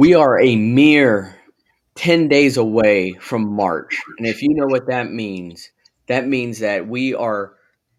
We 0.00 0.14
are 0.14 0.40
a 0.40 0.56
mere 0.56 1.38
10 1.96 2.28
days 2.28 2.56
away 2.56 3.12
from 3.20 3.54
March. 3.54 4.00
And 4.16 4.26
if 4.26 4.40
you 4.40 4.54
know 4.54 4.64
what 4.64 4.86
that 4.86 5.12
means, 5.12 5.70
that 6.06 6.26
means 6.26 6.60
that 6.60 6.88
we 6.88 7.12
are 7.12 7.56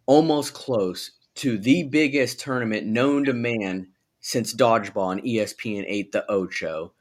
almost 0.07 0.55
close 0.55 1.11
to 1.35 1.59
the 1.59 1.83
biggest 1.83 2.39
tournament 2.39 2.87
known 2.87 3.25
to 3.25 3.33
man 3.33 3.89
since 4.19 4.51
dodgeball 4.51 5.11
and 5.11 5.21
ESPN 5.21 5.85
8 5.87 6.11
The 6.11 6.25
Ocho. 6.27 6.91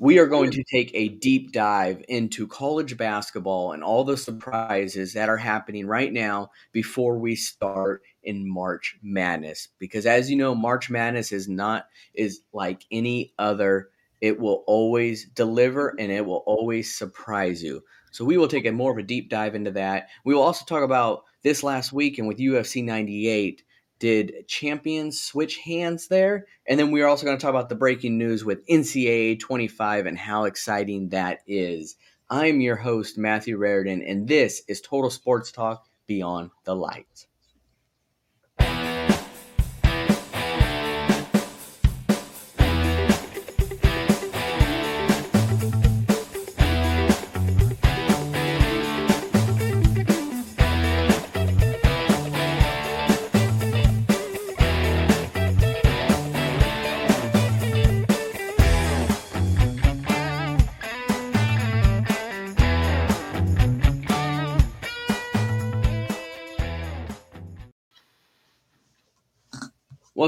We 0.00 0.18
are 0.18 0.26
going 0.26 0.50
to 0.50 0.64
take 0.64 0.90
a 0.92 1.10
deep 1.10 1.52
dive 1.52 2.04
into 2.08 2.48
college 2.48 2.96
basketball 2.96 3.70
and 3.70 3.84
all 3.84 4.02
the 4.02 4.16
surprises 4.16 5.12
that 5.12 5.28
are 5.28 5.36
happening 5.36 5.86
right 5.86 6.12
now 6.12 6.50
before 6.72 7.16
we 7.16 7.36
start 7.36 8.02
in 8.24 8.50
March 8.50 8.96
Madness. 9.04 9.68
Because 9.78 10.04
as 10.04 10.28
you 10.28 10.36
know, 10.36 10.52
March 10.52 10.90
Madness 10.90 11.30
is 11.30 11.48
not 11.48 11.86
is 12.12 12.40
like 12.52 12.84
any 12.90 13.34
other 13.38 13.90
it 14.22 14.38
will 14.38 14.62
always 14.68 15.26
deliver 15.26 15.94
and 15.98 16.10
it 16.12 16.24
will 16.24 16.44
always 16.46 16.94
surprise 16.94 17.62
you. 17.62 17.82
So 18.12 18.24
we 18.24 18.38
will 18.38 18.48
take 18.48 18.64
a 18.64 18.72
more 18.72 18.92
of 18.92 18.98
a 18.98 19.02
deep 19.02 19.28
dive 19.28 19.56
into 19.56 19.72
that. 19.72 20.08
We 20.24 20.32
will 20.32 20.42
also 20.42 20.64
talk 20.64 20.84
about 20.84 21.24
this 21.42 21.64
last 21.64 21.92
week 21.92 22.18
and 22.18 22.28
with 22.28 22.38
UFC 22.38 22.84
98. 22.84 23.64
Did 23.98 24.46
champions 24.46 25.20
switch 25.20 25.58
hands 25.58 26.06
there? 26.06 26.46
And 26.66 26.78
then 26.78 26.92
we 26.92 27.02
are 27.02 27.08
also 27.08 27.26
going 27.26 27.36
to 27.36 27.42
talk 27.42 27.50
about 27.50 27.68
the 27.68 27.74
breaking 27.74 28.16
news 28.16 28.44
with 28.44 28.66
NCAA 28.68 29.40
25 29.40 30.06
and 30.06 30.16
how 30.16 30.44
exciting 30.44 31.08
that 31.08 31.40
is. 31.48 31.96
I'm 32.30 32.60
your 32.60 32.76
host, 32.76 33.18
Matthew 33.18 33.56
Raridan, 33.56 34.02
and 34.02 34.28
this 34.28 34.62
is 34.68 34.80
Total 34.80 35.10
Sports 35.10 35.50
Talk 35.50 35.86
Beyond 36.06 36.50
the 36.64 36.76
Lights. 36.76 37.26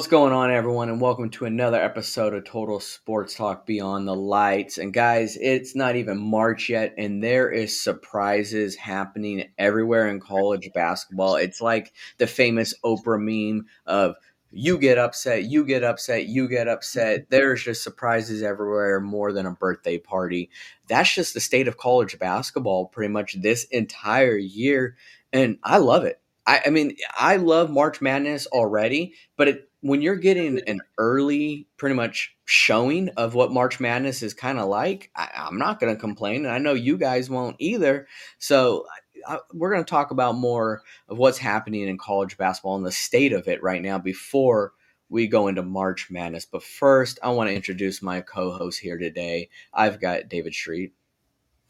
What's 0.05 0.11
going 0.11 0.35
on, 0.35 0.51
everyone, 0.51 0.91
and 0.91 1.01
welcome 1.01 1.31
to 1.31 1.47
another 1.47 1.81
episode 1.81 2.35
of 2.35 2.45
Total 2.45 2.79
Sports 2.79 3.37
Talk 3.37 3.65
Beyond 3.65 4.07
the 4.07 4.15
Lights. 4.15 4.77
And 4.77 4.93
guys, 4.93 5.39
it's 5.41 5.75
not 5.75 5.97
even 5.97 6.19
March 6.19 6.69
yet, 6.69 6.93
and 6.99 7.25
there 7.25 7.51
is 7.51 7.83
surprises 7.83 8.77
happening 8.77 9.49
everywhere 9.57 10.09
in 10.09 10.21
college 10.21 10.69
basketball. 10.75 11.37
It's 11.37 11.63
like 11.63 11.95
the 12.19 12.27
famous 12.27 12.75
Oprah 12.85 13.19
meme 13.19 13.65
of 13.87 14.17
you 14.51 14.77
get 14.77 14.99
upset, 14.99 15.45
you 15.45 15.65
get 15.65 15.83
upset, 15.83 16.27
you 16.27 16.51
get 16.51 16.69
upset. 16.69 17.25
There's 17.31 17.65
just 17.65 17.83
surprises 17.83 18.43
everywhere, 18.43 19.01
more 19.01 19.33
than 19.33 19.47
a 19.47 19.53
birthday 19.53 19.97
party. 19.97 20.51
That's 20.87 21.15
just 21.15 21.33
the 21.33 21.41
state 21.41 21.67
of 21.67 21.79
college 21.79 22.19
basketball 22.19 22.89
pretty 22.89 23.11
much 23.11 23.41
this 23.41 23.65
entire 23.71 24.37
year, 24.37 24.99
and 25.33 25.57
I 25.65 25.79
love 25.79 26.05
it. 26.05 26.21
I, 26.47 26.63
I 26.67 26.71
mean, 26.71 26.97
I 27.19 27.37
love 27.37 27.71
March 27.71 28.01
Madness 28.01 28.47
already, 28.47 29.15
but 29.37 29.49
it 29.49 29.69
when 29.85 30.01
you're 30.01 30.17
getting 30.17 30.63
an 30.67 30.81
early, 30.97 31.69
pretty 31.77 31.95
much 31.95 32.35
showing 32.47 33.11
of 33.19 33.35
what 33.35 33.53
March 33.53 33.81
Madness 33.81 34.23
is 34.23 34.33
kind 34.33 34.59
of 34.59 34.67
like, 34.67 35.11
I, 35.15 35.29
am 35.35 35.59
not 35.59 35.79
going 35.79 35.95
to 35.95 36.01
complain, 36.01 36.47
and 36.47 36.55
I 36.55 36.57
know 36.57 36.73
you 36.73 36.97
guys 36.97 37.29
won't 37.29 37.57
either. 37.59 38.07
So 38.39 38.87
I, 39.29 39.41
we're 39.53 39.71
going 39.71 39.85
to 39.85 39.91
talk 39.91 40.11
about 40.11 40.37
more 40.37 40.81
of 41.09 41.19
what's 41.19 41.37
happening 41.37 41.87
in 41.87 41.99
college 41.99 42.39
basketball 42.39 42.77
and 42.77 42.87
the 42.87 42.93
state 42.93 43.35
of 43.35 43.47
it 43.47 43.63
right 43.63 43.83
now 43.83 43.99
before 43.99 44.73
we 45.11 45.27
go 45.27 45.49
into 45.49 45.63
March 45.63 46.11
Madness. 46.11 46.47
But 46.47 46.63
first, 46.63 47.19
I 47.23 47.29
want 47.31 47.51
to 47.51 47.55
introduce 47.55 48.01
my 48.01 48.23
co-host 48.23 48.81
here 48.81 48.97
today. 48.97 49.51
I've 49.71 50.01
got 50.01 50.31
David 50.31 50.55
Street. 50.55 50.95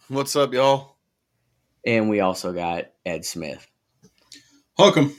What's 0.07 0.37
up, 0.37 0.55
y'all? 0.55 0.99
And 1.85 2.09
we 2.09 2.21
also 2.21 2.53
got 2.53 2.93
Ed 3.05 3.25
Smith. 3.25 3.69
Welcome. 4.77 5.15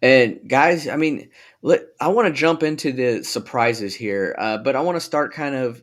And 0.00 0.48
guys, 0.48 0.86
I 0.86 0.94
mean, 0.94 1.30
let, 1.62 1.82
I 2.00 2.08
want 2.08 2.28
to 2.28 2.32
jump 2.32 2.62
into 2.62 2.92
the 2.92 3.24
surprises 3.24 3.92
here, 3.92 4.36
uh, 4.38 4.58
but 4.58 4.76
I 4.76 4.82
want 4.82 4.94
to 4.94 5.00
start 5.00 5.32
kind 5.32 5.56
of 5.56 5.82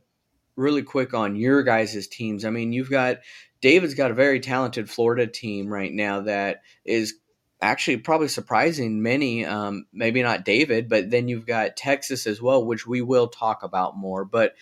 really 0.56 0.82
quick 0.82 1.14
on 1.14 1.36
your 1.36 1.62
guys' 1.64 2.08
teams. 2.08 2.46
I 2.46 2.52
mean, 2.52 2.72
you've 2.72 2.90
got 2.90 3.18
David's 3.60 3.96
got 3.96 4.12
a 4.12 4.14
very 4.16 4.40
talented 4.40 4.90
Florida 4.90 5.28
team 5.28 5.68
right 5.68 5.92
now 5.92 6.22
that 6.22 6.62
is 6.86 7.16
actually 7.62 7.98
probably 7.98 8.30
surprising 8.30 9.02
many. 9.02 9.46
Um, 9.46 9.88
maybe 9.92 10.24
not 10.24 10.46
David, 10.46 10.88
but 10.88 11.10
then 11.10 11.28
you've 11.28 11.46
got 11.46 11.76
Texas 11.76 12.26
as 12.28 12.42
well, 12.42 12.66
which 12.66 12.88
we 12.88 13.02
will 13.02 13.28
talk 13.28 13.62
about 13.64 13.98
more. 13.98 14.24
But 14.24 14.56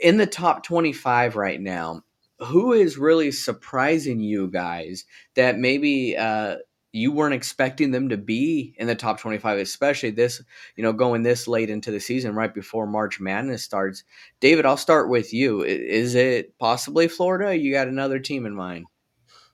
in 0.00 0.16
the 0.16 0.26
top 0.26 0.62
25 0.62 1.36
right 1.36 1.60
now, 1.60 2.02
who 2.38 2.72
is 2.72 2.96
really 2.96 3.30
surprising 3.30 4.20
you 4.20 4.48
guys 4.48 5.04
that 5.34 5.58
maybe 5.58 6.16
uh, 6.16 6.56
you 6.94 7.10
weren't 7.10 7.34
expecting 7.34 7.90
them 7.90 8.08
to 8.08 8.16
be 8.16 8.72
in 8.78 8.86
the 8.86 8.94
top 8.94 9.18
25 9.18 9.58
especially 9.58 10.10
this 10.10 10.40
you 10.76 10.82
know 10.82 10.92
going 10.92 11.22
this 11.22 11.48
late 11.48 11.68
into 11.68 11.90
the 11.90 11.98
season 11.98 12.34
right 12.34 12.54
before 12.54 12.86
march 12.86 13.20
madness 13.20 13.64
starts. 13.64 14.04
David 14.40 14.64
i'll 14.64 14.76
start 14.76 15.08
with 15.08 15.32
you. 15.34 15.62
Is 15.62 16.14
it 16.14 16.56
possibly 16.58 17.08
florida? 17.08 17.56
You 17.56 17.72
got 17.72 17.88
another 17.88 18.18
team 18.18 18.46
in 18.46 18.54
mind. 18.54 18.86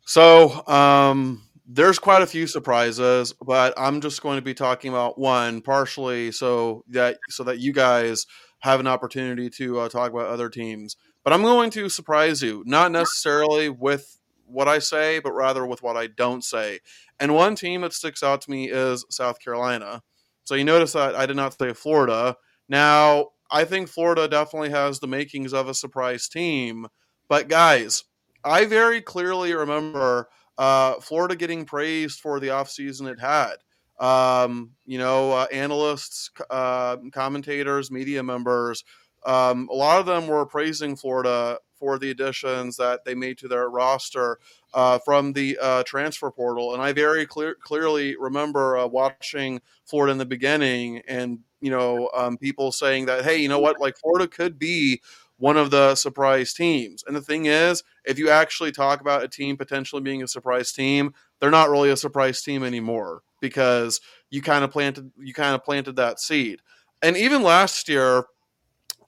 So 0.04 0.66
um 0.66 1.42
there's 1.66 1.98
quite 1.98 2.22
a 2.22 2.26
few 2.26 2.48
surprises 2.48 3.32
but 3.44 3.72
i'm 3.76 4.00
just 4.00 4.22
going 4.22 4.36
to 4.36 4.42
be 4.42 4.54
talking 4.54 4.90
about 4.90 5.16
one 5.18 5.60
partially 5.60 6.32
so 6.32 6.84
that 6.88 7.16
so 7.28 7.44
that 7.44 7.60
you 7.60 7.72
guys 7.72 8.26
have 8.58 8.80
an 8.80 8.88
opportunity 8.88 9.48
to 9.48 9.78
uh, 9.78 9.88
talk 9.88 10.12
about 10.12 10.26
other 10.26 10.50
teams. 10.50 10.96
But 11.24 11.32
i'm 11.32 11.42
going 11.42 11.70
to 11.70 11.88
surprise 11.88 12.42
you 12.42 12.62
not 12.66 12.92
necessarily 12.92 13.70
with 13.70 14.19
what 14.50 14.68
I 14.68 14.78
say, 14.78 15.18
but 15.20 15.32
rather 15.32 15.66
with 15.66 15.82
what 15.82 15.96
I 15.96 16.06
don't 16.08 16.44
say. 16.44 16.80
And 17.18 17.34
one 17.34 17.54
team 17.54 17.82
that 17.82 17.92
sticks 17.92 18.22
out 18.22 18.40
to 18.42 18.50
me 18.50 18.70
is 18.70 19.04
South 19.10 19.40
Carolina. 19.40 20.02
So 20.44 20.54
you 20.54 20.64
notice 20.64 20.92
that 20.92 21.14
I 21.14 21.26
did 21.26 21.36
not 21.36 21.56
say 21.58 21.72
Florida. 21.72 22.36
Now, 22.68 23.28
I 23.50 23.64
think 23.64 23.88
Florida 23.88 24.28
definitely 24.28 24.70
has 24.70 25.00
the 25.00 25.06
makings 25.06 25.52
of 25.52 25.68
a 25.68 25.74
surprise 25.74 26.28
team. 26.28 26.86
But 27.28 27.48
guys, 27.48 28.04
I 28.44 28.64
very 28.64 29.00
clearly 29.00 29.52
remember 29.52 30.28
uh, 30.58 30.94
Florida 31.00 31.36
getting 31.36 31.64
praised 31.64 32.20
for 32.20 32.40
the 32.40 32.48
offseason 32.48 33.10
it 33.10 33.20
had. 33.20 33.56
Um, 33.98 34.72
you 34.86 34.98
know, 34.98 35.32
uh, 35.32 35.46
analysts, 35.52 36.30
uh, 36.48 36.96
commentators, 37.12 37.90
media 37.90 38.22
members, 38.22 38.82
um, 39.26 39.68
a 39.70 39.74
lot 39.74 40.00
of 40.00 40.06
them 40.06 40.26
were 40.26 40.46
praising 40.46 40.96
Florida 40.96 41.58
for 41.80 41.98
the 41.98 42.10
additions 42.10 42.76
that 42.76 43.04
they 43.04 43.14
made 43.14 43.38
to 43.38 43.48
their 43.48 43.68
roster 43.68 44.38
uh, 44.74 45.00
from 45.00 45.32
the 45.32 45.58
uh, 45.60 45.82
transfer 45.82 46.30
portal. 46.30 46.74
And 46.74 46.82
I 46.82 46.92
very 46.92 47.26
clear, 47.26 47.56
clearly 47.56 48.16
remember 48.16 48.78
uh, 48.78 48.86
watching 48.86 49.60
Florida 49.86 50.12
in 50.12 50.18
the 50.18 50.26
beginning 50.26 51.02
and, 51.08 51.40
you 51.60 51.70
know, 51.70 52.10
um, 52.14 52.36
people 52.36 52.70
saying 52.70 53.06
that, 53.06 53.24
hey, 53.24 53.38
you 53.38 53.48
know 53.48 53.58
what, 53.58 53.80
like 53.80 53.96
Florida 53.96 54.28
could 54.28 54.58
be 54.58 55.00
one 55.38 55.56
of 55.56 55.70
the 55.70 55.94
surprise 55.94 56.52
teams. 56.52 57.02
And 57.06 57.16
the 57.16 57.20
thing 57.22 57.46
is, 57.46 57.82
if 58.04 58.18
you 58.18 58.28
actually 58.28 58.72
talk 58.72 59.00
about 59.00 59.24
a 59.24 59.28
team 59.28 59.56
potentially 59.56 60.02
being 60.02 60.22
a 60.22 60.28
surprise 60.28 60.70
team, 60.70 61.14
they're 61.40 61.50
not 61.50 61.70
really 61.70 61.90
a 61.90 61.96
surprise 61.96 62.42
team 62.42 62.62
anymore 62.62 63.22
because 63.40 64.02
you 64.28 64.42
kind 64.42 64.62
of 64.64 64.70
planted 64.70 65.10
you 65.18 65.32
kind 65.32 65.54
of 65.54 65.64
planted 65.64 65.96
that 65.96 66.20
seed. 66.20 66.60
And 67.02 67.16
even 67.16 67.42
last 67.42 67.88
year, 67.88 68.26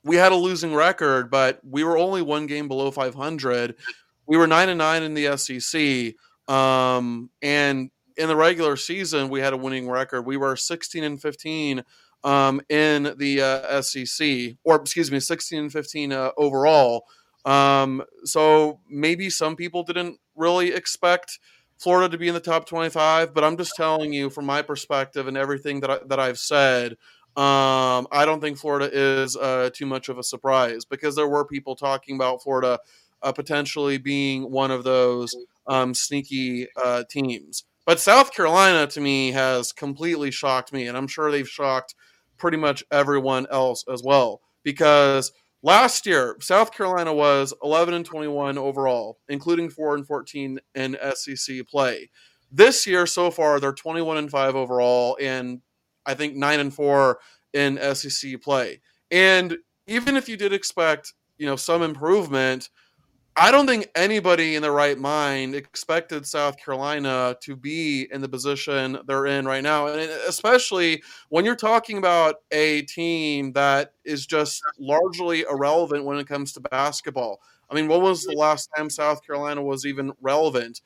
we 0.04 0.16
had 0.16 0.32
a 0.32 0.36
losing 0.36 0.74
record, 0.74 1.30
but 1.30 1.60
we 1.68 1.84
were 1.84 1.96
only 1.96 2.22
one 2.22 2.46
game 2.46 2.68
below 2.68 2.90
500. 2.90 3.76
We 4.26 4.36
were 4.36 4.46
nine 4.46 4.68
and 4.68 4.78
nine 4.78 5.02
in 5.02 5.14
the 5.14 5.36
SEC, 5.36 6.14
um, 6.54 7.30
and 7.40 7.90
in 8.16 8.28
the 8.28 8.36
regular 8.36 8.76
season 8.76 9.28
we 9.28 9.40
had 9.40 9.52
a 9.52 9.56
winning 9.56 9.88
record. 9.88 10.22
We 10.22 10.36
were 10.36 10.56
16 10.56 11.04
and 11.04 11.20
15 11.20 11.84
um, 12.24 12.60
in 12.68 13.14
the 13.16 13.42
uh, 13.42 13.82
SEC, 13.82 14.56
or 14.64 14.76
excuse 14.76 15.10
me, 15.10 15.20
16 15.20 15.58
and 15.58 15.72
15 15.72 16.12
uh, 16.12 16.30
overall. 16.36 17.04
Um, 17.44 18.02
so 18.24 18.80
maybe 18.88 19.30
some 19.30 19.56
people 19.56 19.82
didn't 19.82 20.18
really 20.36 20.72
expect 20.72 21.38
Florida 21.78 22.08
to 22.08 22.18
be 22.18 22.28
in 22.28 22.34
the 22.34 22.40
top 22.40 22.66
25, 22.66 23.34
but 23.34 23.42
I'm 23.42 23.56
just 23.56 23.74
telling 23.74 24.12
you 24.12 24.30
from 24.30 24.46
my 24.46 24.62
perspective 24.62 25.26
and 25.26 25.36
everything 25.36 25.80
that 25.80 25.90
I, 25.90 25.98
that 26.06 26.20
I've 26.20 26.38
said. 26.38 26.96
Um, 27.36 28.06
I 28.12 28.24
don't 28.26 28.40
think 28.40 28.58
Florida 28.58 28.90
is 28.92 29.36
uh, 29.36 29.70
too 29.72 29.86
much 29.86 30.08
of 30.08 30.18
a 30.18 30.22
surprise 30.22 30.84
because 30.84 31.16
there 31.16 31.28
were 31.28 31.46
people 31.46 31.74
talking 31.74 32.16
about 32.16 32.42
Florida 32.42 32.78
uh, 33.22 33.32
potentially 33.32 33.98
being 33.98 34.50
one 34.50 34.70
of 34.70 34.84
those 34.84 35.34
um, 35.66 35.94
sneaky 35.94 36.68
uh, 36.76 37.04
teams. 37.08 37.64
But 37.86 38.00
South 38.00 38.34
Carolina, 38.34 38.86
to 38.88 39.00
me, 39.00 39.32
has 39.32 39.72
completely 39.72 40.30
shocked 40.30 40.72
me, 40.72 40.86
and 40.86 40.96
I'm 40.96 41.08
sure 41.08 41.30
they've 41.30 41.48
shocked 41.48 41.94
pretty 42.36 42.58
much 42.58 42.84
everyone 42.90 43.46
else 43.50 43.84
as 43.90 44.02
well. 44.04 44.40
Because 44.62 45.32
Last 45.64 46.06
year, 46.06 46.36
South 46.40 46.72
Carolina 46.72 47.14
was 47.14 47.54
11 47.62 47.94
and 47.94 48.04
21 48.04 48.58
overall, 48.58 49.18
including 49.28 49.70
4 49.70 49.94
and 49.94 50.04
14 50.04 50.58
in 50.74 50.96
SEC 51.14 51.64
play. 51.68 52.10
This 52.50 52.84
year 52.84 53.06
so 53.06 53.30
far, 53.30 53.60
they're 53.60 53.72
21 53.72 54.16
and 54.16 54.30
5 54.30 54.56
overall 54.56 55.16
and 55.20 55.60
I 56.06 56.14
think 56.14 56.34
9 56.34 56.60
and 56.60 56.74
4 56.74 57.18
in 57.52 57.78
SEC 57.94 58.40
play. 58.40 58.80
And 59.10 59.56
even 59.86 60.16
if 60.16 60.28
you 60.28 60.36
did 60.36 60.52
expect, 60.52 61.12
you 61.38 61.46
know, 61.46 61.56
some 61.56 61.82
improvement, 61.82 62.70
I 63.34 63.50
don't 63.50 63.66
think 63.66 63.88
anybody 63.94 64.56
in 64.56 64.62
their 64.62 64.72
right 64.72 64.98
mind 64.98 65.54
expected 65.54 66.26
South 66.26 66.58
Carolina 66.58 67.34
to 67.40 67.56
be 67.56 68.06
in 68.12 68.20
the 68.20 68.28
position 68.28 68.98
they're 69.06 69.24
in 69.26 69.46
right 69.46 69.62
now. 69.62 69.86
And 69.86 70.10
uh, 70.10 70.14
especially 70.28 71.02
when 71.30 71.46
you're 71.46 71.56
talking 71.56 71.96
about 71.96 72.36
a 72.50 72.82
team 72.82 73.52
that 73.52 73.94
is 74.04 74.26
just 74.26 74.62
largely 74.78 75.46
irrelevant 75.50 76.04
when 76.04 76.18
it 76.18 76.26
comes 76.26 76.52
to 76.52 76.60
basketball. 76.60 77.40
I 77.70 77.74
mean, 77.74 77.88
when 77.88 78.02
was 78.02 78.22
the 78.22 78.36
last 78.36 78.68
time 78.76 78.90
South 78.90 79.26
Carolina 79.26 79.62
was 79.62 79.86
even 79.86 80.12
relevant? 80.20 80.82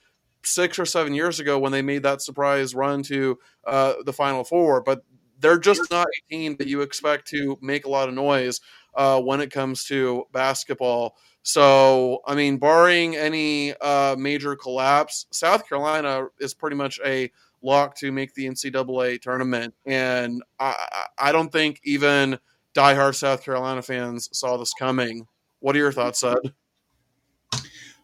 Six 0.46 0.78
or 0.78 0.86
seven 0.86 1.12
years 1.12 1.40
ago 1.40 1.58
when 1.58 1.72
they 1.72 1.82
made 1.82 2.04
that 2.04 2.22
surprise 2.22 2.74
run 2.74 3.02
to 3.04 3.38
uh, 3.66 3.94
the 4.04 4.12
Final 4.12 4.44
Four. 4.44 4.80
But 4.80 5.02
they're 5.40 5.58
just 5.58 5.90
not 5.90 6.06
a 6.06 6.32
team 6.32 6.56
that 6.56 6.68
you 6.68 6.80
expect 6.80 7.28
to 7.28 7.58
make 7.60 7.84
a 7.84 7.90
lot 7.90 8.08
of 8.08 8.14
noise 8.14 8.60
uh, 8.94 9.20
when 9.20 9.40
it 9.40 9.50
comes 9.50 9.84
to 9.86 10.24
basketball. 10.32 11.16
So, 11.42 12.22
I 12.26 12.34
mean, 12.34 12.56
barring 12.56 13.14
any 13.16 13.74
uh, 13.74 14.16
major 14.18 14.56
collapse, 14.56 15.26
South 15.30 15.68
Carolina 15.68 16.26
is 16.40 16.54
pretty 16.54 16.76
much 16.76 16.98
a 17.04 17.30
lock 17.62 17.96
to 17.96 18.10
make 18.10 18.34
the 18.34 18.46
NCAA 18.46 19.20
tournament. 19.20 19.74
And 19.84 20.42
I, 20.58 21.06
I 21.18 21.32
don't 21.32 21.52
think 21.52 21.80
even 21.84 22.38
diehard 22.74 23.14
South 23.14 23.44
Carolina 23.44 23.82
fans 23.82 24.28
saw 24.32 24.56
this 24.56 24.72
coming. 24.74 25.26
What 25.60 25.76
are 25.76 25.80
your 25.80 25.92
thoughts, 25.92 26.22
Ed? 26.24 26.52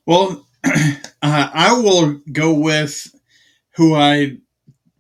Well, 0.07 0.47
uh, 0.65 1.01
I 1.23 1.73
will 1.81 2.21
go 2.33 2.55
with 2.55 3.15
who 3.77 3.95
I 3.95 4.39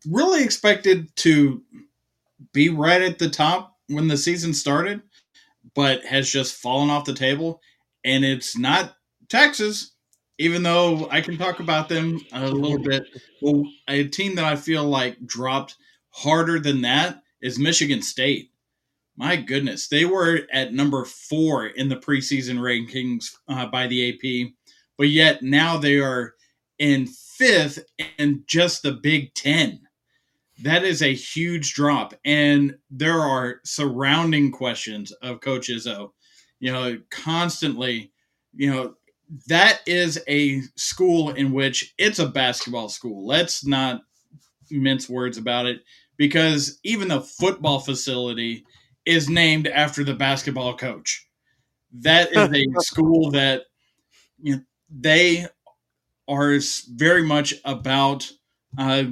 really 0.09 0.43
expected 0.43 1.14
to 1.17 1.62
be 2.53 2.69
right 2.69 3.03
at 3.03 3.19
the 3.19 3.31
top 3.31 3.76
when 3.88 4.09
the 4.09 4.17
season 4.17 4.55
started, 4.55 5.03
but 5.75 6.05
has 6.05 6.31
just 6.31 6.56
fallen 6.56 6.91
off 6.91 7.05
the 7.05 7.14
table 7.14 7.61
and 8.05 8.25
it's 8.25 8.56
not 8.56 8.97
Texas, 9.29 9.93
even 10.38 10.62
though 10.62 11.09
I 11.11 11.20
can 11.20 11.38
talk 11.38 11.61
about 11.61 11.88
them 11.88 12.20
a 12.32 12.49
little 12.49 12.82
bit. 12.82 13.05
Well, 13.41 13.65
a 13.88 14.05
team 14.08 14.35
that 14.37 14.44
I 14.44 14.56
feel 14.56 14.85
like 14.85 15.25
dropped 15.26 15.76
harder 16.11 16.58
than 16.58 16.82
that 16.82 17.23
is 17.41 17.58
Michigan 17.58 18.03
State. 18.03 18.50
My 19.17 19.37
goodness, 19.37 19.88
they 19.88 20.05
were 20.05 20.43
at 20.53 20.73
number 20.73 21.05
four 21.05 21.67
in 21.67 21.88
the 21.88 21.97
preseason 21.97 22.58
rankings 22.58 23.35
uh, 23.47 23.67
by 23.67 23.87
the 23.87 24.11
AP, 24.11 24.53
but 24.99 25.09
yet 25.09 25.43
now 25.43 25.77
they 25.77 25.99
are 25.99 26.35
in 26.79 27.06
fifth 27.06 27.85
in 28.19 28.44
just 28.47 28.83
the 28.83 28.93
Big 28.93 29.35
Ten. 29.35 29.81
That 30.62 30.85
is 30.85 31.03
a 31.03 31.15
huge 31.15 31.75
drop, 31.75 32.15
and 32.25 32.77
there 32.91 33.21
are 33.21 33.61
surrounding 33.65 34.53
questions 34.53 35.12
of 35.12 35.41
Coach 35.41 35.69
Izzo 35.69 36.11
you 36.62 36.73
know, 36.73 36.97
constantly, 37.11 38.12
you 38.55 38.71
know, 38.71 38.94
that 39.49 39.81
is 39.85 40.23
a 40.29 40.61
school 40.77 41.31
in 41.31 41.53
which 41.53 41.93
it's 41.99 42.21
a 42.21 42.29
basketball 42.29 42.89
school. 42.89 43.27
Let's 43.27 43.67
not 43.67 44.03
mince 44.71 45.09
words 45.09 45.39
about 45.39 45.67
it 45.67 45.81
because 46.17 46.79
even 46.85 47.09
the 47.09 47.21
football 47.21 47.81
facility 47.81 48.65
is 49.05 49.29
named 49.29 49.67
after 49.67 50.05
the 50.05 50.15
basketball 50.15 50.77
coach. 50.77 51.27
That 51.94 52.31
is 52.33 52.49
a 52.53 52.65
school 52.81 53.33
that 53.33 53.62
you 54.41 54.56
know, 54.56 54.62
they 54.94 55.47
are 56.29 56.59
very 56.94 57.23
much 57.23 57.55
about 57.65 58.31
uh, 58.79 59.05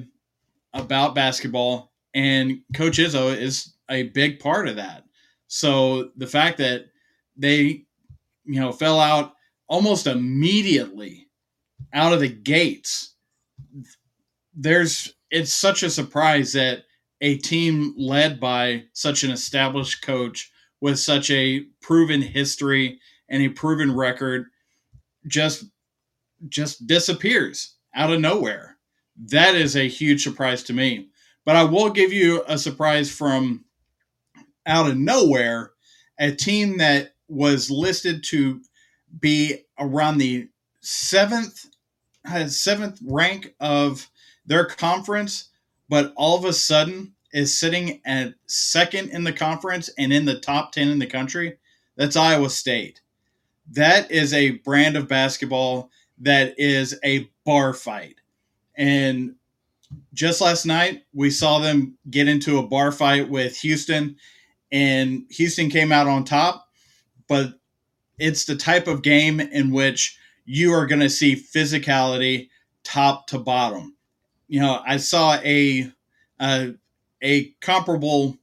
about 0.72 1.14
basketball, 1.14 1.92
and 2.14 2.60
Coach 2.74 2.98
Izzo 2.98 3.36
is 3.36 3.74
a 3.90 4.04
big 4.04 4.38
part 4.38 4.68
of 4.68 4.76
that. 4.76 5.04
So 5.48 6.10
the 6.16 6.26
fact 6.26 6.58
that 6.58 6.86
they, 7.36 7.84
you 8.44 8.60
know, 8.60 8.72
fell 8.72 9.00
out 9.00 9.34
almost 9.68 10.06
immediately 10.06 11.28
out 11.92 12.12
of 12.12 12.20
the 12.20 12.28
gates. 12.28 13.14
There's 14.54 15.14
it's 15.30 15.54
such 15.54 15.82
a 15.82 15.90
surprise 15.90 16.52
that 16.52 16.84
a 17.20 17.36
team 17.36 17.94
led 17.96 18.40
by 18.40 18.84
such 18.92 19.22
an 19.24 19.30
established 19.30 20.02
coach 20.02 20.50
with 20.80 20.98
such 20.98 21.30
a 21.30 21.60
proven 21.80 22.22
history 22.22 22.98
and 23.28 23.42
a 23.42 23.48
proven 23.48 23.94
record 23.94 24.46
just 25.26 25.64
just 26.48 26.86
disappears 26.86 27.74
out 27.94 28.12
of 28.12 28.20
nowhere. 28.20 28.78
That 29.16 29.54
is 29.54 29.76
a 29.76 29.88
huge 29.88 30.22
surprise 30.22 30.62
to 30.64 30.72
me. 30.72 31.08
But 31.44 31.56
I 31.56 31.64
will 31.64 31.90
give 31.90 32.12
you 32.12 32.42
a 32.46 32.58
surprise 32.58 33.10
from 33.10 33.64
out 34.66 34.88
of 34.88 34.96
nowhere, 34.96 35.72
a 36.18 36.32
team 36.32 36.78
that 36.78 37.14
was 37.28 37.70
listed 37.70 38.24
to 38.24 38.60
be 39.18 39.64
around 39.78 40.18
the 40.18 40.48
seventh 40.80 41.66
uh, 42.28 42.46
seventh 42.46 43.00
rank 43.02 43.54
of 43.60 44.08
their 44.46 44.64
conference, 44.64 45.48
but 45.88 46.12
all 46.16 46.36
of 46.36 46.44
a 46.44 46.52
sudden 46.52 47.14
is 47.32 47.58
sitting 47.58 48.00
at 48.04 48.34
second 48.46 49.10
in 49.10 49.24
the 49.24 49.32
conference 49.32 49.88
and 49.98 50.12
in 50.12 50.24
the 50.24 50.38
top 50.38 50.72
10 50.72 50.88
in 50.88 50.98
the 50.98 51.06
country. 51.06 51.56
That's 51.96 52.16
Iowa 52.16 52.50
State. 52.50 53.00
That 53.70 54.10
is 54.10 54.32
a 54.32 54.50
brand 54.50 54.96
of 54.96 55.08
basketball 55.08 55.90
that 56.18 56.54
is 56.58 56.98
a 57.04 57.30
bar 57.44 57.72
fight. 57.72 58.16
And 58.76 59.34
just 60.14 60.40
last 60.40 60.66
night, 60.66 61.04
we 61.12 61.30
saw 61.30 61.58
them 61.58 61.98
get 62.08 62.28
into 62.28 62.58
a 62.58 62.66
bar 62.66 62.92
fight 62.92 63.28
with 63.28 63.56
Houston, 63.58 64.16
and 64.70 65.24
Houston 65.30 65.68
came 65.70 65.92
out 65.92 66.06
on 66.06 66.24
top 66.24 66.70
but 67.30 67.60
it's 68.18 68.44
the 68.44 68.56
type 68.56 68.88
of 68.88 69.02
game 69.02 69.38
in 69.38 69.70
which 69.70 70.18
you 70.46 70.72
are 70.72 70.84
going 70.84 71.00
to 71.00 71.08
see 71.08 71.36
physicality 71.36 72.48
top 72.82 73.28
to 73.28 73.38
bottom. 73.38 73.94
You 74.48 74.58
know, 74.58 74.82
I 74.84 74.96
saw 74.96 75.34
a 75.44 75.88
a, 76.40 76.74
a 77.22 77.44
comparable 77.60 78.36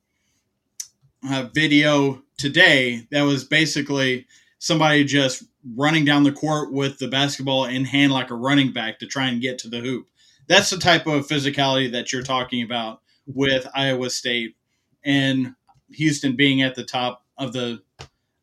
uh, 1.29 1.50
video 1.53 2.24
today 2.38 3.05
that 3.12 3.24
was 3.24 3.43
basically 3.43 4.25
somebody 4.67 5.05
just 5.05 5.43
running 5.75 6.03
down 6.03 6.24
the 6.24 6.31
court 6.31 6.74
with 6.74 7.00
the 7.00 7.07
basketball 7.07 7.65
in 7.65 7.86
hand 7.86 8.12
like 8.12 8.29
a 8.29 8.36
running 8.36 8.74
back 8.74 9.00
to 9.00 9.07
try 9.07 9.27
and 9.27 9.41
get 9.41 9.57
to 9.59 9.69
the 9.69 9.79
hoop. 9.79 10.07
That's 10.47 10.69
the 10.69 10.77
type 10.77 11.07
of 11.07 11.25
physicality 11.25 11.91
that 11.93 12.12
you're 12.12 12.21
talking 12.21 12.63
about 12.63 13.01
with 13.25 13.65
Iowa 13.74 14.09
State 14.09 14.55
and 15.03 15.55
Houston 15.91 16.36
being 16.36 16.62
at 16.62 16.75
the 16.75 16.83
top 16.83 17.25
of 17.38 17.53
the 17.53 17.81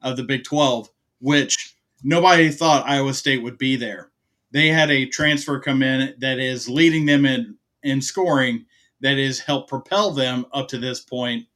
of 0.02 0.16
the 0.16 0.22
Big 0.22 0.44
12, 0.44 0.88
which 1.20 1.76
nobody 2.02 2.50
thought 2.50 2.88
Iowa 2.88 3.14
State 3.14 3.42
would 3.42 3.58
be 3.58 3.76
there. 3.76 4.10
They 4.50 4.68
had 4.68 4.90
a 4.90 5.06
transfer 5.06 5.58
come 5.58 5.82
in 5.82 6.14
that 6.18 6.38
is 6.38 6.68
leading 6.68 7.06
them 7.06 7.24
in, 7.24 7.56
in 7.82 8.00
scoring, 8.00 8.66
that 9.00 9.18
has 9.18 9.40
helped 9.40 9.68
propel 9.68 10.10
them 10.12 10.46
up 10.52 10.68
to 10.68 10.78
this 10.78 11.00
point 11.00 11.46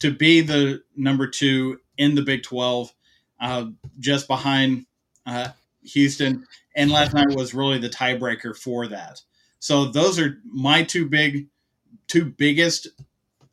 to 0.00 0.10
be 0.10 0.40
the 0.40 0.82
number 0.96 1.26
two 1.26 1.78
in 1.98 2.14
the 2.14 2.22
Big 2.22 2.42
12, 2.42 2.92
uh, 3.40 3.66
just 3.98 4.28
behind 4.28 4.86
uh, 5.26 5.48
Houston. 5.82 6.46
And 6.76 6.90
last 6.90 7.14
night 7.14 7.36
was 7.36 7.54
really 7.54 7.78
the 7.78 7.88
tiebreaker 7.88 8.56
for 8.56 8.86
that. 8.88 9.20
So 9.58 9.86
those 9.86 10.18
are 10.18 10.38
my 10.44 10.82
two 10.82 11.08
big, 11.08 11.46
two 12.06 12.26
biggest 12.26 12.88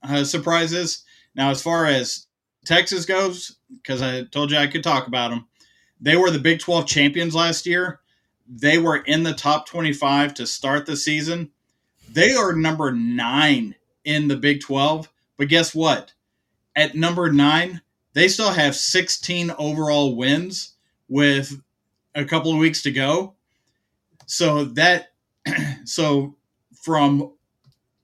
uh, 0.04 0.24
surprises. 0.24 1.04
Now, 1.36 1.52
as 1.52 1.62
far 1.62 1.86
as 1.86 2.28
Texas 2.66 3.06
goes, 3.06 3.58
because 3.82 4.02
I 4.02 4.24
told 4.24 4.52
you 4.52 4.58
I 4.58 4.68
could 4.68 4.84
talk 4.84 5.08
about 5.08 5.30
them, 5.30 5.48
they 6.00 6.18
were 6.18 6.32
the 6.32 6.40
Big 6.40 6.60
12 6.60 6.88
champions 6.88 7.36
last 7.36 7.66
year. 7.66 8.00
They 8.48 8.80
were 8.80 8.98
in 8.98 9.24
the 9.24 9.34
top 9.34 9.68
25 9.68 10.34
to 10.36 10.48
start 10.48 10.86
the 10.86 10.98
season. 10.98 11.52
They 12.12 12.34
are 12.34 12.54
number 12.54 12.92
nine 12.92 13.76
in 14.04 14.28
the 14.28 14.36
Big 14.36 14.62
12. 14.62 15.10
But 15.38 15.48
guess 15.48 15.74
what? 15.74 16.14
At 16.76 16.96
number 16.96 17.32
nine, 17.32 17.82
they 18.14 18.28
still 18.28 18.52
have 18.52 18.76
16 18.76 19.52
overall 19.58 20.16
wins 20.16 20.76
with 21.08 21.62
a 22.16 22.26
couple 22.26 22.52
of 22.52 22.58
weeks 22.58 22.82
to 22.84 22.92
go. 22.92 23.36
So 24.26 24.66
that, 24.66 25.14
so 25.86 26.36
from 26.82 27.34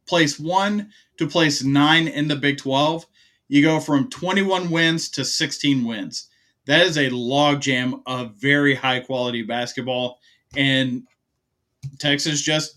place 0.08 0.40
one 0.40 0.92
to 1.18 1.28
place 1.28 1.64
nine 1.64 2.08
in 2.08 2.28
the 2.28 2.36
Big 2.36 2.58
12, 2.58 3.06
you 3.50 3.62
go 3.62 3.80
from 3.80 4.10
21 4.10 4.70
wins 4.70 5.10
to 5.12 5.26
16 5.26 5.86
wins. 5.86 6.28
That 6.66 6.86
is 6.86 6.98
a 6.98 7.10
logjam 7.10 8.02
of 8.06 8.36
very 8.36 8.76
high 8.76 9.00
quality 9.00 9.42
basketball. 9.42 10.20
And 10.56 11.04
Texas 11.98 12.42
just 12.42 12.76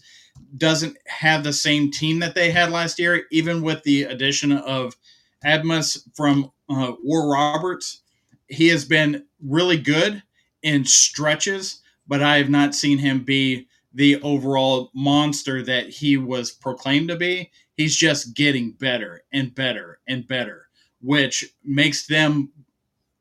doesn't 0.56 0.96
have 1.06 1.44
the 1.44 1.52
same 1.52 1.90
team 1.90 2.20
that 2.20 2.34
they 2.34 2.50
had 2.50 2.70
last 2.70 2.98
year, 2.98 3.24
even 3.30 3.62
with 3.62 3.82
the 3.82 4.04
addition 4.04 4.52
of 4.52 4.96
Abmas 5.44 6.02
from 6.14 6.52
uh, 6.70 6.92
Oral 7.04 7.30
Roberts. 7.30 8.02
he 8.48 8.68
has 8.68 8.84
been 8.84 9.24
really 9.42 9.78
good 9.78 10.22
in 10.62 10.84
stretches, 10.84 11.80
but 12.06 12.22
I 12.22 12.38
have 12.38 12.50
not 12.50 12.74
seen 12.74 12.98
him 12.98 13.24
be 13.24 13.66
the 13.94 14.20
overall 14.22 14.90
monster 14.94 15.62
that 15.64 15.88
he 15.88 16.16
was 16.16 16.52
proclaimed 16.52 17.08
to 17.08 17.16
be. 17.16 17.50
He's 17.76 17.96
just 17.96 18.34
getting 18.34 18.72
better 18.72 19.22
and 19.32 19.54
better 19.54 20.00
and 20.06 20.26
better, 20.26 20.68
which 21.00 21.44
makes 21.64 22.06
them, 22.06 22.50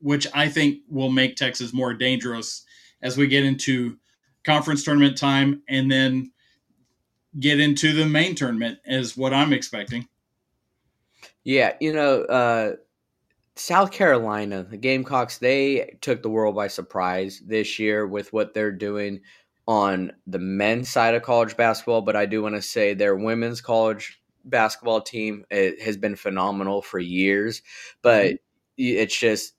which 0.00 0.26
I 0.34 0.48
think 0.48 0.80
will 0.88 1.10
make 1.10 1.36
Texas 1.36 1.72
more 1.72 1.94
dangerous 1.94 2.64
as 3.02 3.16
we 3.16 3.26
get 3.26 3.44
into 3.44 3.96
conference 4.44 4.84
tournament 4.84 5.16
time 5.16 5.62
and 5.68 5.90
then 5.90 6.30
get 7.38 7.60
into 7.60 7.92
the 7.92 8.06
main 8.06 8.34
tournament, 8.34 8.78
is 8.84 9.16
what 9.16 9.32
I'm 9.32 9.52
expecting. 9.52 10.08
Yeah, 11.44 11.74
you 11.80 11.92
know, 11.92 12.22
uh, 12.24 12.72
South 13.60 13.92
Carolina, 13.92 14.64
the 14.64 14.76
Gamecocks, 14.76 15.38
they 15.38 15.98
took 16.00 16.22
the 16.22 16.30
world 16.30 16.54
by 16.54 16.68
surprise 16.68 17.42
this 17.44 17.78
year 17.78 18.06
with 18.06 18.32
what 18.32 18.54
they're 18.54 18.72
doing 18.72 19.20
on 19.68 20.12
the 20.26 20.38
men's 20.38 20.88
side 20.88 21.14
of 21.14 21.22
college 21.22 21.56
basketball. 21.56 22.00
But 22.00 22.16
I 22.16 22.26
do 22.26 22.42
want 22.42 22.54
to 22.54 22.62
say 22.62 22.94
their 22.94 23.14
women's 23.14 23.60
college 23.60 24.18
basketball 24.44 25.02
team 25.02 25.44
has 25.50 25.96
been 25.98 26.16
phenomenal 26.16 26.80
for 26.80 26.98
years. 26.98 27.62
But 28.00 28.26
mm-hmm. 28.26 28.36
it's 28.78 29.18
just 29.18 29.52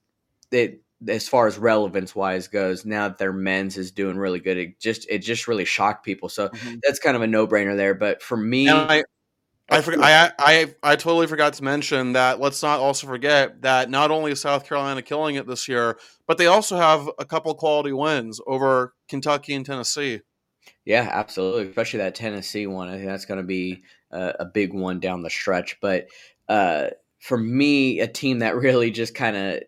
it 0.50 0.82
as 1.08 1.28
far 1.28 1.46
as 1.46 1.58
relevance 1.58 2.14
wise 2.14 2.48
goes, 2.48 2.84
now 2.84 3.08
that 3.08 3.18
their 3.18 3.32
men's 3.32 3.76
is 3.76 3.92
doing 3.92 4.16
really 4.16 4.40
good, 4.40 4.56
it 4.56 4.80
just 4.80 5.08
it 5.08 5.18
just 5.18 5.46
really 5.46 5.64
shocked 5.64 6.04
people. 6.04 6.28
So 6.28 6.48
mm-hmm. 6.48 6.74
that's 6.82 6.98
kind 6.98 7.16
of 7.16 7.22
a 7.22 7.26
no 7.26 7.46
brainer 7.46 7.76
there. 7.76 7.94
But 7.94 8.20
for 8.20 8.36
me, 8.36 8.68
I, 9.72 9.78
I, 9.78 10.24
I, 10.24 10.32
I 10.38 10.74
I 10.82 10.96
totally 10.96 11.26
forgot 11.26 11.54
to 11.54 11.64
mention 11.64 12.12
that. 12.12 12.40
Let's 12.40 12.62
not 12.62 12.80
also 12.80 13.06
forget 13.06 13.62
that 13.62 13.90
not 13.90 14.10
only 14.10 14.32
is 14.32 14.40
South 14.40 14.66
Carolina 14.66 15.02
killing 15.02 15.36
it 15.36 15.46
this 15.46 15.68
year, 15.68 15.98
but 16.26 16.38
they 16.38 16.46
also 16.46 16.76
have 16.76 17.08
a 17.18 17.24
couple 17.24 17.54
quality 17.54 17.92
wins 17.92 18.40
over 18.46 18.94
Kentucky 19.08 19.54
and 19.54 19.64
Tennessee. 19.64 20.20
Yeah, 20.84 21.08
absolutely. 21.12 21.68
Especially 21.68 21.98
that 21.98 22.14
Tennessee 22.14 22.66
one. 22.66 22.88
I 22.88 22.96
think 22.96 23.06
that's 23.06 23.24
going 23.24 23.40
to 23.40 23.46
be 23.46 23.82
a, 24.10 24.34
a, 24.40 24.44
big 24.44 24.74
one 24.74 25.00
down 25.00 25.22
the 25.22 25.30
stretch. 25.30 25.78
But 25.80 26.08
uh, 26.48 26.90
for 27.20 27.38
me, 27.38 28.00
a 28.00 28.08
team 28.08 28.40
that 28.40 28.56
really 28.56 28.90
just 28.90 29.14
kind 29.14 29.36
of 29.36 29.62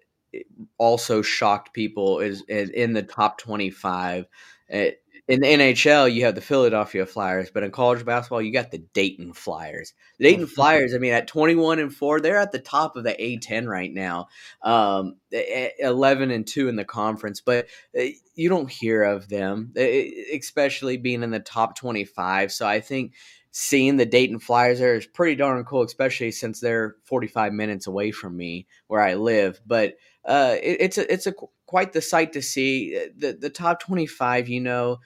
also 0.78 1.23
shocked 1.23 1.73
people 1.73 2.20
is, 2.20 2.42
is 2.49 2.70
in 2.70 2.92
the 2.92 3.02
top 3.02 3.38
25. 3.38 4.26
It, 4.68 5.02
in 5.26 5.40
the 5.40 5.47
NHL, 5.47 6.12
you 6.12 6.26
have 6.26 6.35
the 6.35 6.43
Philadelphia 6.43 7.07
Flyers, 7.07 7.50
but 7.50 7.62
in 7.62 7.71
college 7.71 8.04
basketball, 8.04 8.43
you 8.43 8.52
got 8.52 8.71
the 8.71 8.85
Dayton 8.93 9.33
Flyers. 9.33 9.95
The 10.19 10.25
Dayton 10.25 10.45
mm-hmm. 10.45 10.54
Flyers, 10.54 10.95
I 10.95 10.99
mean, 10.99 11.14
at 11.14 11.26
21 11.26 11.78
and 11.78 11.95
4, 11.95 12.21
they're 12.21 12.37
at 12.37 12.52
the 12.52 12.59
top 12.59 12.97
of 12.97 13.04
the 13.04 13.14
A10 13.14 13.66
right 13.66 13.93
now, 13.93 14.28
um, 14.62 15.16
11 15.33 16.31
and 16.31 16.47
2 16.47 16.69
in 16.69 16.76
the 16.76 16.85
conference, 16.85 17.40
but 17.40 17.69
uh, 17.99 18.02
you 18.35 18.50
don't 18.50 18.71
hear 18.71 19.02
of 19.02 19.28
them, 19.28 19.73
especially 19.76 20.99
being 20.99 21.23
in 21.23 21.31
the 21.31 21.40
top 21.40 21.76
25. 21.76 22.52
So 22.52 22.66
I 22.66 22.81
think 22.81 23.14
seeing 23.50 23.97
the 23.97 24.04
Dayton 24.04 24.40
Flyers 24.40 24.78
there 24.78 24.95
is 24.95 25.07
pretty 25.07 25.37
darn 25.37 25.64
cool, 25.64 25.85
especially 25.85 26.33
since 26.33 26.61
they're 26.61 26.97
45 27.04 27.54
minutes 27.54 27.87
away 27.87 28.11
from 28.11 28.37
me 28.37 28.66
where 28.88 29.00
I 29.00 29.14
live. 29.14 29.59
But 29.64 29.95
uh, 30.25 30.57
it, 30.62 30.76
it's 30.81 30.99
a 30.99 31.12
it's 31.12 31.26
a 31.26 31.35
quite 31.66 31.93
the 31.93 32.00
sight 32.00 32.33
to 32.33 32.43
see. 32.43 32.97
Uh, 32.97 33.09
the 33.16 33.33
the 33.33 33.50
top 33.50 33.81
twenty 33.81 34.07
five, 34.07 34.49
you 34.49 34.61
know, 34.61 35.00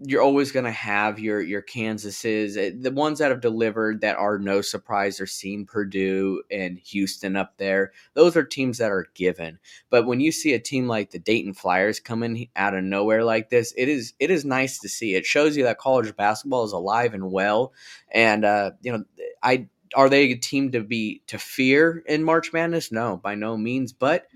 you're 0.00 0.22
always 0.22 0.52
going 0.52 0.64
to 0.64 0.70
have 0.70 1.18
your 1.18 1.40
your 1.40 1.62
Kansases, 1.62 2.56
uh, 2.56 2.76
the 2.78 2.92
ones 2.92 3.18
that 3.18 3.30
have 3.30 3.40
delivered 3.40 4.00
that 4.02 4.16
are 4.16 4.38
no 4.38 4.60
surprise. 4.60 5.20
Are 5.20 5.26
seen 5.26 5.66
Purdue 5.66 6.42
and 6.50 6.78
Houston 6.78 7.34
up 7.34 7.56
there. 7.56 7.92
Those 8.14 8.36
are 8.36 8.44
teams 8.44 8.78
that 8.78 8.92
are 8.92 9.06
given. 9.14 9.58
But 9.90 10.06
when 10.06 10.20
you 10.20 10.30
see 10.30 10.52
a 10.54 10.60
team 10.60 10.86
like 10.86 11.10
the 11.10 11.18
Dayton 11.18 11.54
Flyers 11.54 11.98
coming 11.98 12.48
out 12.54 12.74
of 12.74 12.84
nowhere 12.84 13.24
like 13.24 13.50
this, 13.50 13.72
it 13.76 13.88
is 13.88 14.14
it 14.20 14.30
is 14.30 14.44
nice 14.44 14.78
to 14.80 14.88
see. 14.88 15.14
It 15.14 15.26
shows 15.26 15.56
you 15.56 15.64
that 15.64 15.78
college 15.78 16.14
basketball 16.14 16.64
is 16.64 16.72
alive 16.72 17.14
and 17.14 17.32
well. 17.32 17.72
And 18.12 18.44
uh, 18.44 18.72
you 18.82 18.92
know, 18.92 19.04
I 19.42 19.68
are 19.94 20.08
they 20.08 20.30
a 20.30 20.36
team 20.36 20.70
to 20.72 20.82
be 20.82 21.22
to 21.28 21.38
fear 21.38 22.02
in 22.06 22.22
March 22.22 22.52
Madness? 22.52 22.92
No, 22.92 23.16
by 23.16 23.34
no 23.34 23.56
means. 23.56 23.92
But 23.92 24.26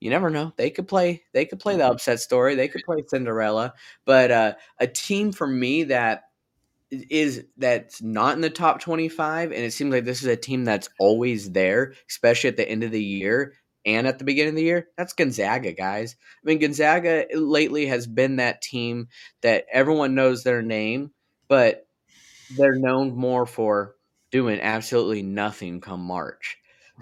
you 0.00 0.10
never 0.10 0.30
know. 0.30 0.52
They 0.56 0.70
could 0.70 0.88
play. 0.88 1.22
They 1.32 1.44
could 1.44 1.60
play 1.60 1.76
the 1.76 1.82
mm-hmm. 1.84 1.92
upset 1.92 2.20
story. 2.20 2.54
They 2.54 2.68
could 2.68 2.82
play 2.84 3.04
Cinderella. 3.06 3.74
But 4.04 4.30
uh, 4.30 4.54
a 4.78 4.86
team 4.86 5.32
for 5.32 5.46
me 5.46 5.84
that 5.84 6.24
is 6.90 7.44
that's 7.56 8.02
not 8.02 8.34
in 8.34 8.40
the 8.40 8.50
top 8.50 8.80
25 8.80 9.52
and 9.52 9.62
it 9.62 9.72
seems 9.72 9.92
like 9.92 10.04
this 10.04 10.22
is 10.22 10.26
a 10.26 10.36
team 10.36 10.64
that's 10.64 10.88
always 10.98 11.52
there 11.52 11.92
especially 12.08 12.48
at 12.48 12.56
the 12.56 12.68
end 12.68 12.82
of 12.82 12.90
the 12.90 13.02
year 13.02 13.52
and 13.86 14.08
at 14.08 14.18
the 14.18 14.24
beginning 14.24 14.50
of 14.50 14.56
the 14.56 14.64
year 14.64 14.88
that's 14.96 15.12
gonzaga 15.12 15.72
guys 15.72 16.16
i 16.20 16.48
mean 16.48 16.58
gonzaga 16.58 17.26
lately 17.32 17.86
has 17.86 18.08
been 18.08 18.36
that 18.36 18.60
team 18.60 19.06
that 19.40 19.66
everyone 19.72 20.16
knows 20.16 20.42
their 20.42 20.62
name 20.62 21.12
but 21.46 21.86
they're 22.56 22.74
known 22.74 23.14
more 23.14 23.46
for 23.46 23.94
doing 24.32 24.60
absolutely 24.60 25.22
nothing 25.22 25.80
come 25.80 26.00
march 26.00 26.58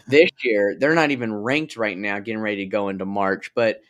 this 0.06 0.30
year, 0.42 0.76
they're 0.78 0.94
not 0.94 1.10
even 1.10 1.34
ranked 1.34 1.76
right 1.76 1.96
now, 1.96 2.18
getting 2.18 2.40
ready 2.40 2.64
to 2.64 2.66
go 2.66 2.88
into 2.88 3.04
March, 3.04 3.52
but 3.54 3.80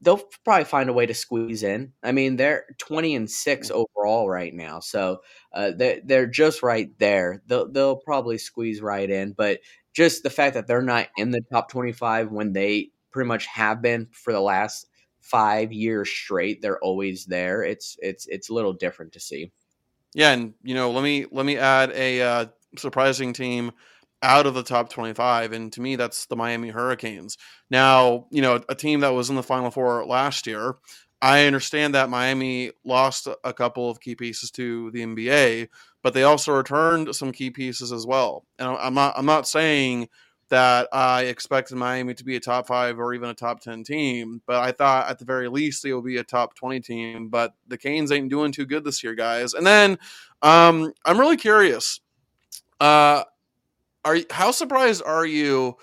they'll 0.00 0.22
probably 0.44 0.64
find 0.64 0.90
a 0.90 0.92
way 0.92 1.06
to 1.06 1.14
squeeze 1.14 1.62
in. 1.62 1.92
I 2.02 2.12
mean, 2.12 2.36
they're 2.36 2.66
20 2.78 3.16
and 3.16 3.30
6 3.30 3.70
overall 3.70 4.28
right 4.28 4.52
now. 4.52 4.80
So 4.80 5.22
uh, 5.52 5.72
they're, 5.76 6.00
they're 6.04 6.26
just 6.26 6.62
right 6.62 6.90
there. 6.98 7.42
They'll, 7.46 7.70
they'll 7.70 7.96
probably 7.96 8.36
squeeze 8.36 8.82
right 8.82 9.08
in. 9.08 9.32
But 9.32 9.60
just 9.94 10.22
the 10.22 10.30
fact 10.30 10.54
that 10.54 10.66
they're 10.66 10.82
not 10.82 11.08
in 11.16 11.30
the 11.30 11.40
top 11.50 11.70
25 11.70 12.30
when 12.30 12.52
they 12.52 12.90
pretty 13.10 13.28
much 13.28 13.46
have 13.46 13.80
been 13.80 14.08
for 14.12 14.32
the 14.32 14.40
last 14.40 14.86
five 15.20 15.72
years 15.72 16.10
straight, 16.10 16.60
they're 16.60 16.80
always 16.80 17.24
there. 17.24 17.62
It's 17.62 17.96
it's 18.02 18.26
it's 18.26 18.50
a 18.50 18.54
little 18.54 18.74
different 18.74 19.12
to 19.12 19.20
see. 19.20 19.52
Yeah, 20.12 20.32
and 20.32 20.54
you 20.62 20.74
know, 20.74 20.90
let 20.90 21.02
me 21.02 21.26
let 21.30 21.46
me 21.46 21.56
add 21.56 21.92
a 21.92 22.20
uh, 22.20 22.46
surprising 22.76 23.32
team 23.32 23.72
out 24.24 24.46
of 24.46 24.54
the 24.54 24.62
top 24.62 24.88
25 24.88 25.52
and 25.52 25.70
to 25.74 25.82
me 25.82 25.96
that's 25.96 26.26
the 26.26 26.34
Miami 26.34 26.70
Hurricanes. 26.70 27.36
Now, 27.70 28.26
you 28.30 28.40
know, 28.40 28.62
a 28.68 28.74
team 28.74 29.00
that 29.00 29.12
was 29.12 29.28
in 29.28 29.36
the 29.36 29.42
final 29.42 29.70
four 29.70 30.04
last 30.06 30.46
year, 30.46 30.76
I 31.20 31.46
understand 31.46 31.94
that 31.94 32.08
Miami 32.08 32.72
lost 32.84 33.28
a 33.44 33.52
couple 33.52 33.90
of 33.90 34.00
key 34.00 34.14
pieces 34.14 34.50
to 34.52 34.90
the 34.92 35.04
NBA, 35.04 35.68
but 36.02 36.14
they 36.14 36.22
also 36.22 36.54
returned 36.54 37.14
some 37.14 37.32
key 37.32 37.50
pieces 37.50 37.92
as 37.92 38.06
well. 38.06 38.44
And 38.58 38.68
I'm 38.68 38.94
not 38.94 39.14
I'm 39.16 39.26
not 39.26 39.46
saying 39.46 40.08
that 40.48 40.88
I 40.92 41.24
expected 41.24 41.76
Miami 41.76 42.14
to 42.14 42.24
be 42.24 42.36
a 42.36 42.40
top 42.40 42.66
5 42.66 42.98
or 42.98 43.14
even 43.14 43.28
a 43.28 43.34
top 43.34 43.60
10 43.60 43.84
team, 43.84 44.40
but 44.46 44.56
I 44.56 44.72
thought 44.72 45.10
at 45.10 45.18
the 45.18 45.24
very 45.24 45.48
least 45.48 45.82
they 45.82 45.92
would 45.92 46.04
be 46.04 46.18
a 46.18 46.24
top 46.24 46.54
20 46.54 46.80
team, 46.80 47.28
but 47.28 47.54
the 47.68 47.78
Canes 47.78 48.12
ain't 48.12 48.30
doing 48.30 48.52
too 48.52 48.66
good 48.66 48.84
this 48.84 49.02
year, 49.02 49.14
guys. 49.14 49.54
And 49.54 49.66
then 49.66 49.98
um, 50.42 50.92
I'm 51.04 51.18
really 51.18 51.36
curious 51.36 52.00
uh, 52.80 53.24
are 54.04 54.18
how 54.30 54.50
surprised 54.50 55.02
are 55.04 55.26
you? 55.26 55.76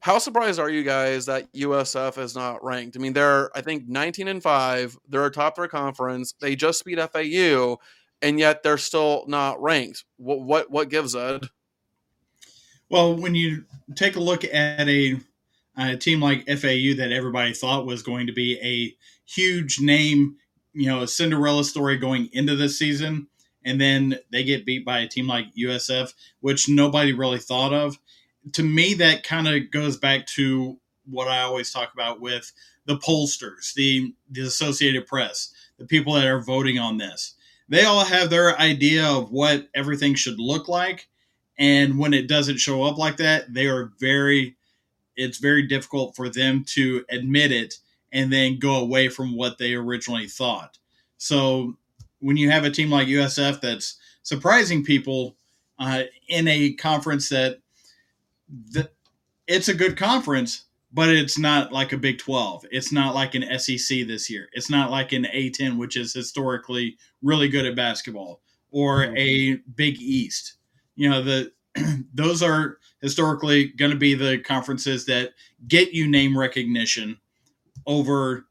How 0.00 0.18
surprised 0.18 0.60
are 0.60 0.70
you 0.70 0.84
guys 0.84 1.26
that 1.26 1.52
USF 1.52 2.18
is 2.18 2.34
not 2.36 2.62
ranked? 2.62 2.96
I 2.96 3.00
mean, 3.00 3.12
they're 3.12 3.56
I 3.56 3.60
think 3.60 3.88
19 3.88 4.28
and 4.28 4.42
five. 4.42 4.96
They're 5.08 5.26
a 5.26 5.30
top 5.30 5.56
three 5.56 5.68
conference. 5.68 6.34
They 6.40 6.54
just 6.54 6.84
beat 6.84 7.00
FAU, 7.00 7.78
and 8.22 8.38
yet 8.38 8.62
they're 8.62 8.78
still 8.78 9.24
not 9.26 9.60
ranked. 9.60 10.04
What 10.16 10.40
what 10.42 10.70
what 10.70 10.90
gives 10.90 11.16
Ed? 11.16 11.46
Well, 12.88 13.16
when 13.16 13.34
you 13.34 13.64
take 13.96 14.16
a 14.16 14.20
look 14.20 14.44
at 14.44 14.88
a, 14.88 15.18
a 15.76 15.96
team 15.96 16.20
like 16.20 16.46
FAU 16.46 16.94
that 16.96 17.12
everybody 17.12 17.52
thought 17.52 17.86
was 17.86 18.02
going 18.02 18.28
to 18.28 18.32
be 18.32 18.58
a 18.62 18.94
huge 19.28 19.80
name, 19.80 20.36
you 20.72 20.86
know, 20.86 21.02
a 21.02 21.08
Cinderella 21.08 21.64
story 21.64 21.96
going 21.96 22.28
into 22.32 22.54
this 22.54 22.78
season, 22.78 23.26
and 23.66 23.80
then 23.80 24.18
they 24.30 24.44
get 24.44 24.64
beat 24.64 24.84
by 24.84 25.00
a 25.00 25.08
team 25.08 25.26
like 25.26 25.54
USF, 25.54 26.14
which 26.40 26.68
nobody 26.68 27.12
really 27.12 27.40
thought 27.40 27.74
of. 27.74 27.98
To 28.52 28.62
me, 28.62 28.94
that 28.94 29.24
kind 29.24 29.48
of 29.48 29.72
goes 29.72 29.96
back 29.96 30.26
to 30.28 30.78
what 31.04 31.28
I 31.28 31.42
always 31.42 31.72
talk 31.72 31.92
about 31.92 32.20
with 32.20 32.52
the 32.86 32.96
pollsters, 32.96 33.74
the 33.74 34.14
the 34.30 34.42
Associated 34.42 35.06
Press, 35.06 35.52
the 35.78 35.84
people 35.84 36.14
that 36.14 36.26
are 36.26 36.40
voting 36.40 36.78
on 36.78 36.96
this. 36.96 37.34
They 37.68 37.84
all 37.84 38.04
have 38.04 38.30
their 38.30 38.58
idea 38.60 39.04
of 39.04 39.32
what 39.32 39.68
everything 39.74 40.14
should 40.14 40.38
look 40.38 40.68
like, 40.68 41.08
and 41.58 41.98
when 41.98 42.14
it 42.14 42.28
doesn't 42.28 42.58
show 42.58 42.84
up 42.84 42.96
like 42.96 43.16
that, 43.16 43.52
they 43.52 43.66
are 43.66 43.92
very 43.98 44.56
it's 45.16 45.38
very 45.38 45.66
difficult 45.66 46.14
for 46.14 46.28
them 46.28 46.62
to 46.62 47.04
admit 47.08 47.50
it 47.50 47.78
and 48.12 48.32
then 48.32 48.58
go 48.58 48.76
away 48.76 49.08
from 49.08 49.34
what 49.34 49.58
they 49.58 49.74
originally 49.74 50.28
thought. 50.28 50.78
So 51.16 51.76
when 52.26 52.36
you 52.36 52.50
have 52.50 52.64
a 52.64 52.70
team 52.70 52.90
like 52.90 53.06
USF 53.06 53.60
that's 53.60 53.98
surprising 54.24 54.82
people 54.82 55.36
uh, 55.78 56.02
in 56.28 56.48
a 56.48 56.72
conference 56.72 57.28
that 57.28 57.60
the, 58.72 58.90
it's 59.46 59.68
a 59.68 59.74
good 59.74 59.96
conference, 59.96 60.64
but 60.92 61.08
it's 61.08 61.38
not 61.38 61.70
like 61.70 61.92
a 61.92 61.96
Big 61.96 62.18
12. 62.18 62.66
It's 62.72 62.90
not 62.90 63.14
like 63.14 63.36
an 63.36 63.44
SEC 63.60 64.08
this 64.08 64.28
year. 64.28 64.48
It's 64.54 64.68
not 64.68 64.90
like 64.90 65.12
an 65.12 65.28
A10, 65.32 65.78
which 65.78 65.96
is 65.96 66.12
historically 66.12 66.98
really 67.22 67.48
good 67.48 67.64
at 67.64 67.76
basketball, 67.76 68.40
or 68.72 69.16
a 69.16 69.60
Big 69.76 70.00
East. 70.00 70.54
You 70.96 71.08
know, 71.08 71.22
the 71.22 71.52
those 72.12 72.42
are 72.42 72.78
historically 73.00 73.68
going 73.68 73.92
to 73.92 73.96
be 73.96 74.14
the 74.14 74.38
conferences 74.38 75.06
that 75.06 75.34
get 75.68 75.92
you 75.92 76.08
name 76.08 76.36
recognition 76.36 77.18
over 77.86 78.46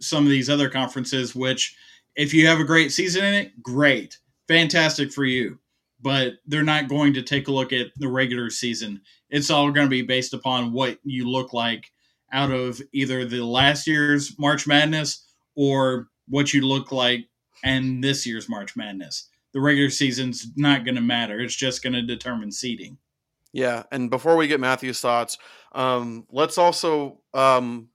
some 0.00 0.24
of 0.24 0.30
these 0.30 0.50
other 0.50 0.68
conferences, 0.68 1.32
which 1.32 1.76
if 2.16 2.34
you 2.34 2.46
have 2.46 2.60
a 2.60 2.64
great 2.64 2.92
season 2.92 3.24
in 3.24 3.34
it, 3.34 3.62
great. 3.62 4.18
Fantastic 4.48 5.12
for 5.12 5.24
you. 5.24 5.58
But 6.02 6.34
they're 6.46 6.62
not 6.62 6.88
going 6.88 7.14
to 7.14 7.22
take 7.22 7.48
a 7.48 7.52
look 7.52 7.72
at 7.72 7.88
the 7.96 8.08
regular 8.08 8.48
season. 8.50 9.02
It's 9.28 9.50
all 9.50 9.70
going 9.70 9.86
to 9.86 9.90
be 9.90 10.02
based 10.02 10.32
upon 10.32 10.72
what 10.72 10.98
you 11.04 11.28
look 11.28 11.52
like 11.52 11.90
out 12.32 12.50
of 12.50 12.80
either 12.92 13.24
the 13.24 13.44
last 13.44 13.86
year's 13.86 14.38
March 14.38 14.66
Madness 14.66 15.24
or 15.56 16.08
what 16.28 16.54
you 16.54 16.66
look 16.66 16.90
like 16.90 17.26
in 17.64 18.00
this 18.00 18.26
year's 18.26 18.48
March 18.48 18.76
Madness. 18.76 19.28
The 19.52 19.60
regular 19.60 19.90
season's 19.90 20.46
not 20.56 20.84
going 20.84 20.94
to 20.94 21.00
matter. 21.00 21.40
It's 21.40 21.56
just 21.56 21.82
going 21.82 21.92
to 21.92 22.02
determine 22.02 22.52
seeding. 22.52 22.98
Yeah, 23.52 23.82
and 23.90 24.10
before 24.10 24.36
we 24.36 24.46
get 24.46 24.60
Matthew's 24.60 25.00
thoughts, 25.00 25.36
um, 25.72 26.26
let's 26.30 26.56
also 26.56 27.20
um, 27.34 27.88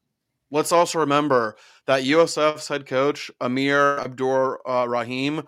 let's 0.51 0.71
also 0.71 0.99
remember 0.99 1.55
that 1.87 2.03
USF's 2.03 2.67
head 2.67 2.85
coach 2.85 3.31
Amir 3.41 3.99
Abdur 3.99 4.57
uh, 4.67 4.87
Rahim. 4.87 5.43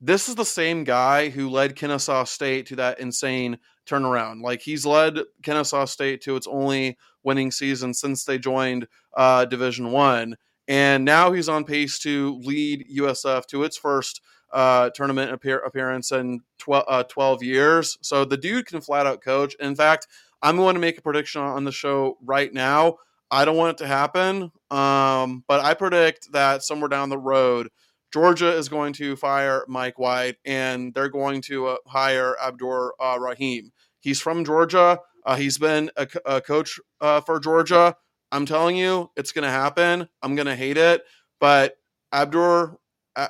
This 0.00 0.28
is 0.28 0.36
the 0.36 0.44
same 0.44 0.84
guy 0.84 1.28
who 1.28 1.50
led 1.50 1.74
Kennesaw 1.74 2.24
State 2.24 2.66
to 2.66 2.76
that 2.76 3.00
insane 3.00 3.58
turnaround. 3.86 4.42
Like 4.42 4.60
he's 4.60 4.86
led 4.86 5.18
Kennesaw 5.42 5.86
State 5.86 6.20
to 6.22 6.36
its 6.36 6.46
only 6.46 6.96
winning 7.24 7.50
season 7.50 7.94
since 7.94 8.24
they 8.24 8.38
joined 8.38 8.86
uh, 9.16 9.44
Division 9.44 9.90
One, 9.90 10.36
and 10.68 11.04
now 11.04 11.32
he's 11.32 11.48
on 11.48 11.64
pace 11.64 11.98
to 12.00 12.38
lead 12.44 12.86
USF 12.96 13.46
to 13.46 13.64
its 13.64 13.76
first 13.76 14.20
uh, 14.52 14.90
tournament 14.90 15.32
appear- 15.32 15.58
appearance 15.58 16.12
in 16.12 16.40
12, 16.58 16.84
uh, 16.88 17.02
12 17.04 17.42
years. 17.42 17.98
So 18.00 18.24
the 18.24 18.36
dude 18.36 18.66
can 18.66 18.80
flat 18.80 19.06
out 19.06 19.22
coach. 19.22 19.54
In 19.60 19.74
fact, 19.74 20.06
I'm 20.42 20.56
going 20.56 20.74
to 20.74 20.80
make 20.80 20.98
a 20.98 21.02
prediction 21.02 21.42
on 21.42 21.64
the 21.64 21.72
show 21.72 22.18
right 22.22 22.52
now. 22.52 22.96
I 23.30 23.44
don't 23.44 23.56
want 23.56 23.72
it 23.78 23.84
to 23.84 23.86
happen, 23.86 24.50
um, 24.70 25.44
but 25.46 25.60
I 25.60 25.74
predict 25.74 26.32
that 26.32 26.62
somewhere 26.62 26.88
down 26.88 27.08
the 27.10 27.18
road, 27.18 27.68
Georgia 28.12 28.50
is 28.54 28.68
going 28.68 28.94
to 28.94 29.16
fire 29.16 29.64
Mike 29.68 29.98
White 29.98 30.36
and 30.44 30.94
they're 30.94 31.10
going 31.10 31.42
to 31.42 31.66
uh, 31.68 31.76
hire 31.86 32.36
Abdur 32.42 32.92
uh, 32.98 33.18
Rahim. 33.20 33.70
He's 34.00 34.20
from 34.20 34.44
Georgia. 34.44 35.00
Uh, 35.26 35.36
he's 35.36 35.58
been 35.58 35.90
a, 35.96 36.08
a 36.24 36.40
coach 36.40 36.80
uh, 37.00 37.20
for 37.20 37.38
Georgia. 37.38 37.94
I'm 38.32 38.46
telling 38.46 38.76
you, 38.76 39.10
it's 39.16 39.32
going 39.32 39.44
to 39.44 39.50
happen. 39.50 40.08
I'm 40.22 40.34
going 40.34 40.46
to 40.46 40.56
hate 40.56 40.76
it, 40.78 41.02
but 41.40 41.76
Abdur, 42.12 42.76
uh, 43.16 43.28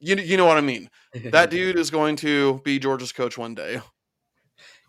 you 0.00 0.16
you 0.16 0.36
know 0.36 0.46
what 0.46 0.58
I 0.58 0.62
mean. 0.62 0.88
That 1.30 1.50
dude 1.50 1.78
is 1.78 1.90
going 1.90 2.16
to 2.16 2.60
be 2.64 2.78
Georgia's 2.78 3.12
coach 3.12 3.36
one 3.36 3.54
day. 3.54 3.80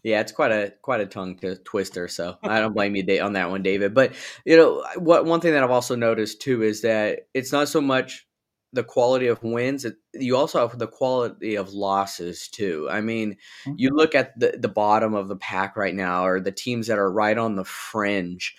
Yeah, 0.03 0.19
it's 0.19 0.33
quite 0.33 0.51
a 0.51 0.74
quite 0.81 1.00
a 1.00 1.05
tongue 1.05 1.38
to 1.38 1.55
twister. 1.55 2.10
So 2.10 2.38
I 2.43 2.60
don't 2.60 2.74
blame 2.74 2.95
you 2.95 3.22
on 3.22 3.33
that 3.33 3.50
one, 3.50 3.63
David. 3.63 3.93
But 3.93 4.13
you 4.45 4.57
know, 4.57 4.83
what 4.98 5.25
one 5.25 5.39
thing 5.39 5.53
that 5.53 5.63
I've 5.63 5.72
also 5.72 5.95
noticed 5.95 6.41
too 6.41 6.62
is 6.62 6.81
that 6.81 7.27
it's 7.33 7.53
not 7.53 7.69
so 7.69 7.79
much 7.79 8.27
the 8.74 8.83
quality 8.83 9.27
of 9.27 9.41
wins; 9.43 9.86
it, 9.86 9.95
you 10.13 10.36
also 10.36 10.67
have 10.67 10.77
the 10.77 10.88
quality 10.88 11.55
of 11.55 11.74
losses 11.74 12.50
too. 12.50 12.89
I 12.91 13.00
mean, 13.00 13.38
mm-hmm. 13.65 13.74
you 13.77 13.91
look 13.91 14.13
at 14.13 14.38
the 14.38 14.57
the 14.60 14.67
bottom 14.67 15.13
of 15.13 15.29
the 15.29 15.38
pack 15.38 15.77
right 15.77 15.95
now, 15.95 16.25
or 16.25 16.41
the 16.41 16.51
teams 16.51 16.88
that 16.88 17.00
are 17.00 17.12
right 17.12 17.38
on 17.38 17.55
the 17.55 17.63
fringe 17.63 18.55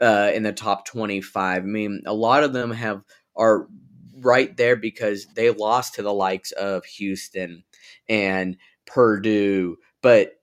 uh, 0.00 0.30
in 0.34 0.44
the 0.44 0.52
top 0.52 0.86
twenty 0.86 1.20
five. 1.20 1.62
I 1.62 1.66
mean, 1.66 2.02
a 2.06 2.14
lot 2.14 2.42
of 2.42 2.54
them 2.54 2.70
have 2.70 3.02
are 3.36 3.68
right 4.20 4.56
there 4.56 4.76
because 4.76 5.26
they 5.34 5.50
lost 5.50 5.96
to 5.96 6.02
the 6.02 6.12
likes 6.12 6.52
of 6.52 6.86
Houston 6.86 7.64
and 8.08 8.56
Purdue, 8.86 9.76
but 10.00 10.36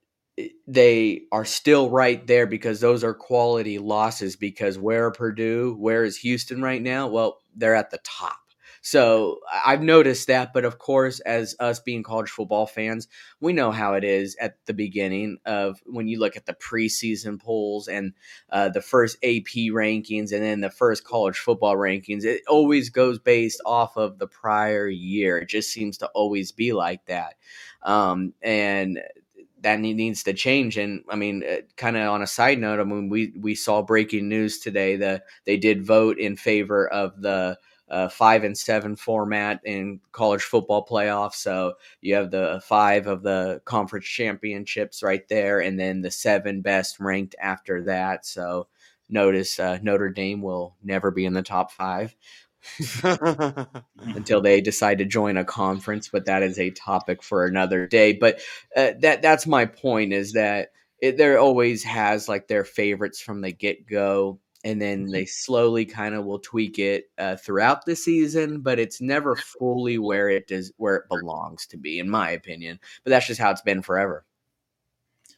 they 0.67 1.21
are 1.31 1.45
still 1.45 1.89
right 1.89 2.25
there 2.25 2.47
because 2.47 2.79
those 2.79 3.03
are 3.03 3.13
quality 3.13 3.79
losses. 3.79 4.35
Because 4.35 4.77
where 4.77 5.11
Purdue, 5.11 5.75
where 5.77 6.03
is 6.03 6.17
Houston 6.17 6.61
right 6.61 6.81
now? 6.81 7.07
Well, 7.07 7.39
they're 7.55 7.75
at 7.75 7.91
the 7.91 7.99
top. 7.99 8.37
So 8.85 9.39
I've 9.65 9.81
noticed 9.81 10.27
that, 10.27 10.51
but 10.51 10.65
of 10.65 10.77
course, 10.77 11.21
as 11.21 11.55
us 11.57 11.79
being 11.79 12.03
college 12.03 12.29
football 12.29 12.65
fans, 12.65 13.07
we 13.39 13.53
know 13.53 13.71
how 13.71 13.93
it 13.93 14.03
is 14.03 14.35
at 14.41 14.57
the 14.65 14.73
beginning 14.73 15.37
of 15.45 15.79
when 15.85 16.09
you 16.09 16.19
look 16.19 16.35
at 16.35 16.45
the 16.45 16.53
preseason 16.53 17.41
polls 17.41 17.87
and 17.87 18.11
uh, 18.49 18.67
the 18.67 18.81
first 18.81 19.15
AP 19.23 19.71
rankings 19.71 20.33
and 20.33 20.43
then 20.43 20.59
the 20.59 20.69
first 20.69 21.05
college 21.05 21.37
football 21.37 21.77
rankings. 21.77 22.25
It 22.25 22.41
always 22.45 22.89
goes 22.89 23.19
based 23.19 23.61
off 23.65 23.95
of 23.95 24.19
the 24.19 24.27
prior 24.27 24.89
year. 24.89 25.37
It 25.37 25.47
just 25.47 25.71
seems 25.71 25.97
to 25.99 26.07
always 26.07 26.51
be 26.51 26.73
like 26.73 27.05
that. 27.05 27.35
Um, 27.83 28.33
and 28.41 28.99
that 29.63 29.79
needs 29.79 30.23
to 30.23 30.33
change. 30.33 30.77
And 30.77 31.03
I 31.09 31.15
mean, 31.15 31.43
uh, 31.43 31.61
kind 31.77 31.97
of 31.97 32.09
on 32.09 32.21
a 32.21 32.27
side 32.27 32.59
note, 32.59 32.79
I 32.79 32.83
mean, 32.83 33.09
we 33.09 33.33
we 33.39 33.55
saw 33.55 33.81
breaking 33.81 34.29
news 34.29 34.59
today 34.59 34.97
that 34.97 35.23
they 35.45 35.57
did 35.57 35.85
vote 35.85 36.19
in 36.19 36.35
favor 36.35 36.87
of 36.87 37.21
the 37.21 37.57
uh, 37.89 38.09
five 38.09 38.43
and 38.43 38.57
seven 38.57 38.95
format 38.95 39.59
in 39.65 39.99
college 40.11 40.43
football 40.43 40.85
playoffs. 40.85 41.35
So 41.35 41.73
you 42.01 42.15
have 42.15 42.31
the 42.31 42.61
five 42.65 43.07
of 43.07 43.23
the 43.23 43.61
conference 43.65 44.05
championships 44.05 45.03
right 45.03 45.27
there, 45.29 45.59
and 45.59 45.79
then 45.79 46.01
the 46.01 46.11
seven 46.11 46.61
best 46.61 46.99
ranked 46.99 47.35
after 47.41 47.83
that. 47.83 48.25
So 48.25 48.67
notice 49.09 49.59
uh, 49.59 49.79
Notre 49.81 50.09
Dame 50.09 50.41
will 50.41 50.75
never 50.83 51.11
be 51.11 51.25
in 51.25 51.33
the 51.33 51.43
top 51.43 51.71
five. 51.71 52.15
until 53.03 54.41
they 54.41 54.61
decide 54.61 54.97
to 54.99 55.05
join 55.05 55.37
a 55.37 55.45
conference. 55.45 56.09
But 56.09 56.25
that 56.25 56.43
is 56.43 56.59
a 56.59 56.71
topic 56.71 57.23
for 57.23 57.45
another 57.45 57.87
day. 57.87 58.13
But 58.13 58.41
uh, 58.75 58.91
that 58.99 59.21
that's 59.21 59.47
my 59.47 59.65
point 59.65 60.13
is 60.13 60.33
that 60.33 60.69
it, 61.01 61.17
there 61.17 61.39
always 61.39 61.83
has 61.83 62.29
like 62.29 62.47
their 62.47 62.63
favorites 62.63 63.19
from 63.19 63.41
the 63.41 63.51
get 63.51 63.87
go. 63.87 64.39
And 64.65 64.81
then 64.81 65.03
mm-hmm. 65.03 65.11
they 65.11 65.25
slowly 65.25 65.83
kind 65.83 66.15
of 66.15 66.23
will 66.23 66.39
tweak 66.39 66.79
it 66.79 67.11
uh, 67.17 67.35
throughout 67.35 67.85
the 67.85 67.97
season, 67.97 68.61
but 68.61 68.79
it's 68.79 69.01
never 69.01 69.35
fully 69.35 69.97
where 69.97 70.29
it 70.29 70.47
does 70.47 70.71
where 70.77 70.95
it 70.95 71.09
belongs 71.09 71.67
to 71.67 71.77
be, 71.77 71.99
in 71.99 72.09
my 72.09 72.31
opinion. 72.31 72.79
But 73.03 73.09
that's 73.09 73.27
just 73.27 73.41
how 73.41 73.51
it's 73.51 73.61
been 73.61 73.81
forever. 73.81 74.23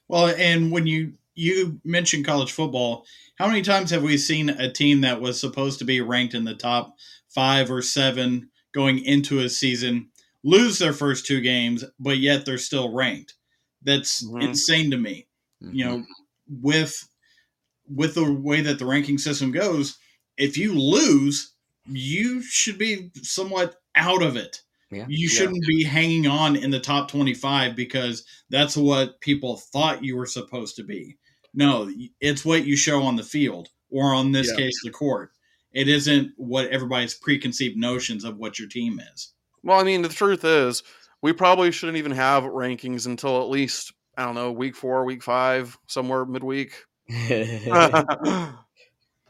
Well, 0.07 0.27
and 0.27 0.71
when 0.71 0.85
you 0.85 1.13
you 1.35 1.79
mentioned 1.83 2.25
college 2.25 2.51
football, 2.51 3.05
how 3.37 3.47
many 3.47 3.61
times 3.61 3.91
have 3.91 4.03
we 4.03 4.17
seen 4.17 4.49
a 4.49 4.71
team 4.71 5.01
that 5.01 5.21
was 5.21 5.39
supposed 5.39 5.79
to 5.79 5.85
be 5.85 6.01
ranked 6.01 6.33
in 6.33 6.45
the 6.45 6.55
top 6.55 6.95
five 7.29 7.69
or 7.69 7.81
seven 7.81 8.49
going 8.73 8.99
into 9.03 9.39
a 9.39 9.49
season 9.49 10.09
lose 10.45 10.77
their 10.77 10.93
first 10.93 11.25
two 11.25 11.41
games, 11.41 11.83
but 11.99 12.17
yet 12.19 12.45
they're 12.45 12.57
still 12.57 12.93
ranked. 12.93 13.33
That's 13.83 14.23
mm-hmm. 14.23 14.41
insane 14.41 14.91
to 14.91 14.97
me. 14.97 15.27
Mm-hmm. 15.61 15.75
You 15.75 15.85
know, 15.85 16.03
with 16.61 17.09
with 17.93 18.15
the 18.15 18.31
way 18.31 18.61
that 18.61 18.79
the 18.79 18.85
ranking 18.85 19.17
system 19.17 19.51
goes, 19.51 19.97
if 20.37 20.57
you 20.57 20.73
lose, 20.73 21.53
you 21.87 22.41
should 22.41 22.77
be 22.77 23.11
somewhat 23.21 23.75
out 23.95 24.23
of 24.23 24.37
it. 24.37 24.61
Yeah. 24.91 25.05
You 25.07 25.27
shouldn't 25.27 25.63
yeah. 25.63 25.67
be 25.67 25.83
hanging 25.83 26.27
on 26.27 26.55
in 26.55 26.71
the 26.71 26.79
top 26.79 27.09
25 27.09 27.75
because 27.75 28.23
that's 28.49 28.77
what 28.77 29.19
people 29.19 29.57
thought 29.57 30.03
you 30.03 30.15
were 30.15 30.25
supposed 30.25 30.75
to 30.77 30.83
be. 30.83 31.17
No, 31.55 31.89
it's 32.19 32.45
what 32.45 32.65
you 32.65 32.75
show 32.75 33.03
on 33.03 33.15
the 33.15 33.23
field 33.23 33.69
or 33.89 34.13
on 34.13 34.31
this 34.31 34.49
yeah. 34.51 34.57
case 34.57 34.81
the 34.83 34.91
court. 34.91 35.31
It 35.71 35.87
isn't 35.87 36.31
what 36.37 36.67
everybody's 36.67 37.13
preconceived 37.13 37.77
notions 37.77 38.23
of 38.23 38.37
what 38.37 38.59
your 38.59 38.69
team 38.69 38.99
is. 39.13 39.33
Well, 39.63 39.79
I 39.79 39.83
mean, 39.83 40.01
the 40.01 40.09
truth 40.09 40.45
is, 40.45 40.83
we 41.21 41.33
probably 41.33 41.71
shouldn't 41.71 41.97
even 41.97 42.11
have 42.11 42.43
rankings 42.43 43.07
until 43.07 43.41
at 43.41 43.49
least 43.49 43.93
I 44.17 44.25
don't 44.25 44.35
know, 44.35 44.51
week 44.51 44.75
four, 44.75 45.03
week 45.05 45.23
five, 45.23 45.77
somewhere 45.87 46.25
midweek. 46.25 46.73
yeah, 47.07 48.53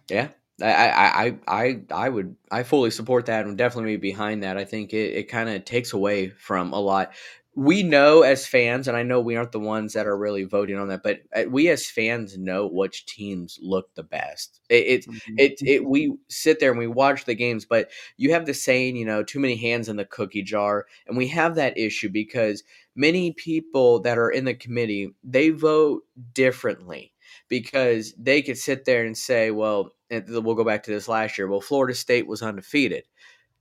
I, 0.10 0.28
I, 0.62 1.38
I, 1.48 1.82
I 1.92 2.10
would, 2.10 2.36
I 2.52 2.64
fully 2.64 2.92
support 2.92 3.26
that 3.26 3.46
and 3.46 3.58
definitely 3.58 3.98
be 3.98 4.12
behind 4.12 4.44
that. 4.44 4.58
I 4.58 4.66
think 4.66 4.94
it, 4.94 5.14
it 5.16 5.24
kind 5.24 5.50
of 5.50 5.66
takes 5.66 5.94
away 5.94 6.30
from 6.30 6.74
a 6.74 6.80
lot 6.80 7.14
we 7.58 7.84
know 7.84 8.22
as 8.22 8.46
fans, 8.46 8.88
and 8.89 8.98
I 8.98 9.04
know 9.04 9.22
we 9.22 9.38
aren't 9.38 9.54
the 9.54 9.60
ones 9.60 9.94
that 9.94 10.08
are 10.08 10.18
really 10.18 10.44
voting 10.44 10.78
on 10.78 10.89
that, 10.89 11.04
but 11.04 11.22
uh, 11.34 11.44
we 11.50 11.70
as 11.70 11.89
fans 11.89 12.38
know 12.38 12.68
which 12.68 13.06
teams 13.06 13.58
look 13.62 13.96
the 13.96 14.04
best. 14.04 14.60
It, 14.68 14.76
it, 14.88 15.08
mm-hmm. 15.08 15.36
it, 15.38 15.62
it, 15.62 15.86
we 15.86 16.18
sit 16.28 16.60
there 16.60 16.72
and 16.72 16.80
we 16.80 16.88
watch 16.88 17.24
the 17.24 17.34
games, 17.34 17.65
but 17.65 17.89
you 18.18 18.34
have 18.34 18.46
the 18.46 18.54
saying, 18.54 18.98
you 18.98 19.06
know, 19.06 19.24
too 19.24 19.39
many 19.39 19.56
hands 19.56 19.88
in 19.88 19.96
the 19.96 20.04
cookie 20.04 20.44
jar, 20.44 20.86
and 21.08 21.15
we 21.15 21.30
have 21.30 21.56
that 21.56 21.78
issue 21.78 22.10
because 22.10 22.62
many 22.94 23.32
people 23.32 24.02
that 24.02 24.18
are 24.18 24.30
in 24.30 24.44
the 24.44 24.54
committee 24.54 25.15
they 25.24 25.50
vote 25.50 26.04
differently 26.34 27.13
because 27.48 28.13
they 28.18 28.41
could 28.41 28.58
sit 28.58 28.84
there 28.84 29.06
and 29.06 29.18
say, 29.18 29.52
well, 29.52 29.91
we'll 30.10 30.56
go 30.56 30.63
back 30.65 30.84
to 30.84 30.91
this 30.91 31.08
last 31.08 31.38
year. 31.38 31.48
Well, 31.48 31.62
Florida 31.62 31.96
State 31.96 32.28
was 32.28 32.41
undefeated; 32.41 33.06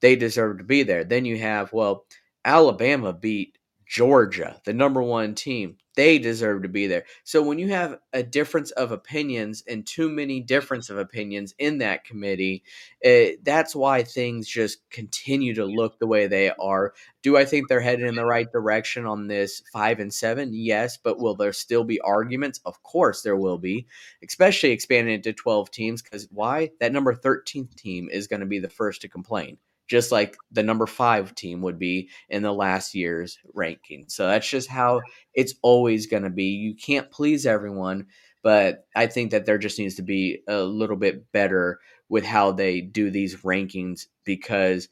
they 0.00 0.16
deserve 0.16 0.58
to 0.58 0.64
be 0.64 0.82
there. 0.82 1.04
Then 1.04 1.24
you 1.24 1.38
have, 1.38 1.72
well, 1.72 2.06
Alabama 2.44 3.12
beat 3.12 3.56
Georgia, 3.86 4.60
the 4.64 4.72
number 4.72 5.02
one 5.02 5.34
team. 5.34 5.76
they 5.96 6.18
deserve 6.18 6.62
to 6.62 6.68
be 6.68 6.88
there. 6.88 7.04
So 7.22 7.40
when 7.40 7.60
you 7.60 7.68
have 7.68 8.00
a 8.12 8.22
difference 8.24 8.72
of 8.72 8.90
opinions 8.90 9.62
and 9.68 9.86
too 9.86 10.08
many 10.08 10.40
difference 10.40 10.90
of 10.90 10.98
opinions 10.98 11.54
in 11.58 11.78
that 11.78 12.04
committee, 12.04 12.64
it, 13.00 13.08
eh, 13.08 13.36
that's 13.44 13.76
why 13.76 14.02
things 14.02 14.48
just 14.48 14.88
continue 14.90 15.54
to 15.54 15.64
look 15.64 15.98
the 15.98 16.08
way 16.08 16.26
they 16.26 16.50
are. 16.50 16.94
Do 17.22 17.36
I 17.36 17.44
think 17.44 17.68
they're 17.68 17.80
headed 17.80 18.08
in 18.08 18.16
the 18.16 18.24
right 18.24 18.50
direction 18.50 19.06
on 19.06 19.28
this 19.28 19.62
five 19.72 20.00
and 20.00 20.12
seven? 20.12 20.50
Yes, 20.52 20.96
but 20.96 21.20
will 21.20 21.36
there 21.36 21.52
still 21.52 21.84
be 21.84 22.00
arguments? 22.00 22.60
Of 22.64 22.82
course 22.82 23.22
there 23.22 23.36
will 23.36 23.58
be, 23.58 23.86
especially 24.26 24.70
expanding 24.70 25.14
it 25.14 25.22
to 25.24 25.32
12 25.32 25.70
teams. 25.70 26.02
Because 26.02 26.26
why? 26.32 26.70
That 26.80 26.92
number 26.92 27.14
13th 27.14 27.76
team 27.76 28.08
is 28.10 28.26
going 28.26 28.40
to 28.40 28.46
be 28.46 28.58
the 28.58 28.68
first 28.68 29.02
to 29.02 29.08
complain 29.08 29.58
just 29.86 30.10
like 30.10 30.36
the 30.50 30.62
number 30.62 30.86
five 30.86 31.34
team 31.34 31.60
would 31.62 31.78
be 31.78 32.08
in 32.28 32.42
the 32.42 32.52
last 32.52 32.94
year's 32.94 33.38
ranking. 33.52 34.06
So 34.08 34.26
that's 34.26 34.48
just 34.48 34.68
how 34.68 35.02
it's 35.34 35.54
always 35.62 36.06
going 36.06 36.22
to 36.22 36.30
be. 36.30 36.44
You 36.44 36.74
can't 36.74 37.10
please 37.10 37.46
everyone, 37.46 38.06
but 38.42 38.86
I 38.94 39.06
think 39.06 39.30
that 39.32 39.46
there 39.46 39.58
just 39.58 39.78
needs 39.78 39.96
to 39.96 40.02
be 40.02 40.42
a 40.48 40.62
little 40.62 40.96
bit 40.96 41.30
better 41.32 41.80
with 42.08 42.24
how 42.24 42.52
they 42.52 42.80
do 42.80 43.10
these 43.10 43.36
rankings 43.42 44.06
because 44.24 44.88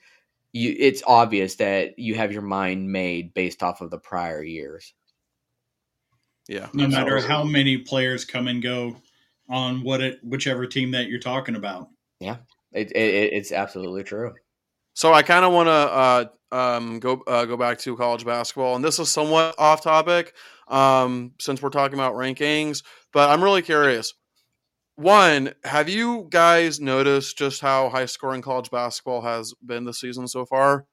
you, 0.53 0.75
it's 0.79 1.03
obvious 1.07 1.57
that 1.57 1.99
you 1.99 2.15
have 2.15 2.33
your 2.33 2.43
mind 2.43 2.91
made 2.91 3.35
based 3.35 3.63
off 3.63 3.81
of 3.81 3.91
the 3.91 3.99
prior 3.99 4.43
years. 4.43 4.93
Yeah. 6.49 6.69
No 6.75 6.89
matter 6.89 7.21
how 7.21 7.45
many 7.45 7.79
players 7.79 8.25
come 8.25 8.49
and 8.49 8.63
go 8.63 8.97
on 9.49 9.83
what 9.83 10.01
it, 10.01 10.19
whichever 10.23 10.67
team 10.67 10.93
that 10.93 11.09
you're 11.09 11.21
talking 11.21 11.57
about. 11.57 11.89
Yeah, 12.21 12.37
it, 12.73 12.91
it, 12.93 13.33
it's 13.33 13.53
absolutely 13.53 14.03
true. 14.03 14.33
So 14.95 15.13
I 15.13 15.23
kind 15.23 15.45
of 15.45 15.53
want 15.53 15.69
to 15.69 15.73
uh, 15.73 16.25
um, 16.53 17.01
go 17.01 17.23
uh, 17.27 17.45
go 17.45 17.57
back 17.57 17.79
to 17.81 17.97
college 17.97 18.25
basketball, 18.25 18.77
and 18.77 18.85
this 18.85 18.99
is 18.99 19.11
somewhat 19.11 19.55
off 19.59 19.83
topic 19.83 20.35
um, 20.69 21.33
since 21.41 21.63
we're 21.63 21.71
talking 21.71 21.99
about 21.99 22.15
rankings. 22.15 22.83
But 23.13 23.31
I'm 23.31 23.43
really 23.43 23.63
curious. 23.63 24.15
One, 24.97 25.55
have 25.65 25.89
you 25.89 26.29
guys 26.31 26.79
noticed 26.79 27.39
just 27.39 27.61
how 27.61 27.89
high 27.89 28.07
scoring 28.07 28.43
college 28.43 28.71
basketball 28.71 29.23
has 29.23 29.55
been 29.65 29.85
this 29.85 30.01
season 30.01 30.29
so 30.29 30.45
far? 30.45 30.87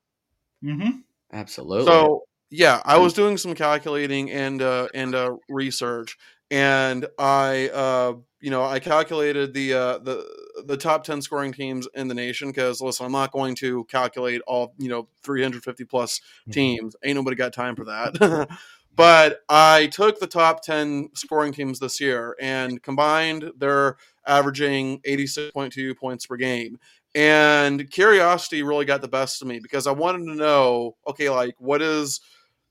Mm-hmm. 0.63 0.99
Absolutely. 1.33 1.85
So 1.85 2.23
yeah, 2.49 2.81
I 2.85 2.97
was 2.97 3.13
doing 3.13 3.37
some 3.37 3.53
calculating 3.53 4.31
and 4.31 4.61
uh, 4.61 4.87
and 4.93 5.13
uh, 5.13 5.35
research, 5.49 6.17
and 6.51 7.05
I 7.17 7.69
uh, 7.69 8.13
you 8.41 8.49
know 8.49 8.63
I 8.63 8.79
calculated 8.79 9.53
the 9.53 9.73
uh, 9.73 9.97
the 9.99 10.25
the 10.65 10.77
top 10.77 11.03
10 11.03 11.21
scoring 11.21 11.51
teams 11.51 11.87
in 11.95 12.07
the 12.07 12.13
nation 12.13 12.49
because 12.49 12.81
listen 12.81 13.05
i'm 13.05 13.11
not 13.11 13.31
going 13.31 13.55
to 13.55 13.85
calculate 13.85 14.41
all 14.45 14.73
you 14.77 14.89
know 14.89 15.07
350 15.23 15.85
plus 15.85 16.19
mm-hmm. 16.19 16.51
teams. 16.51 16.95
Ain't 17.03 17.15
nobody 17.15 17.35
got 17.35 17.53
time 17.53 17.75
for 17.75 17.85
that. 17.85 18.49
But 18.95 19.43
i 19.47 19.87
took 19.93 20.19
the 20.19 20.27
top 20.27 20.61
10 20.61 21.11
scoring 21.13 21.53
teams 21.53 21.79
this 21.79 22.01
year 22.01 22.35
and 22.41 22.83
combined 22.83 23.49
they're 23.57 23.95
averaging 24.27 24.99
86.2 25.07 25.95
points 25.95 26.25
per 26.25 26.35
game. 26.35 26.77
And 27.15 27.89
curiosity 27.89 28.61
really 28.61 28.83
got 28.83 29.01
the 29.01 29.07
best 29.07 29.41
of 29.41 29.47
me 29.47 29.59
because 29.59 29.87
i 29.87 29.91
wanted 29.91 30.25
to 30.25 30.35
know 30.35 30.97
okay 31.07 31.29
like 31.29 31.55
what 31.59 31.81
is 31.81 32.19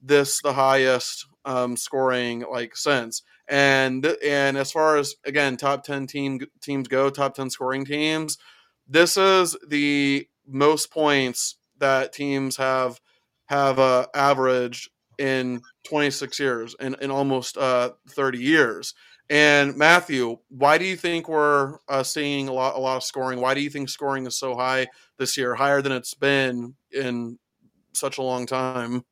this 0.03 0.43
the 0.43 0.53
highest 0.53 1.27
um, 1.47 1.79
scoring 1.79 2.45
like 2.51 2.77
since 2.77 3.23
and 3.49 4.05
and 4.25 4.57
as 4.57 4.71
far 4.71 4.97
as 4.97 5.15
again 5.25 5.57
top 5.57 5.83
10 5.85 6.07
team 6.07 6.41
teams 6.61 6.89
go 6.89 7.09
top 7.11 7.35
10 7.35 7.51
scoring 7.51 7.85
teams 7.85 8.39
this 8.89 9.17
is 9.17 9.57
the 9.69 10.27
most 10.47 10.91
points 10.91 11.57
that 11.79 12.13
teams 12.13 12.57
have 12.57 13.01
have 13.47 13.79
uh, 13.79 14.07
averaged 14.15 14.91
in 15.19 15.61
26 15.89 16.39
years 16.39 16.77
in, 16.81 16.95
in 17.01 17.11
almost 17.11 17.57
uh, 17.57 17.91
30 18.11 18.39
years. 18.39 18.95
And 19.31 19.77
matthew 19.77 20.39
why 20.49 20.79
do 20.79 20.87
you 20.87 20.97
think 20.97 21.29
we're 21.29 21.77
uh, 21.89 22.03
seeing 22.03 22.49
a 22.49 22.53
lot 22.53 22.77
a 22.77 22.79
lot 22.79 22.97
of 22.97 23.05
scoring? 23.05 23.41
Why 23.41 23.53
do 23.55 23.61
you 23.61 23.69
think 23.69 23.91
scoring 23.91 24.27
is 24.27 24.39
so 24.39 24.55
high 24.55 24.87
this 25.19 25.37
year 25.37 25.55
higher 25.55 25.83
than 25.83 25.93
it's 25.93 26.15
been 26.15 26.75
in 26.91 27.39
such 27.93 28.17
a 28.19 28.23
long 28.23 28.47
time 28.47 29.05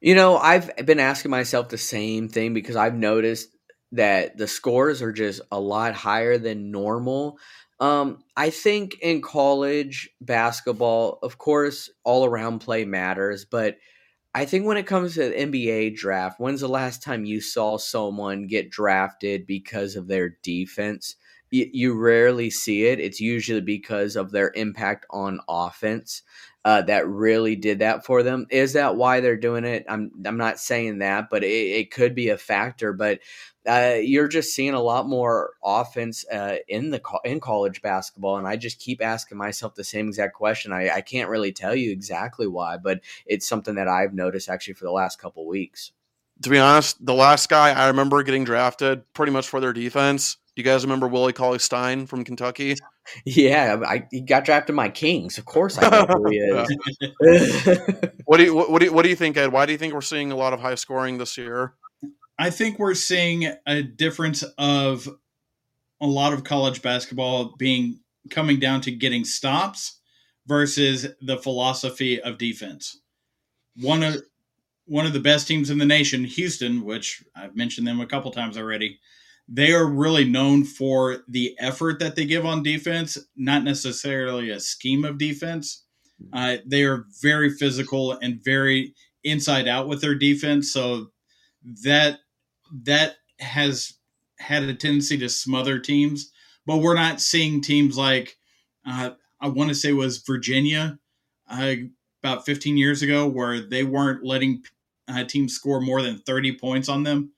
you 0.00 0.14
know, 0.14 0.36
I've 0.36 0.74
been 0.86 1.00
asking 1.00 1.30
myself 1.30 1.68
the 1.68 1.78
same 1.78 2.28
thing 2.28 2.54
because 2.54 2.76
I've 2.76 2.94
noticed 2.94 3.48
that 3.92 4.36
the 4.36 4.46
scores 4.46 5.02
are 5.02 5.12
just 5.12 5.40
a 5.50 5.58
lot 5.58 5.94
higher 5.94 6.38
than 6.38 6.70
normal. 6.70 7.38
Um, 7.80 8.22
I 8.36 8.50
think 8.50 8.98
in 9.00 9.22
college 9.22 10.10
basketball, 10.20 11.18
of 11.22 11.38
course, 11.38 11.90
all 12.04 12.24
around 12.24 12.60
play 12.60 12.84
matters, 12.84 13.44
but 13.44 13.78
I 14.34 14.44
think 14.44 14.66
when 14.66 14.76
it 14.76 14.86
comes 14.86 15.14
to 15.14 15.30
the 15.30 15.40
NBA 15.40 15.96
draft, 15.96 16.38
when's 16.38 16.60
the 16.60 16.68
last 16.68 17.02
time 17.02 17.24
you 17.24 17.40
saw 17.40 17.78
someone 17.78 18.46
get 18.46 18.70
drafted 18.70 19.46
because 19.46 19.96
of 19.96 20.06
their 20.06 20.38
defense? 20.42 21.16
You, 21.50 21.68
you 21.72 21.98
rarely 21.98 22.50
see 22.50 22.84
it. 22.86 23.00
It's 23.00 23.20
usually 23.20 23.62
because 23.62 24.16
of 24.16 24.30
their 24.30 24.52
impact 24.54 25.06
on 25.10 25.40
offense 25.48 26.22
uh, 26.64 26.82
that 26.82 27.08
really 27.08 27.56
did 27.56 27.78
that 27.78 28.04
for 28.04 28.22
them. 28.22 28.46
Is 28.50 28.74
that 28.74 28.96
why 28.96 29.20
they're 29.20 29.36
doing 29.36 29.64
it? 29.64 29.86
I'm 29.88 30.10
I'm 30.26 30.36
not 30.36 30.58
saying 30.58 30.98
that, 30.98 31.30
but 31.30 31.44
it, 31.44 31.46
it 31.46 31.90
could 31.90 32.14
be 32.14 32.28
a 32.28 32.38
factor. 32.38 32.92
But 32.92 33.20
uh, 33.66 33.96
you're 34.00 34.28
just 34.28 34.54
seeing 34.54 34.74
a 34.74 34.82
lot 34.82 35.08
more 35.08 35.52
offense 35.64 36.24
uh, 36.30 36.56
in 36.66 36.90
the 36.90 37.00
in 37.24 37.40
college 37.40 37.80
basketball, 37.80 38.36
and 38.38 38.46
I 38.46 38.56
just 38.56 38.80
keep 38.80 39.02
asking 39.02 39.38
myself 39.38 39.74
the 39.74 39.84
same 39.84 40.08
exact 40.08 40.34
question. 40.34 40.72
I, 40.72 40.90
I 40.90 41.00
can't 41.00 41.30
really 41.30 41.52
tell 41.52 41.74
you 41.74 41.90
exactly 41.90 42.46
why, 42.46 42.76
but 42.76 43.00
it's 43.24 43.48
something 43.48 43.76
that 43.76 43.88
I've 43.88 44.14
noticed 44.14 44.48
actually 44.48 44.74
for 44.74 44.84
the 44.84 44.92
last 44.92 45.20
couple 45.20 45.46
weeks. 45.46 45.92
To 46.42 46.50
be 46.50 46.58
honest, 46.58 47.04
the 47.04 47.14
last 47.14 47.48
guy 47.48 47.70
I 47.70 47.88
remember 47.88 48.22
getting 48.22 48.44
drafted 48.44 49.12
pretty 49.12 49.32
much 49.32 49.48
for 49.48 49.60
their 49.60 49.72
defense 49.72 50.36
you 50.58 50.64
guys 50.64 50.82
remember 50.82 51.06
Willie 51.06 51.32
Cauley 51.32 51.60
Stein 51.60 52.04
from 52.04 52.24
Kentucky? 52.24 52.74
Yeah, 53.24 53.80
I, 53.86 54.06
he 54.10 54.20
got 54.20 54.44
drafted 54.44 54.76
by 54.76 54.88
Kings. 54.90 55.38
Of 55.38 55.44
course, 55.44 55.78
I 55.78 55.88
know 55.88 56.06
who 56.06 56.30
he 56.30 56.36
is. 57.22 57.66
what 58.24 58.38
do 58.38 58.44
you 58.44 58.54
what, 58.54 58.78
do 58.78 58.86
you 58.86 58.92
what 58.92 59.02
do 59.02 59.08
you 59.08 59.16
think, 59.16 59.36
Ed? 59.36 59.52
Why 59.52 59.66
do 59.66 59.72
you 59.72 59.78
think 59.78 59.94
we're 59.94 60.00
seeing 60.00 60.32
a 60.32 60.36
lot 60.36 60.52
of 60.52 60.60
high 60.60 60.74
scoring 60.74 61.18
this 61.18 61.36
year? 61.36 61.74
I 62.38 62.50
think 62.50 62.78
we're 62.78 62.94
seeing 62.94 63.52
a 63.66 63.82
difference 63.82 64.44
of 64.58 65.08
a 66.00 66.06
lot 66.06 66.32
of 66.32 66.44
college 66.44 66.82
basketball 66.82 67.56
being 67.58 68.00
coming 68.30 68.60
down 68.60 68.80
to 68.82 68.92
getting 68.92 69.24
stops 69.24 69.98
versus 70.46 71.06
the 71.20 71.36
philosophy 71.36 72.20
of 72.20 72.38
defense. 72.38 73.00
One 73.76 74.02
of 74.02 74.22
one 74.86 75.04
of 75.04 75.12
the 75.12 75.20
best 75.20 75.46
teams 75.46 75.68
in 75.68 75.78
the 75.78 75.84
nation, 75.84 76.24
Houston, 76.24 76.82
which 76.84 77.22
I've 77.36 77.54
mentioned 77.54 77.86
them 77.86 78.00
a 78.00 78.06
couple 78.06 78.30
times 78.30 78.56
already, 78.56 79.00
they 79.48 79.72
are 79.72 79.86
really 79.86 80.24
known 80.24 80.64
for 80.64 81.24
the 81.26 81.56
effort 81.58 81.98
that 82.00 82.14
they 82.14 82.26
give 82.26 82.44
on 82.44 82.62
defense, 82.62 83.16
not 83.34 83.64
necessarily 83.64 84.50
a 84.50 84.60
scheme 84.60 85.04
of 85.06 85.16
defense. 85.16 85.84
Uh, 86.32 86.56
they 86.66 86.84
are 86.84 87.06
very 87.22 87.48
physical 87.48 88.12
and 88.12 88.44
very 88.44 88.94
inside 89.24 89.66
out 89.66 89.88
with 89.88 90.02
their 90.02 90.14
defense, 90.14 90.72
so 90.72 91.06
that 91.84 92.18
that 92.84 93.16
has 93.40 93.94
had 94.38 94.64
a 94.64 94.74
tendency 94.74 95.16
to 95.16 95.28
smother 95.28 95.78
teams. 95.78 96.30
But 96.66 96.78
we're 96.78 96.94
not 96.94 97.20
seeing 97.20 97.62
teams 97.62 97.96
like 97.96 98.36
uh, 98.86 99.10
I 99.40 99.48
want 99.48 99.70
to 99.70 99.74
say 99.74 99.92
was 99.92 100.18
Virginia 100.18 100.98
uh, 101.48 101.74
about 102.22 102.44
15 102.44 102.76
years 102.76 103.00
ago, 103.00 103.26
where 103.26 103.60
they 103.60 103.84
weren't 103.84 104.24
letting 104.24 104.62
uh, 105.08 105.24
teams 105.24 105.54
score 105.54 105.80
more 105.80 106.02
than 106.02 106.18
30 106.18 106.58
points 106.58 106.88
on 106.90 107.04
them 107.04 107.32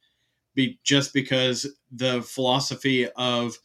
be 0.61 0.79
just 0.85 1.13
because 1.13 1.67
the 1.91 2.23
philosophy 2.23 3.09
of 3.17 3.57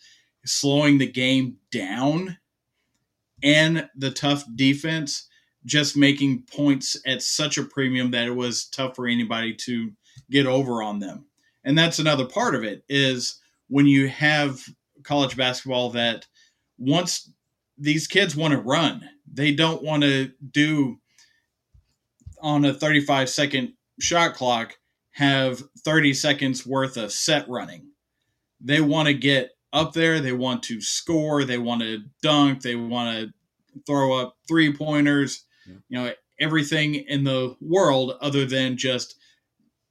slowing 0.45 0.97
the 0.97 1.11
game 1.11 1.57
down 1.71 2.37
and 3.43 3.89
the 3.95 4.11
tough 4.11 4.43
defense 4.55 5.27
just 5.65 5.97
making 5.97 6.43
points 6.43 6.97
at 7.05 7.21
such 7.21 7.57
a 7.57 7.63
premium 7.63 8.11
that 8.11 8.27
it 8.27 8.35
was 8.35 8.65
tough 8.67 8.95
for 8.95 9.07
anybody 9.07 9.53
to 9.53 9.91
get 10.29 10.45
over 10.45 10.83
on 10.83 10.99
them. 10.99 11.25
And 11.63 11.77
that's 11.77 11.99
another 11.99 12.25
part 12.25 12.55
of 12.55 12.63
it 12.63 12.83
is 12.87 13.41
when 13.67 13.87
you 13.87 14.07
have 14.07 14.61
college 15.03 15.35
basketball 15.35 15.89
that 15.91 16.27
once 16.77 17.31
these 17.77 18.07
kids 18.07 18.35
want 18.35 18.53
to 18.53 18.59
run, 18.59 19.09
they 19.31 19.51
don't 19.51 19.83
want 19.83 20.03
to 20.03 20.31
do 20.51 20.99
on 22.41 22.63
a 22.63 22.73
35 22.73 23.29
second 23.29 23.73
shot 23.99 24.35
clock 24.35 24.77
have 25.15 25.63
30 25.85 26.13
seconds 26.13 26.67
worth 26.67 26.97
of 26.97 27.09
set 27.09 27.47
running. 27.47 27.87
They 28.59 28.81
want 28.81 29.07
to 29.07 29.13
get 29.13 29.51
up 29.71 29.93
there, 29.93 30.19
they 30.19 30.33
want 30.33 30.61
to 30.63 30.81
score, 30.81 31.45
they 31.45 31.57
want 31.57 31.81
to 31.81 31.99
dunk, 32.21 32.61
they 32.61 32.75
want 32.75 33.17
to 33.17 33.81
throw 33.85 34.13
up 34.13 34.35
three 34.45 34.73
pointers, 34.73 35.45
yeah. 35.65 35.75
you 35.87 35.97
know, 35.97 36.13
everything 36.41 36.95
in 36.95 37.23
the 37.23 37.55
world 37.61 38.17
other 38.19 38.45
than 38.45 38.75
just, 38.75 39.15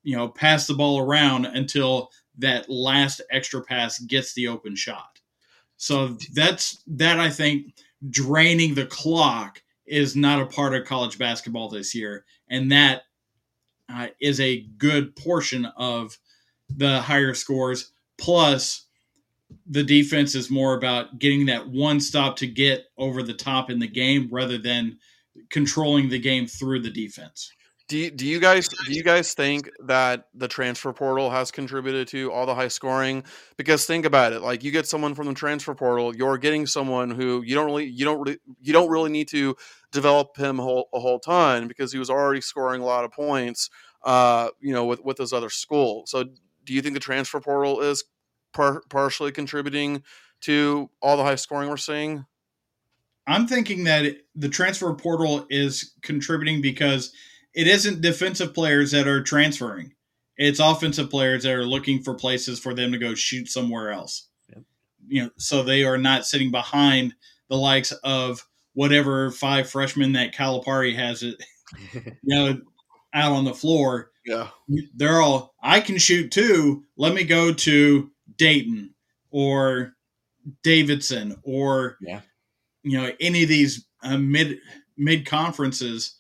you 0.02 0.14
know, 0.14 0.28
pass 0.28 0.66
the 0.66 0.74
ball 0.74 1.00
around 1.00 1.46
until 1.46 2.10
that 2.36 2.68
last 2.68 3.22
extra 3.30 3.62
pass 3.62 3.98
gets 4.00 4.34
the 4.34 4.46
open 4.46 4.76
shot. 4.76 5.20
So 5.78 6.18
that's 6.34 6.82
that 6.86 7.18
I 7.18 7.30
think 7.30 7.74
draining 8.10 8.74
the 8.74 8.86
clock 8.86 9.62
is 9.86 10.16
not 10.16 10.42
a 10.42 10.46
part 10.46 10.74
of 10.74 10.84
college 10.84 11.18
basketball 11.18 11.70
this 11.70 11.94
year. 11.94 12.26
And 12.50 12.70
that 12.72 13.03
uh, 13.94 14.08
is 14.20 14.40
a 14.40 14.62
good 14.78 15.14
portion 15.16 15.66
of 15.76 16.18
the 16.68 17.00
higher 17.00 17.34
scores. 17.34 17.92
Plus, 18.18 18.86
the 19.66 19.84
defense 19.84 20.34
is 20.34 20.50
more 20.50 20.76
about 20.76 21.18
getting 21.18 21.46
that 21.46 21.68
one 21.68 22.00
stop 22.00 22.36
to 22.36 22.46
get 22.46 22.86
over 22.98 23.22
the 23.22 23.34
top 23.34 23.70
in 23.70 23.78
the 23.78 23.86
game 23.86 24.28
rather 24.30 24.58
than 24.58 24.98
controlling 25.50 26.08
the 26.08 26.18
game 26.18 26.46
through 26.46 26.80
the 26.80 26.90
defense. 26.90 27.50
Do 27.86 27.98
you, 27.98 28.10
do 28.10 28.26
you 28.26 28.40
guys 28.40 28.66
do 28.68 28.94
you 28.94 29.02
guys 29.02 29.34
think 29.34 29.68
that 29.80 30.28
the 30.32 30.48
transfer 30.48 30.90
portal 30.94 31.28
has 31.28 31.50
contributed 31.50 32.08
to 32.08 32.32
all 32.32 32.46
the 32.46 32.54
high 32.54 32.68
scoring? 32.68 33.24
Because 33.58 33.84
think 33.84 34.06
about 34.06 34.32
it, 34.32 34.40
like 34.40 34.64
you 34.64 34.70
get 34.70 34.86
someone 34.86 35.14
from 35.14 35.26
the 35.26 35.34
transfer 35.34 35.74
portal, 35.74 36.16
you're 36.16 36.38
getting 36.38 36.66
someone 36.66 37.10
who 37.10 37.42
you 37.42 37.54
don't 37.54 37.66
really 37.66 37.84
you 37.84 38.06
don't 38.06 38.18
really 38.22 38.38
you 38.62 38.72
don't 38.72 38.88
really 38.88 39.10
need 39.10 39.28
to 39.28 39.54
develop 39.94 40.36
him 40.36 40.58
a 40.58 40.62
whole, 40.62 40.88
a 40.92 41.00
whole 41.00 41.20
ton 41.20 41.68
because 41.68 41.92
he 41.92 41.98
was 41.98 42.10
already 42.10 42.40
scoring 42.40 42.82
a 42.82 42.84
lot 42.84 43.04
of 43.04 43.12
points, 43.12 43.70
uh, 44.02 44.48
you 44.60 44.74
know, 44.74 44.84
with 44.84 45.02
with 45.02 45.16
his 45.16 45.32
other 45.32 45.48
school. 45.48 46.04
So, 46.06 46.24
do 46.64 46.74
you 46.74 46.82
think 46.82 46.94
the 46.94 47.00
transfer 47.00 47.40
portal 47.40 47.80
is 47.80 48.04
par- 48.52 48.82
partially 48.90 49.32
contributing 49.32 50.02
to 50.42 50.90
all 51.00 51.16
the 51.16 51.22
high 51.22 51.36
scoring 51.36 51.70
we're 51.70 51.76
seeing? 51.78 52.26
I'm 53.26 53.46
thinking 53.46 53.84
that 53.84 54.16
the 54.34 54.50
transfer 54.50 54.92
portal 54.92 55.46
is 55.48 55.94
contributing 56.02 56.60
because 56.60 57.12
it 57.54 57.66
isn't 57.66 58.02
defensive 58.02 58.52
players 58.52 58.90
that 58.90 59.08
are 59.08 59.22
transferring. 59.22 59.94
It's 60.36 60.58
offensive 60.58 61.08
players 61.08 61.44
that 61.44 61.54
are 61.54 61.64
looking 61.64 62.02
for 62.02 62.14
places 62.14 62.58
for 62.58 62.74
them 62.74 62.92
to 62.92 62.98
go 62.98 63.14
shoot 63.14 63.48
somewhere 63.48 63.92
else. 63.92 64.28
Yep. 64.48 64.64
You 65.06 65.22
know, 65.22 65.30
so 65.38 65.62
they 65.62 65.84
are 65.84 65.96
not 65.96 66.26
sitting 66.26 66.50
behind 66.50 67.14
the 67.48 67.56
likes 67.56 67.92
of 68.02 68.46
whatever 68.74 69.30
five 69.30 69.68
freshmen 69.68 70.12
that 70.12 70.34
Calipari 70.34 70.94
has 70.94 71.22
it, 71.22 71.42
you 71.94 72.12
know, 72.24 72.60
out 73.12 73.32
on 73.32 73.44
the 73.44 73.54
floor. 73.54 74.10
Yeah. 74.26 74.48
They're 74.96 75.20
all 75.20 75.52
I 75.62 75.80
can 75.80 75.98
shoot 75.98 76.30
too. 76.30 76.84
Let 76.96 77.12
me 77.12 77.24
go 77.24 77.52
to 77.52 78.10
Dayton 78.38 78.94
or 79.30 79.92
Davidson 80.62 81.36
or 81.42 81.98
yeah. 82.00 82.20
you 82.82 82.96
know 82.96 83.12
any 83.20 83.42
of 83.42 83.50
these 83.50 83.86
uh, 84.02 84.16
mid 84.16 84.60
mid 84.96 85.26
conferences 85.26 86.16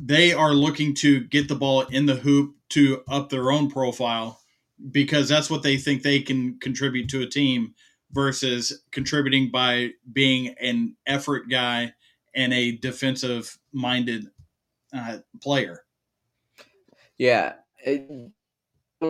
they 0.00 0.32
are 0.32 0.52
looking 0.52 0.94
to 0.94 1.20
get 1.24 1.46
the 1.46 1.54
ball 1.54 1.82
in 1.82 2.06
the 2.06 2.16
hoop 2.16 2.56
to 2.70 3.02
up 3.08 3.28
their 3.28 3.52
own 3.52 3.70
profile 3.70 4.40
because 4.90 5.28
that's 5.28 5.50
what 5.50 5.62
they 5.62 5.76
think 5.76 6.02
they 6.02 6.20
can 6.20 6.58
contribute 6.58 7.08
to 7.10 7.22
a 7.22 7.26
team 7.26 7.74
versus 8.12 8.82
contributing 8.90 9.50
by 9.50 9.90
being 10.12 10.54
an 10.60 10.96
effort 11.06 11.44
guy 11.50 11.92
and 12.34 12.52
a 12.52 12.72
defensive 12.72 13.58
minded 13.72 14.26
uh, 14.94 15.18
player. 15.42 15.84
Yeah. 17.18 17.54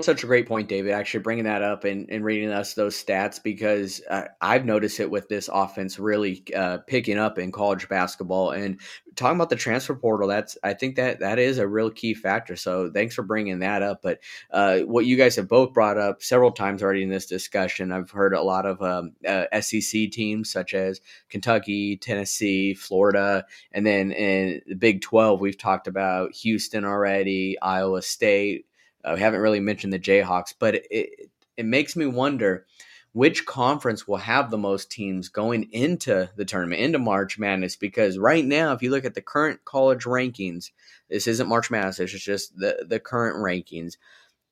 Such 0.03 0.23
a 0.23 0.27
great 0.27 0.47
point, 0.47 0.69
David. 0.69 0.93
Actually, 0.93 1.21
bringing 1.21 1.45
that 1.45 1.63
up 1.63 1.83
and, 1.83 2.09
and 2.11 2.25
reading 2.25 2.51
us 2.51 2.75
those 2.75 3.03
stats 3.03 3.43
because 3.43 4.01
uh, 4.09 4.27
I've 4.41 4.65
noticed 4.65 5.01
it 5.01 5.11
with 5.11 5.29
this 5.29 5.51
offense 5.53 5.99
really 5.99 6.45
uh, 6.55 6.79
picking 6.87 7.19
up 7.19 7.41
in 7.41 7.51
college 7.51 7.89
basketball. 7.89 8.53
And 8.53 8.81
talking 9.17 9.37
about 9.37 9.51
the 9.51 9.57
transfer 9.57 9.97
portal, 9.97 10.29
that's 10.29 10.57
I 10.63 10.75
think 10.75 10.95
that 10.95 11.19
that 11.21 11.41
is 11.41 11.59
a 11.59 11.67
real 11.67 11.91
key 11.91 12.15
factor. 12.15 12.55
So 12.55 12.89
thanks 12.95 13.17
for 13.17 13.23
bringing 13.23 13.59
that 13.59 13.83
up. 13.83 14.01
But 14.01 14.21
uh, 14.53 14.79
what 14.81 15.07
you 15.07 15.17
guys 15.17 15.35
have 15.35 15.49
both 15.49 15.73
brought 15.73 15.99
up 15.99 16.23
several 16.23 16.53
times 16.53 16.85
already 16.85 17.03
in 17.03 17.11
this 17.11 17.27
discussion, 17.27 17.91
I've 17.91 18.13
heard 18.13 18.33
a 18.33 18.43
lot 18.43 18.67
of 18.67 18.81
um, 18.81 19.15
uh, 19.27 19.47
SEC 19.61 20.13
teams 20.13 20.53
such 20.53 20.73
as 20.73 21.01
Kentucky, 21.31 21.97
Tennessee, 21.97 22.75
Florida, 22.75 23.45
and 23.73 23.85
then 23.85 24.13
in 24.13 24.63
the 24.69 24.77
Big 24.77 25.01
Twelve, 25.01 25.41
we've 25.41 25.59
talked 25.59 25.89
about 25.89 26.33
Houston 26.37 26.85
already, 26.85 27.59
Iowa 27.61 28.03
State. 28.03 28.67
Uh, 29.05 29.13
we 29.15 29.21
haven't 29.21 29.41
really 29.41 29.61
mentioned 29.61 29.93
the 29.93 29.99
Jayhawks, 29.99 30.55
but 30.59 30.75
it, 30.75 31.31
it, 31.57 31.65
makes 31.65 31.97
me 31.97 32.07
wonder 32.07 32.67
which 33.13 33.47
conference 33.47 34.07
will 34.07 34.19
have 34.19 34.51
the 34.51 34.59
most 34.59 34.91
teams 34.91 35.29
going 35.29 35.65
into 35.73 36.31
the 36.37 36.45
tournament, 36.45 36.81
into 36.81 36.99
March 36.99 37.39
Madness. 37.39 37.77
Because 37.77 38.19
right 38.19 38.45
now, 38.45 38.73
if 38.73 38.83
you 38.83 38.91
look 38.91 39.05
at 39.05 39.15
the 39.15 39.23
current 39.23 39.65
college 39.65 40.05
rankings, 40.05 40.71
this 41.09 41.27
isn't 41.27 41.49
March 41.49 41.71
Madness, 41.71 41.99
it's 41.99 42.13
just 42.13 42.57
the, 42.57 42.85
the 42.89 43.01
current 43.01 43.37
rankings. 43.37 43.97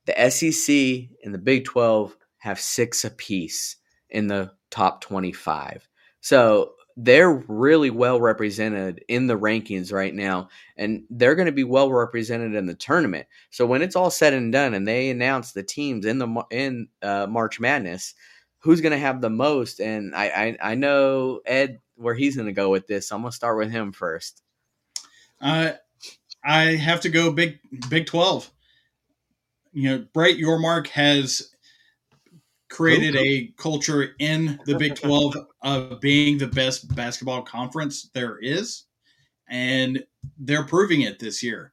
The 0.06 0.30
SEC 0.30 1.10
and 1.24 1.34
the 1.34 1.38
Big 1.38 1.64
12 1.64 2.16
have 2.38 2.58
six 2.58 3.04
apiece 3.04 3.76
in 4.10 4.26
the 4.26 4.52
top 4.70 5.00
25. 5.02 5.88
So 6.20 6.72
they're 7.00 7.32
really 7.32 7.90
well 7.90 8.20
represented 8.20 9.04
in 9.06 9.28
the 9.28 9.38
rankings 9.38 9.92
right 9.92 10.12
now, 10.12 10.48
and 10.76 11.04
they're 11.10 11.36
going 11.36 11.46
to 11.46 11.52
be 11.52 11.62
well 11.62 11.92
represented 11.92 12.56
in 12.56 12.66
the 12.66 12.74
tournament. 12.74 13.28
So 13.50 13.66
when 13.66 13.82
it's 13.82 13.94
all 13.94 14.10
said 14.10 14.32
and 14.32 14.52
done, 14.52 14.74
and 14.74 14.86
they 14.86 15.08
announce 15.08 15.52
the 15.52 15.62
teams 15.62 16.04
in 16.04 16.18
the 16.18 16.44
in 16.50 16.88
uh, 17.00 17.28
March 17.30 17.60
Madness, 17.60 18.14
who's 18.58 18.80
going 18.80 18.92
to 18.92 18.98
have 18.98 19.20
the 19.20 19.30
most? 19.30 19.80
And 19.80 20.12
I, 20.12 20.24
I, 20.26 20.72
I 20.72 20.74
know 20.74 21.40
Ed 21.46 21.78
where 21.94 22.14
he's 22.14 22.34
going 22.34 22.48
to 22.48 22.52
go 22.52 22.68
with 22.68 22.88
this. 22.88 23.08
So 23.08 23.14
I'm 23.14 23.22
going 23.22 23.30
to 23.30 23.36
start 23.36 23.58
with 23.58 23.70
him 23.70 23.92
first. 23.92 24.42
Uh, 25.40 25.72
I 26.44 26.62
have 26.62 27.02
to 27.02 27.10
go 27.10 27.30
Big 27.30 27.60
Big 27.88 28.06
Twelve. 28.06 28.50
You 29.72 29.90
know, 29.90 30.06
Brett 30.12 30.36
Yormark 30.36 30.88
has 30.88 31.54
created 32.68 33.16
a 33.16 33.52
culture 33.56 34.14
in 34.18 34.60
the 34.66 34.76
Big 34.76 34.94
12 34.94 35.34
of 35.62 36.00
being 36.00 36.38
the 36.38 36.46
best 36.46 36.94
basketball 36.94 37.42
conference 37.42 38.10
there 38.14 38.38
is. 38.38 38.84
And 39.48 40.04
they're 40.38 40.64
proving 40.64 41.02
it 41.02 41.18
this 41.18 41.42
year. 41.42 41.72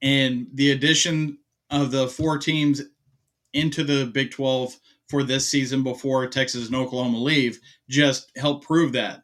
And 0.00 0.46
the 0.54 0.70
addition 0.70 1.38
of 1.70 1.90
the 1.90 2.08
four 2.08 2.38
teams 2.38 2.82
into 3.52 3.84
the 3.84 4.06
Big 4.06 4.30
12 4.30 4.76
for 5.08 5.22
this 5.22 5.48
season 5.48 5.82
before 5.82 6.26
Texas 6.26 6.66
and 6.66 6.76
Oklahoma 6.76 7.18
leave 7.18 7.60
just 7.88 8.30
help 8.36 8.64
prove 8.64 8.92
that. 8.92 9.22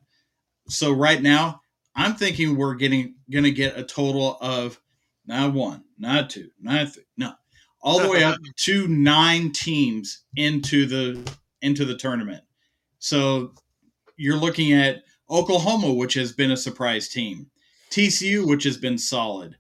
So 0.68 0.92
right 0.92 1.22
now, 1.22 1.62
I'm 1.94 2.14
thinking 2.14 2.56
we're 2.56 2.74
getting 2.74 3.14
going 3.30 3.44
to 3.44 3.50
get 3.50 3.78
a 3.78 3.82
total 3.82 4.36
of 4.40 4.80
not 5.26 5.52
one, 5.52 5.84
not 5.98 6.30
two, 6.30 6.50
not 6.60 6.92
three, 6.92 7.04
no, 7.16 7.32
all 7.80 8.00
the 8.00 8.08
way 8.08 8.24
up 8.24 8.38
to 8.56 8.88
nine 8.88 9.52
teams 9.52 10.24
into 10.36 10.86
the 10.86 11.20
into 11.62 11.84
the 11.84 11.96
tournament. 11.96 12.42
So 12.98 13.52
you're 14.16 14.36
looking 14.36 14.72
at 14.72 15.02
Oklahoma, 15.30 15.92
which 15.92 16.14
has 16.14 16.32
been 16.32 16.50
a 16.50 16.56
surprise 16.56 17.08
team, 17.08 17.50
TCU, 17.90 18.46
which 18.46 18.64
has 18.64 18.76
been 18.76 18.98
solid. 18.98 19.56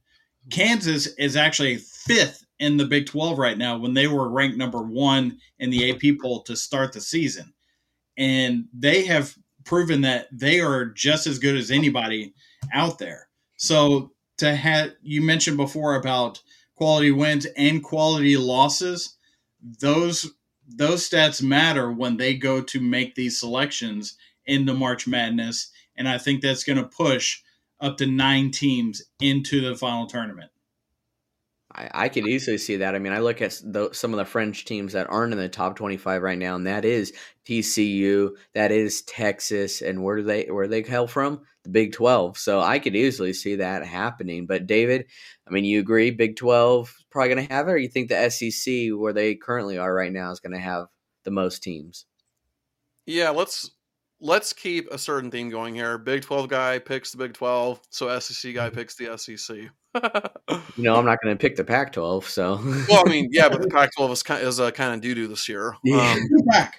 Kansas 0.50 1.06
is 1.18 1.36
actually 1.36 1.76
fifth 1.76 2.44
in 2.58 2.76
the 2.76 2.86
Big 2.86 3.06
12 3.06 3.38
right 3.38 3.58
now 3.58 3.78
when 3.78 3.94
they 3.94 4.06
were 4.06 4.30
ranked 4.30 4.56
number 4.56 4.82
one 4.82 5.38
in 5.58 5.70
the 5.70 5.90
AP 5.90 6.20
poll 6.20 6.42
to 6.42 6.56
start 6.56 6.92
the 6.92 7.00
season. 7.00 7.52
And 8.16 8.64
they 8.72 9.04
have 9.04 9.36
proven 9.64 10.00
that 10.00 10.26
they 10.32 10.60
are 10.60 10.86
just 10.86 11.26
as 11.26 11.38
good 11.38 11.56
as 11.56 11.70
anybody 11.70 12.34
out 12.72 12.98
there. 12.98 13.28
So 13.56 14.12
to 14.38 14.54
have 14.54 14.92
you 15.02 15.20
mentioned 15.20 15.56
before 15.56 15.96
about 15.96 16.40
quality 16.78 17.10
wins 17.10 17.46
and 17.56 17.82
quality 17.82 18.36
losses, 18.36 19.16
those 19.80 20.30
those 20.66 21.08
stats 21.08 21.42
matter 21.42 21.90
when 21.90 22.16
they 22.16 22.34
go 22.34 22.62
to 22.62 22.80
make 22.80 23.14
these 23.14 23.40
selections 23.40 24.16
into 24.46 24.74
March 24.74 25.06
Madness, 25.06 25.70
and 25.96 26.08
I 26.08 26.18
think 26.18 26.40
that's 26.40 26.64
going 26.64 26.78
to 26.78 26.84
push 26.84 27.42
up 27.80 27.96
to 27.98 28.06
nine 28.06 28.50
teams 28.50 29.02
into 29.20 29.60
the 29.60 29.74
final 29.74 30.06
tournament. 30.06 30.50
I, 31.78 31.90
I 31.94 32.08
could 32.08 32.26
easily 32.26 32.58
see 32.58 32.76
that. 32.76 32.94
I 32.94 32.98
mean, 32.98 33.12
I 33.12 33.20
look 33.20 33.40
at 33.40 33.60
the, 33.64 33.90
some 33.92 34.12
of 34.12 34.18
the 34.18 34.24
French 34.24 34.64
teams 34.64 34.92
that 34.94 35.08
aren't 35.08 35.32
in 35.32 35.38
the 35.38 35.48
top 35.48 35.76
twenty-five 35.76 36.22
right 36.22 36.38
now, 36.38 36.56
and 36.56 36.66
that 36.66 36.84
is 36.84 37.12
TCU, 37.46 38.30
that 38.54 38.72
is 38.72 39.02
Texas, 39.02 39.80
and 39.80 40.02
where 40.02 40.16
do 40.16 40.22
they 40.22 40.46
where 40.46 40.66
they 40.66 40.82
hail 40.82 41.06
from? 41.06 41.42
The 41.62 41.70
Big 41.70 41.92
Twelve. 41.92 42.36
So 42.36 42.60
I 42.60 42.80
could 42.80 42.96
easily 42.96 43.32
see 43.32 43.56
that 43.56 43.86
happening. 43.86 44.46
But 44.46 44.66
David, 44.66 45.06
I 45.46 45.50
mean, 45.50 45.64
you 45.64 45.78
agree 45.78 46.10
Big 46.10 46.36
Twelve 46.36 46.94
probably 47.10 47.34
going 47.34 47.46
to 47.46 47.54
have 47.54 47.68
it, 47.68 47.72
or 47.72 47.78
you 47.78 47.88
think 47.88 48.08
the 48.08 48.28
SEC, 48.28 48.90
where 48.98 49.12
they 49.12 49.34
currently 49.36 49.78
are 49.78 49.94
right 49.94 50.12
now, 50.12 50.32
is 50.32 50.40
going 50.40 50.52
to 50.52 50.58
have 50.58 50.86
the 51.24 51.30
most 51.30 51.62
teams? 51.62 52.06
Yeah, 53.06 53.30
let's 53.30 53.70
let's 54.20 54.52
keep 54.52 54.90
a 54.90 54.98
certain 54.98 55.30
theme 55.30 55.48
going 55.48 55.74
here. 55.74 55.96
Big 55.96 56.22
12 56.22 56.48
guy 56.48 56.78
picks 56.78 57.12
the 57.12 57.18
Big 57.18 57.34
12, 57.34 57.80
so 57.90 58.18
SEC 58.18 58.54
guy 58.54 58.66
mm-hmm. 58.66 58.74
picks 58.74 58.96
the 58.96 59.16
SEC 59.16 59.70
you 59.94 60.82
know, 60.84 60.96
I'm 60.96 61.04
not 61.04 61.18
going 61.22 61.36
to 61.36 61.40
pick 61.40 61.56
the 61.56 61.64
Pac-12. 61.64 62.24
So, 62.24 62.60
well, 62.88 63.02
I 63.06 63.10
mean, 63.10 63.28
yeah, 63.32 63.48
but 63.48 63.62
the 63.62 63.68
Pac-12 63.72 64.12
is 64.12 64.22
kind 64.22 64.42
of, 64.42 64.48
is 64.48 64.58
a 64.58 64.70
kind 64.70 64.94
of 64.94 65.00
doo 65.00 65.14
doo 65.14 65.26
this 65.26 65.48
year. 65.48 65.74
Yeah. 65.82 66.12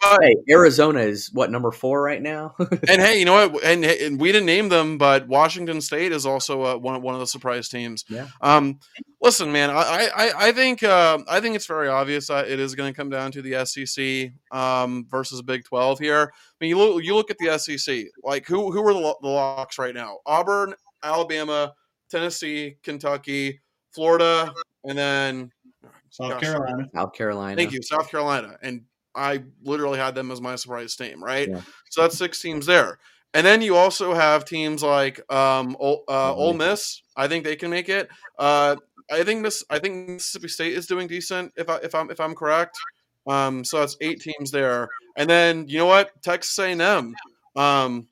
Um, 0.04 0.18
hey, 0.22 0.36
Arizona 0.50 1.00
is 1.00 1.32
what 1.34 1.52
number 1.52 1.72
four 1.72 2.02
right 2.02 2.22
now. 2.22 2.56
and 2.60 3.02
hey, 3.02 3.20
you 3.20 3.26
know 3.26 3.50
what? 3.50 3.64
And, 3.64 3.84
and, 3.84 4.20
we 4.20 4.32
didn't 4.32 4.46
name 4.46 4.70
them, 4.70 4.98
but 4.98 5.28
Washington 5.28 5.82
State 5.82 6.12
is 6.12 6.26
also 6.26 6.64
uh, 6.64 6.78
one 6.78 7.02
one 7.02 7.16
of 7.16 7.20
the 7.20 7.28
surprise 7.28 7.68
teams. 7.68 8.06
Yeah. 8.10 8.28
Um, 8.42 8.80
listen, 9.22 9.52
man, 9.52 9.70
I 9.70 10.10
I, 10.16 10.32
I 10.48 10.52
think 10.52 10.84
uh, 10.84 11.20
I 11.28 11.40
think 11.40 11.56
it's 11.56 11.66
very 11.66 11.88
obvious 11.88 12.30
uh, 12.30 12.46
it 12.48 12.60
is 12.60 12.76
going 12.76 12.94
to 12.94 12.98
come 12.98 13.10
down 13.10 13.32
to 13.32 13.42
the 13.42 13.66
SEC 13.66 14.32
um, 14.58 15.06
versus 15.10 15.42
Big 15.42 15.64
12 15.66 16.00
here. 16.00 16.32
I 16.34 16.56
mean, 16.60 16.70
you 16.70 16.78
look 16.78 17.04
you 17.04 17.16
look 17.16 17.32
at 17.32 17.38
the 17.40 17.58
SEC, 17.58 18.06
like 18.24 18.46
who 18.46 18.72
who 18.72 18.86
are 18.88 18.94
the, 18.94 19.16
the 19.22 19.28
locks 19.28 19.80
right 19.80 19.96
now? 19.96 20.18
Auburn, 20.26 20.74
Alabama. 21.04 21.74
Tennessee, 22.10 22.76
Kentucky, 22.84 23.62
Florida, 23.92 24.54
and 24.86 24.98
then 24.98 25.52
South 26.10 26.32
Gosh. 26.32 26.42
Carolina. 26.42 26.90
South 26.94 27.14
Carolina. 27.14 27.56
Thank 27.56 27.72
you, 27.72 27.82
South 27.82 28.10
Carolina, 28.10 28.58
and 28.62 28.84
I 29.16 29.44
literally 29.64 30.00
had 30.00 30.16
them 30.16 30.32
as 30.32 30.42
my 30.42 30.56
surprise 30.56 30.96
team. 30.96 31.24
Right, 31.24 31.50
Yeah. 31.50 31.62
so 31.90 32.02
that's 32.02 32.18
six 32.18 32.42
teams 32.42 32.66
there, 32.66 33.00
and 33.34 33.46
then 33.46 33.62
you 33.62 33.76
also 33.76 34.14
have 34.14 34.46
teams 34.46 34.84
like 34.84 35.20
um, 35.34 35.76
Ol- 35.80 36.04
uh, 36.08 36.34
Ole 36.34 36.48
Ole 36.50 36.54
Miss. 36.54 37.02
I 37.16 37.28
think 37.28 37.44
they 37.44 37.56
can 37.56 37.70
make 37.70 37.90
it. 37.90 38.10
Uh, 38.38 38.76
I 39.12 39.24
think 39.24 39.42
Miss. 39.42 39.64
I 39.70 39.80
think 39.80 40.08
Mississippi 40.10 40.48
State 40.48 40.74
is 40.74 40.88
doing 40.88 41.08
decent. 41.08 41.52
If 41.58 41.70
I 41.70 41.78
if 41.78 41.94
I'm 41.96 42.10
if 42.12 42.20
I'm 42.20 42.36
correct. 42.36 42.78
Um, 43.28 43.64
so 43.64 43.80
that's 43.80 43.96
eight 44.02 44.22
teams 44.22 44.50
there, 44.50 44.90
and 45.18 45.30
then 45.30 45.68
you 45.68 45.78
know 45.78 45.86
what, 45.86 46.20
Texas 46.24 46.58
A&M. 46.58 47.14
Um, 47.56 48.08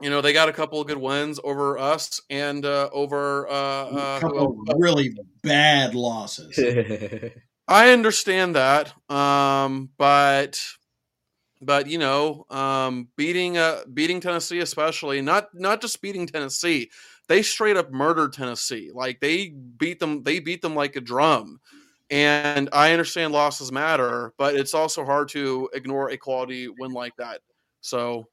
you 0.00 0.10
know 0.10 0.20
they 0.20 0.32
got 0.32 0.48
a 0.48 0.52
couple 0.52 0.80
of 0.80 0.86
good 0.86 0.98
wins 0.98 1.40
over 1.42 1.78
us 1.78 2.20
and 2.30 2.64
uh, 2.64 2.88
over 2.92 3.48
uh, 3.48 3.52
A 3.52 3.88
uh, 3.88 4.20
couple 4.20 4.38
who 4.38 4.64
of 4.68 4.76
really 4.78 5.16
bad 5.42 5.94
losses. 5.94 6.58
I 7.68 7.90
understand 7.90 8.54
that, 8.54 8.92
um, 9.10 9.90
but 9.98 10.62
but 11.60 11.88
you 11.88 11.98
know, 11.98 12.46
um, 12.50 13.08
beating 13.16 13.58
uh, 13.58 13.80
beating 13.92 14.20
Tennessee, 14.20 14.60
especially 14.60 15.20
not 15.22 15.48
not 15.54 15.80
just 15.80 16.00
beating 16.02 16.26
Tennessee, 16.26 16.90
they 17.28 17.42
straight 17.42 17.76
up 17.76 17.92
murdered 17.92 18.32
Tennessee. 18.32 18.90
Like 18.92 19.20
they 19.20 19.48
beat 19.48 19.98
them, 19.98 20.22
they 20.22 20.38
beat 20.38 20.62
them 20.62 20.74
like 20.74 20.96
a 20.96 21.00
drum. 21.00 21.60
And 22.08 22.68
I 22.72 22.92
understand 22.92 23.32
losses 23.32 23.72
matter, 23.72 24.32
but 24.38 24.54
it's 24.54 24.74
also 24.74 25.04
hard 25.04 25.28
to 25.30 25.68
ignore 25.72 26.10
a 26.10 26.16
quality 26.16 26.68
win 26.68 26.92
like 26.92 27.16
that. 27.16 27.40
So, 27.80 28.26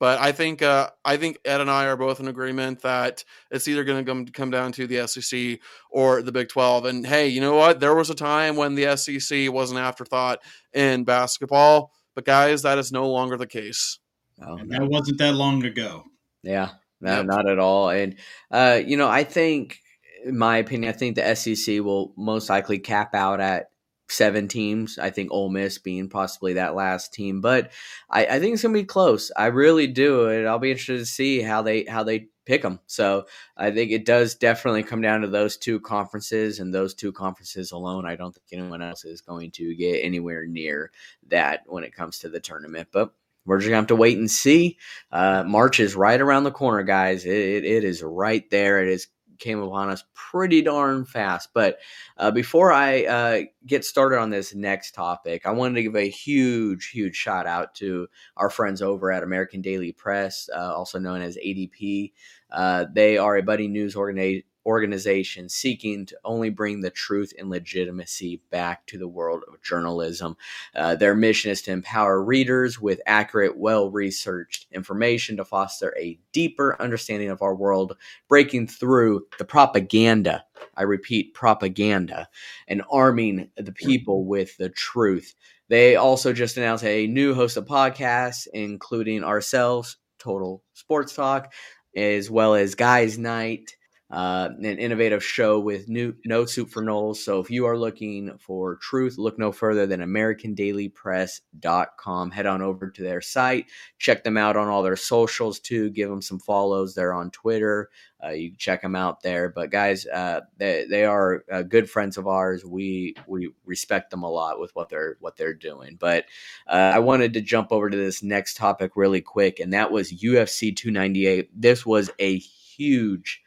but 0.00 0.18
I 0.20 0.32
think 0.32 0.62
uh, 0.62 0.90
I 1.04 1.16
think 1.16 1.38
Ed 1.44 1.60
and 1.60 1.70
I 1.70 1.86
are 1.86 1.96
both 1.96 2.20
in 2.20 2.28
agreement 2.28 2.82
that 2.82 3.24
it's 3.50 3.66
either 3.68 3.84
going 3.84 4.04
to 4.04 4.08
come 4.10 4.26
come 4.26 4.50
down 4.50 4.72
to 4.72 4.86
the 4.86 5.06
SEC 5.08 5.58
or 5.90 6.22
the 6.22 6.32
Big 6.32 6.48
12. 6.48 6.84
And 6.84 7.06
hey, 7.06 7.28
you 7.28 7.40
know 7.40 7.54
what? 7.56 7.80
There 7.80 7.94
was 7.94 8.10
a 8.10 8.14
time 8.14 8.56
when 8.56 8.74
the 8.74 8.96
SEC 8.96 9.52
was 9.52 9.70
an 9.70 9.76
afterthought 9.78 10.38
in 10.72 11.04
basketball, 11.04 11.92
but 12.14 12.24
guys, 12.24 12.62
that 12.62 12.78
is 12.78 12.92
no 12.92 13.08
longer 13.10 13.36
the 13.36 13.46
case. 13.46 13.98
Oh, 14.40 14.54
no. 14.56 14.78
that 14.78 14.88
wasn't 14.88 15.18
that 15.18 15.34
long 15.34 15.64
ago. 15.64 16.04
Yeah, 16.44 16.70
no, 17.00 17.16
Yep. 17.16 17.26
not 17.26 17.48
at 17.48 17.58
all. 17.58 17.90
And 17.90 18.14
uh, 18.50 18.80
you 18.86 18.96
know, 18.96 19.08
I 19.08 19.24
think, 19.24 19.78
in 20.24 20.38
my 20.38 20.58
opinion, 20.58 20.92
I 20.92 20.96
think 20.96 21.16
the 21.16 21.34
SEC 21.34 21.80
will 21.80 22.12
most 22.16 22.48
likely 22.48 22.78
cap 22.78 23.14
out 23.14 23.40
at 23.40 23.66
seven 24.08 24.48
teams. 24.48 24.98
I 24.98 25.10
think 25.10 25.30
Ole 25.30 25.50
Miss 25.50 25.78
being 25.78 26.08
possibly 26.08 26.54
that 26.54 26.74
last 26.74 27.12
team, 27.12 27.40
but 27.40 27.72
I, 28.10 28.26
I 28.26 28.40
think 28.40 28.54
it's 28.54 28.62
gonna 28.62 28.74
be 28.74 28.84
close. 28.84 29.30
I 29.36 29.46
really 29.46 29.86
do, 29.86 30.28
and 30.28 30.46
I'll 30.48 30.58
be 30.58 30.70
interested 30.70 30.98
to 30.98 31.06
see 31.06 31.40
how 31.42 31.62
they 31.62 31.84
how 31.84 32.02
they 32.04 32.28
pick 32.46 32.62
them. 32.62 32.80
So 32.86 33.26
I 33.56 33.70
think 33.70 33.90
it 33.90 34.06
does 34.06 34.34
definitely 34.34 34.82
come 34.82 35.02
down 35.02 35.20
to 35.20 35.28
those 35.28 35.56
two 35.56 35.80
conferences, 35.80 36.60
and 36.60 36.72
those 36.72 36.94
two 36.94 37.12
conferences 37.12 37.72
alone. 37.72 38.06
I 38.06 38.16
don't 38.16 38.34
think 38.34 38.46
anyone 38.52 38.82
else 38.82 39.04
is 39.04 39.20
going 39.20 39.50
to 39.52 39.74
get 39.74 40.04
anywhere 40.04 40.46
near 40.46 40.90
that 41.28 41.64
when 41.66 41.84
it 41.84 41.94
comes 41.94 42.20
to 42.20 42.28
the 42.28 42.40
tournament, 42.40 42.88
but. 42.92 43.12
We're 43.46 43.56
just 43.60 43.68
gonna 43.68 43.76
have 43.76 43.86
to 43.86 43.96
wait 43.96 44.18
and 44.18 44.30
see. 44.30 44.76
Uh, 45.10 45.42
March 45.42 45.80
is 45.80 45.96
right 45.96 46.20
around 46.20 46.44
the 46.44 46.50
corner, 46.50 46.82
guys. 46.82 47.24
It, 47.24 47.32
it, 47.32 47.64
it 47.64 47.82
is 47.82 48.02
right 48.02 48.44
there. 48.50 48.82
It 48.82 48.90
is 48.90 49.08
came 49.38 49.60
upon 49.60 49.90
us 49.90 50.04
pretty 50.14 50.62
darn 50.62 51.04
fast. 51.04 51.50
But 51.54 51.78
uh, 52.16 52.30
before 52.30 52.72
I 52.72 53.04
uh, 53.04 53.40
get 53.66 53.84
started 53.84 54.18
on 54.18 54.30
this 54.30 54.54
next 54.54 54.92
topic, 54.92 55.46
I 55.46 55.50
wanted 55.52 55.74
to 55.76 55.82
give 55.82 55.96
a 55.96 56.08
huge, 56.08 56.90
huge 56.90 57.16
shout 57.16 57.46
out 57.46 57.74
to 57.76 58.08
our 58.36 58.50
friends 58.50 58.82
over 58.82 59.10
at 59.12 59.22
American 59.22 59.62
Daily 59.62 59.92
Press, 59.92 60.48
uh, 60.54 60.74
also 60.74 60.98
known 60.98 61.22
as 61.22 61.36
ADP. 61.36 62.12
Uh, 62.50 62.86
they 62.92 63.18
are 63.18 63.36
a 63.36 63.42
budding 63.42 63.72
news 63.72 63.94
organi- 63.94 64.44
organization 64.68 65.48
seeking 65.48 66.04
to 66.04 66.18
only 66.26 66.50
bring 66.50 66.82
the 66.82 66.90
truth 66.90 67.32
and 67.38 67.48
legitimacy 67.48 68.42
back 68.50 68.86
to 68.86 68.98
the 68.98 69.08
world 69.08 69.42
of 69.48 69.62
journalism. 69.62 70.36
Uh, 70.76 70.94
their 70.94 71.14
mission 71.14 71.50
is 71.50 71.62
to 71.62 71.72
empower 71.72 72.22
readers 72.22 72.78
with 72.78 73.00
accurate, 73.06 73.56
well 73.56 73.90
researched 73.90 74.66
information 74.70 75.38
to 75.38 75.44
foster 75.44 75.96
a 75.98 76.20
deeper 76.32 76.76
understanding 76.80 77.30
of 77.30 77.40
our 77.40 77.54
world, 77.54 77.96
breaking 78.28 78.66
through 78.66 79.26
the 79.38 79.44
propaganda. 79.44 80.44
I 80.76 80.82
repeat, 80.82 81.32
propaganda, 81.32 82.28
and 82.68 82.82
arming 82.90 83.48
the 83.56 83.72
people 83.72 84.26
with 84.26 84.54
the 84.58 84.68
truth. 84.68 85.34
They 85.68 85.96
also 85.96 86.34
just 86.34 86.58
announced 86.58 86.84
a 86.84 87.06
new 87.06 87.34
host 87.34 87.56
of 87.56 87.64
podcasts, 87.64 88.46
including 88.52 89.24
ourselves, 89.24 89.96
Total 90.18 90.62
Sports 90.74 91.14
Talk, 91.14 91.54
as 91.96 92.30
well 92.30 92.54
as 92.54 92.74
Guys 92.74 93.18
Night, 93.18 93.77
uh, 94.10 94.48
an 94.58 94.64
innovative 94.64 95.22
show 95.22 95.60
with 95.60 95.86
new 95.86 96.14
no 96.24 96.46
soup 96.46 96.70
for 96.70 96.82
Knowles. 96.82 97.22
So 97.22 97.40
if 97.40 97.50
you 97.50 97.66
are 97.66 97.76
looking 97.76 98.38
for 98.38 98.76
truth, 98.76 99.18
look 99.18 99.38
no 99.38 99.52
further 99.52 99.86
than 99.86 100.00
AmericanDailyPress.com. 100.00 102.30
Head 102.30 102.46
on 102.46 102.62
over 102.62 102.88
to 102.90 103.02
their 103.02 103.20
site, 103.20 103.66
check 103.98 104.24
them 104.24 104.38
out 104.38 104.56
on 104.56 104.68
all 104.68 104.82
their 104.82 104.96
socials 104.96 105.60
too. 105.60 105.90
Give 105.90 106.08
them 106.08 106.22
some 106.22 106.38
follows. 106.38 106.94
They're 106.94 107.12
on 107.12 107.30
Twitter. 107.30 107.90
Uh, 108.24 108.30
you 108.30 108.48
can 108.50 108.58
check 108.58 108.80
them 108.80 108.96
out 108.96 109.22
there. 109.22 109.50
But 109.50 109.70
guys, 109.70 110.06
uh, 110.06 110.40
they, 110.56 110.86
they 110.88 111.04
are 111.04 111.44
uh, 111.52 111.60
good 111.62 111.90
friends 111.90 112.16
of 112.16 112.26
ours. 112.26 112.64
We 112.64 113.14
we 113.26 113.50
respect 113.66 114.10
them 114.10 114.22
a 114.22 114.30
lot 114.30 114.58
with 114.58 114.74
what 114.74 114.88
they're 114.88 115.18
what 115.20 115.36
they're 115.36 115.52
doing. 115.52 115.98
But 116.00 116.24
uh, 116.66 116.92
I 116.94 117.00
wanted 117.00 117.34
to 117.34 117.42
jump 117.42 117.72
over 117.72 117.90
to 117.90 117.96
this 117.96 118.22
next 118.22 118.56
topic 118.56 118.92
really 118.96 119.20
quick, 119.20 119.60
and 119.60 119.74
that 119.74 119.92
was 119.92 120.10
UFC 120.10 120.74
298. 120.74 121.50
This 121.54 121.84
was 121.84 122.10
a 122.18 122.38
huge 122.38 123.42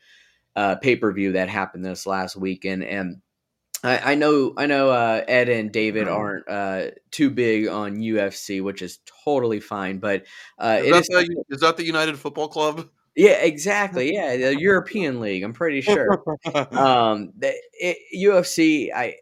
uh, 0.55 0.75
pay 0.75 0.95
per 0.95 1.11
view 1.11 1.33
that 1.33 1.49
happened 1.49 1.85
this 1.85 2.05
last 2.05 2.35
weekend, 2.35 2.83
and 2.83 3.21
I, 3.83 4.11
I 4.11 4.15
know 4.15 4.53
I 4.57 4.65
know 4.65 4.89
uh, 4.89 5.23
Ed 5.27 5.49
and 5.49 5.71
David 5.71 6.07
aren't 6.07 6.47
uh, 6.47 6.91
too 7.09 7.29
big 7.29 7.67
on 7.67 7.97
UFC, 7.97 8.61
which 8.61 8.81
is 8.81 8.99
totally 9.25 9.59
fine. 9.59 9.97
But 9.97 10.25
uh, 10.59 10.79
Is 10.81 10.87
it 10.87 10.91
that, 10.91 10.99
is 10.99 11.07
the, 11.07 11.43
is 11.49 11.61
that 11.61 11.77
the 11.77 11.85
United 11.85 12.17
Football 12.19 12.47
Club? 12.47 12.89
yeah, 13.15 13.41
exactly. 13.41 14.13
Yeah, 14.13 14.37
the 14.37 14.59
European 14.59 15.19
League. 15.19 15.43
I'm 15.43 15.53
pretty 15.53 15.81
sure. 15.81 16.23
Um, 16.53 17.33
the 17.37 17.53
it, 17.73 17.97
UFC, 18.15 18.93
I 18.93 19.15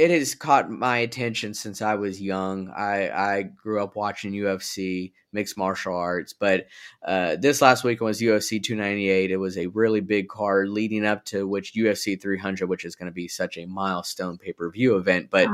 it 0.00 0.10
has 0.10 0.34
caught 0.34 0.70
my 0.70 0.96
attention 0.96 1.52
since 1.52 1.82
I 1.82 1.94
was 1.94 2.22
young. 2.22 2.70
I 2.70 3.10
I 3.10 3.42
grew 3.42 3.82
up 3.82 3.96
watching 3.96 4.32
UFC, 4.32 5.12
mixed 5.30 5.58
martial 5.58 5.94
arts, 5.94 6.32
but 6.32 6.68
uh, 7.04 7.36
this 7.36 7.60
last 7.60 7.84
week 7.84 8.00
was 8.00 8.18
UFC 8.18 8.62
298. 8.62 9.30
It 9.30 9.36
was 9.36 9.58
a 9.58 9.66
really 9.66 10.00
big 10.00 10.30
card 10.30 10.70
leading 10.70 11.04
up 11.04 11.26
to 11.26 11.46
which 11.46 11.74
UFC 11.74 12.18
300, 12.18 12.66
which 12.66 12.86
is 12.86 12.96
going 12.96 13.10
to 13.10 13.14
be 13.14 13.28
such 13.28 13.58
a 13.58 13.66
milestone 13.66 14.38
pay 14.38 14.54
per 14.54 14.70
view 14.70 14.96
event. 14.96 15.28
But 15.28 15.48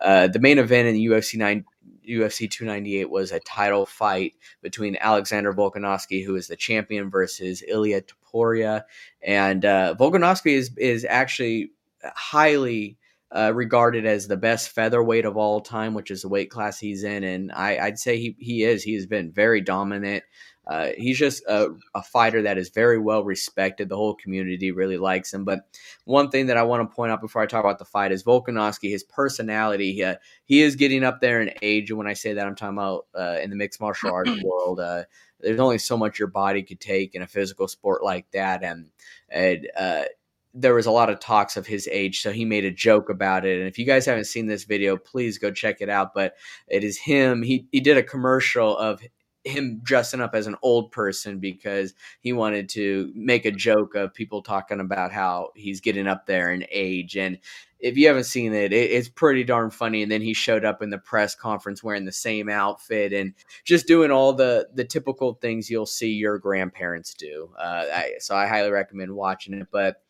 uh, 0.00 0.28
the 0.28 0.40
main 0.40 0.58
event 0.58 0.88
in 0.88 0.96
UFC 0.96 1.36
nine. 1.36 1.66
UFC 2.08 2.50
298 2.50 3.10
was 3.10 3.30
a 3.30 3.40
title 3.40 3.86
fight 3.86 4.34
between 4.62 4.96
Alexander 5.00 5.52
Volkanovski, 5.52 6.24
who 6.24 6.34
is 6.34 6.48
the 6.48 6.56
champion, 6.56 7.10
versus 7.10 7.62
Ilya 7.66 8.02
Topuria, 8.02 8.84
and 9.22 9.64
uh, 9.64 9.94
Volkanovski 9.98 10.52
is 10.52 10.70
is 10.78 11.04
actually 11.08 11.70
highly 12.02 12.96
uh, 13.32 13.52
regarded 13.54 14.06
as 14.06 14.26
the 14.26 14.36
best 14.36 14.70
featherweight 14.70 15.24
of 15.24 15.36
all 15.36 15.60
time, 15.60 15.94
which 15.94 16.10
is 16.10 16.22
the 16.22 16.28
weight 16.28 16.50
class 16.50 16.78
he's 16.78 17.04
in, 17.04 17.22
and 17.22 17.52
I, 17.52 17.78
I'd 17.78 17.98
say 17.98 18.18
he 18.18 18.36
he 18.38 18.64
is. 18.64 18.82
He 18.82 18.94
has 18.94 19.06
been 19.06 19.30
very 19.32 19.60
dominant. 19.60 20.24
Uh, 20.66 20.90
he's 20.96 21.18
just 21.18 21.42
a, 21.48 21.68
a 21.94 22.02
fighter 22.02 22.42
that 22.42 22.58
is 22.58 22.68
very 22.68 22.98
well 22.98 23.24
respected. 23.24 23.88
The 23.88 23.96
whole 23.96 24.14
community 24.14 24.70
really 24.70 24.98
likes 24.98 25.32
him. 25.32 25.44
But 25.44 25.60
one 26.04 26.30
thing 26.30 26.46
that 26.46 26.56
I 26.56 26.62
want 26.62 26.88
to 26.88 26.94
point 26.94 27.10
out 27.10 27.20
before 27.20 27.42
I 27.42 27.46
talk 27.46 27.64
about 27.64 27.80
the 27.80 27.84
fight 27.84 28.12
is 28.12 28.22
Volkanovski. 28.22 28.90
His 28.90 29.02
personality. 29.02 30.02
Uh, 30.04 30.16
he 30.44 30.62
is 30.62 30.76
getting 30.76 31.02
up 31.02 31.20
there 31.20 31.40
in 31.40 31.52
age, 31.62 31.90
and 31.90 31.98
when 31.98 32.06
I 32.06 32.12
say 32.12 32.34
that, 32.34 32.46
I'm 32.46 32.54
talking 32.54 32.78
about 32.78 33.06
uh, 33.18 33.38
in 33.42 33.50
the 33.50 33.56
mixed 33.56 33.80
martial 33.80 34.12
arts 34.12 34.30
world. 34.44 34.80
Uh, 34.80 35.04
there's 35.40 35.60
only 35.60 35.78
so 35.78 35.96
much 35.96 36.18
your 36.18 36.28
body 36.28 36.62
could 36.62 36.80
take 36.80 37.14
in 37.14 37.22
a 37.22 37.26
physical 37.26 37.66
sport 37.66 38.04
like 38.04 38.30
that, 38.32 38.62
and 38.62 38.90
and 39.28 39.68
uh, 39.76 40.04
there 40.52 40.74
was 40.74 40.86
a 40.86 40.90
lot 40.90 41.10
of 41.10 41.20
talks 41.20 41.56
of 41.56 41.66
his 41.66 41.88
age, 41.92 42.22
so 42.22 42.32
he 42.32 42.44
made 42.44 42.64
a 42.64 42.70
joke 42.70 43.08
about 43.08 43.44
it. 43.44 43.58
And 43.58 43.68
if 43.68 43.78
you 43.78 43.86
guys 43.86 44.06
haven't 44.06 44.24
seen 44.24 44.46
this 44.46 44.64
video, 44.64 44.96
please 44.96 45.38
go 45.38 45.50
check 45.50 45.80
it 45.80 45.88
out. 45.88 46.14
But 46.14 46.34
it 46.66 46.84
is 46.84 46.98
him. 46.98 47.42
He 47.42 47.66
he 47.72 47.80
did 47.80 47.96
a 47.96 48.02
commercial 48.02 48.76
of 48.76 49.00
him 49.44 49.80
dressing 49.82 50.20
up 50.20 50.34
as 50.34 50.46
an 50.46 50.56
old 50.62 50.92
person 50.92 51.38
because 51.38 51.94
he 52.20 52.32
wanted 52.32 52.68
to 52.68 53.10
make 53.14 53.46
a 53.46 53.50
joke 53.50 53.94
of 53.94 54.12
people 54.12 54.42
talking 54.42 54.80
about 54.80 55.12
how 55.12 55.50
he's 55.54 55.80
getting 55.80 56.06
up 56.06 56.26
there 56.26 56.52
in 56.52 56.66
age. 56.70 57.16
And 57.16 57.38
if 57.78 57.96
you 57.96 58.06
haven't 58.06 58.24
seen 58.24 58.52
it, 58.52 58.72
it, 58.72 58.90
it's 58.90 59.08
pretty 59.08 59.42
darn 59.44 59.70
funny. 59.70 60.02
And 60.02 60.12
then 60.12 60.20
he 60.20 60.34
showed 60.34 60.64
up 60.64 60.82
in 60.82 60.90
the 60.90 60.98
press 60.98 61.34
conference 61.34 61.82
wearing 61.82 62.04
the 62.04 62.12
same 62.12 62.50
outfit 62.50 63.12
and 63.14 63.32
just 63.64 63.86
doing 63.86 64.10
all 64.10 64.32
the 64.32 64.68
the 64.74 64.84
typical 64.84 65.34
things 65.34 65.70
you'll 65.70 65.86
see 65.86 66.12
your 66.12 66.38
grandparents 66.38 67.14
do. 67.14 67.50
Uh, 67.58 67.84
I, 67.92 68.12
so 68.18 68.36
I 68.36 68.46
highly 68.46 68.70
recommend 68.70 69.14
watching 69.14 69.54
it. 69.54 69.68
But 69.70 70.02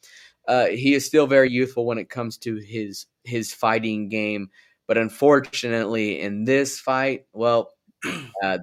uh, 0.49 0.67
he 0.67 0.95
is 0.95 1.05
still 1.05 1.27
very 1.27 1.51
youthful 1.51 1.87
when 1.87 1.99
it 1.99 2.11
comes 2.11 2.37
to 2.39 2.57
his 2.57 3.07
his 3.25 3.53
fighting 3.53 4.09
game. 4.09 4.51
But 4.87 4.99
unfortunately, 4.99 6.21
in 6.21 6.45
this 6.45 6.81
fight, 6.81 7.27
well, 7.33 7.75
uh, 8.43 8.59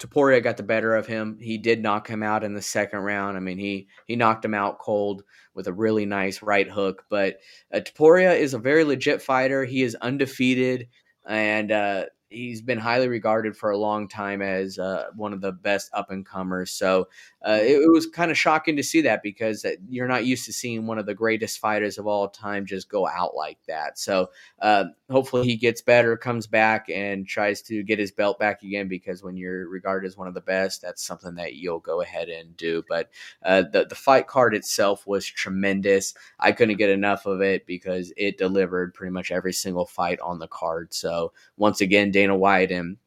Topuria 0.00 0.42
got 0.42 0.56
the 0.56 0.62
better 0.62 0.96
of 0.96 1.06
him. 1.06 1.38
He 1.40 1.58
did 1.58 1.82
knock 1.82 2.08
him 2.08 2.22
out 2.22 2.42
in 2.42 2.54
the 2.54 2.62
second 2.62 3.00
round. 3.00 3.36
I 3.36 3.40
mean, 3.40 3.58
he 3.58 3.86
he 4.06 4.16
knocked 4.16 4.44
him 4.44 4.54
out 4.54 4.78
cold 4.78 5.22
with 5.54 5.66
a 5.66 5.72
really 5.72 6.06
nice 6.06 6.42
right 6.42 6.68
hook. 6.68 7.04
But 7.10 7.38
uh, 7.72 7.80
Topuria 7.80 8.36
is 8.36 8.54
a 8.54 8.58
very 8.58 8.82
legit 8.82 9.20
fighter. 9.20 9.64
He 9.64 9.82
is 9.82 9.94
undefeated, 9.96 10.88
and 11.28 11.70
uh, 11.70 12.06
he's 12.30 12.62
been 12.62 12.78
highly 12.78 13.08
regarded 13.08 13.56
for 13.56 13.70
a 13.70 13.76
long 13.76 14.06
time 14.06 14.40
as 14.40 14.78
uh, 14.78 15.06
one 15.16 15.32
of 15.32 15.40
the 15.40 15.50
best 15.50 15.90
up 15.92 16.10
and 16.10 16.24
comers. 16.24 16.70
So 16.70 17.08
uh, 17.46 17.58
it, 17.60 17.82
it, 17.82 17.90
was 17.90 18.06
kind 18.06 18.30
of 18.30 18.38
shocking 18.38 18.76
to 18.76 18.82
see 18.82 19.00
that 19.02 19.22
because 19.22 19.66
you're 19.88 20.06
not 20.06 20.24
used 20.24 20.46
to 20.46 20.52
seeing 20.52 20.86
one 20.86 20.98
of 20.98 21.06
the 21.06 21.14
greatest 21.14 21.58
fighters 21.58 21.98
of 21.98 22.06
all 22.06 22.28
time 22.28 22.66
just 22.66 22.88
go 22.88 23.06
out 23.08 23.34
like 23.34 23.58
that. 23.66 23.98
So 23.98 24.30
uh, 24.60 24.84
hopefully 25.10 25.46
he 25.46 25.56
gets 25.56 25.82
better, 25.82 26.16
comes 26.16 26.46
back, 26.46 26.88
and 26.88 27.26
tries 27.26 27.62
to 27.62 27.82
get 27.82 27.98
his 27.98 28.12
belt 28.12 28.38
back 28.38 28.62
again. 28.62 28.86
Because 28.86 29.22
when 29.22 29.36
you're 29.36 29.68
regarded 29.68 30.06
as 30.06 30.16
one 30.16 30.28
of 30.28 30.34
the 30.34 30.40
best, 30.40 30.82
that's 30.82 31.02
something 31.02 31.34
that 31.34 31.54
you'll 31.54 31.80
go 31.80 32.00
ahead 32.00 32.28
and 32.28 32.56
do. 32.56 32.84
But 32.88 33.10
uh, 33.44 33.64
the 33.72 33.86
the 33.86 33.94
fight 33.96 34.28
card 34.28 34.54
itself 34.54 35.06
was 35.06 35.26
tremendous. 35.26 36.14
I 36.38 36.52
couldn't 36.52 36.76
get 36.76 36.90
enough 36.90 37.26
of 37.26 37.40
it 37.40 37.66
because 37.66 38.12
it 38.16 38.38
delivered 38.38 38.94
pretty 38.94 39.12
much 39.12 39.32
every 39.32 39.52
single 39.52 39.86
fight 39.86 40.20
on 40.20 40.38
the 40.38 40.48
card. 40.48 40.94
So 40.94 41.32
once 41.56 41.80
again. 41.80 42.12
Dana 42.20 42.36
White 42.36 42.70
and 42.70 42.98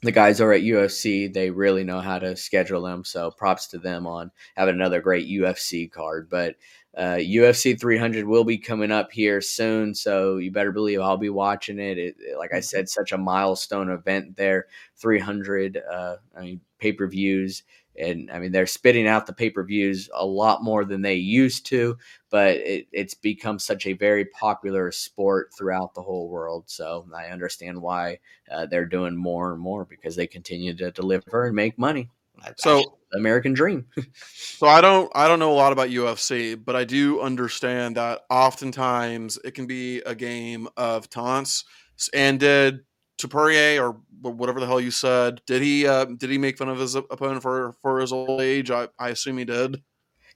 the 0.00 0.12
guys 0.12 0.40
are 0.40 0.52
at 0.52 0.62
UFC. 0.62 1.30
They 1.30 1.50
really 1.50 1.84
know 1.84 2.00
how 2.00 2.18
to 2.18 2.34
schedule 2.34 2.82
them. 2.82 3.04
So 3.04 3.30
props 3.30 3.66
to 3.68 3.78
them 3.78 4.06
on 4.06 4.30
having 4.56 4.74
another 4.74 5.02
great 5.02 5.28
UFC 5.28 5.90
card. 5.90 6.30
But 6.30 6.56
uh, 6.96 7.16
UFC 7.18 7.78
300 7.78 8.26
will 8.26 8.44
be 8.44 8.56
coming 8.56 8.90
up 8.90 9.12
here 9.12 9.42
soon, 9.42 9.94
so 9.94 10.36
you 10.38 10.50
better 10.50 10.72
believe 10.72 11.00
I'll 11.00 11.18
be 11.18 11.28
watching 11.28 11.78
it. 11.78 11.98
it 11.98 12.16
like 12.38 12.54
I 12.54 12.60
said, 12.60 12.88
such 12.88 13.12
a 13.12 13.18
milestone 13.18 13.90
event 13.90 14.36
there. 14.36 14.66
300, 14.96 15.76
uh, 15.76 16.16
I 16.34 16.40
mean, 16.40 16.60
pay 16.78 16.92
per 16.92 17.06
views 17.06 17.64
and 17.98 18.30
I 18.30 18.38
mean 18.38 18.52
they're 18.52 18.66
spitting 18.66 19.06
out 19.06 19.26
the 19.26 19.32
pay 19.32 19.50
per 19.50 19.64
views 19.64 20.08
a 20.14 20.24
lot 20.24 20.62
more 20.62 20.84
than 20.84 21.02
they 21.02 21.14
used 21.14 21.66
to, 21.66 21.96
but 22.30 22.56
it, 22.56 22.86
it's 22.92 23.14
become 23.14 23.58
such 23.58 23.86
a 23.86 23.92
very 23.92 24.24
popular 24.26 24.90
sport 24.92 25.50
throughout 25.56 25.94
the 25.94 26.02
whole 26.02 26.28
world. 26.28 26.64
So 26.66 27.06
I 27.14 27.26
understand 27.26 27.80
why 27.80 28.18
uh, 28.50 28.66
they're 28.66 28.86
doing 28.86 29.16
more 29.16 29.52
and 29.52 29.60
more 29.60 29.84
because 29.84 30.16
they 30.16 30.26
continue 30.26 30.74
to 30.76 30.90
deliver 30.90 31.46
and 31.46 31.56
make 31.56 31.78
money. 31.78 32.10
So 32.58 32.98
American 33.14 33.54
dream. 33.54 33.86
so 34.34 34.66
I 34.66 34.80
don't 34.80 35.10
I 35.14 35.28
don't 35.28 35.38
know 35.38 35.52
a 35.52 35.54
lot 35.54 35.72
about 35.72 35.90
UFC, 35.90 36.62
but 36.62 36.76
I 36.76 36.84
do 36.84 37.20
understand 37.20 37.96
that 37.96 38.22
oftentimes 38.30 39.38
it 39.44 39.52
can 39.52 39.66
be 39.66 40.00
a 40.00 40.14
game 40.14 40.68
of 40.76 41.08
taunts. 41.08 41.64
And 42.12 42.40
did 42.40 42.80
Topuria 43.18 43.80
or 43.80 44.00
whatever 44.20 44.60
the 44.60 44.66
hell 44.66 44.80
you 44.80 44.90
said, 44.90 45.40
did 45.46 45.62
he 45.62 45.86
uh, 45.86 46.04
did 46.04 46.30
he 46.30 46.38
make 46.38 46.58
fun 46.58 46.68
of 46.68 46.78
his 46.78 46.94
opponent 46.94 47.42
for 47.42 47.74
for 47.80 48.00
his 48.00 48.12
old 48.12 48.40
age? 48.40 48.70
I, 48.70 48.88
I 48.98 49.10
assume 49.10 49.38
he 49.38 49.44
did. 49.44 49.82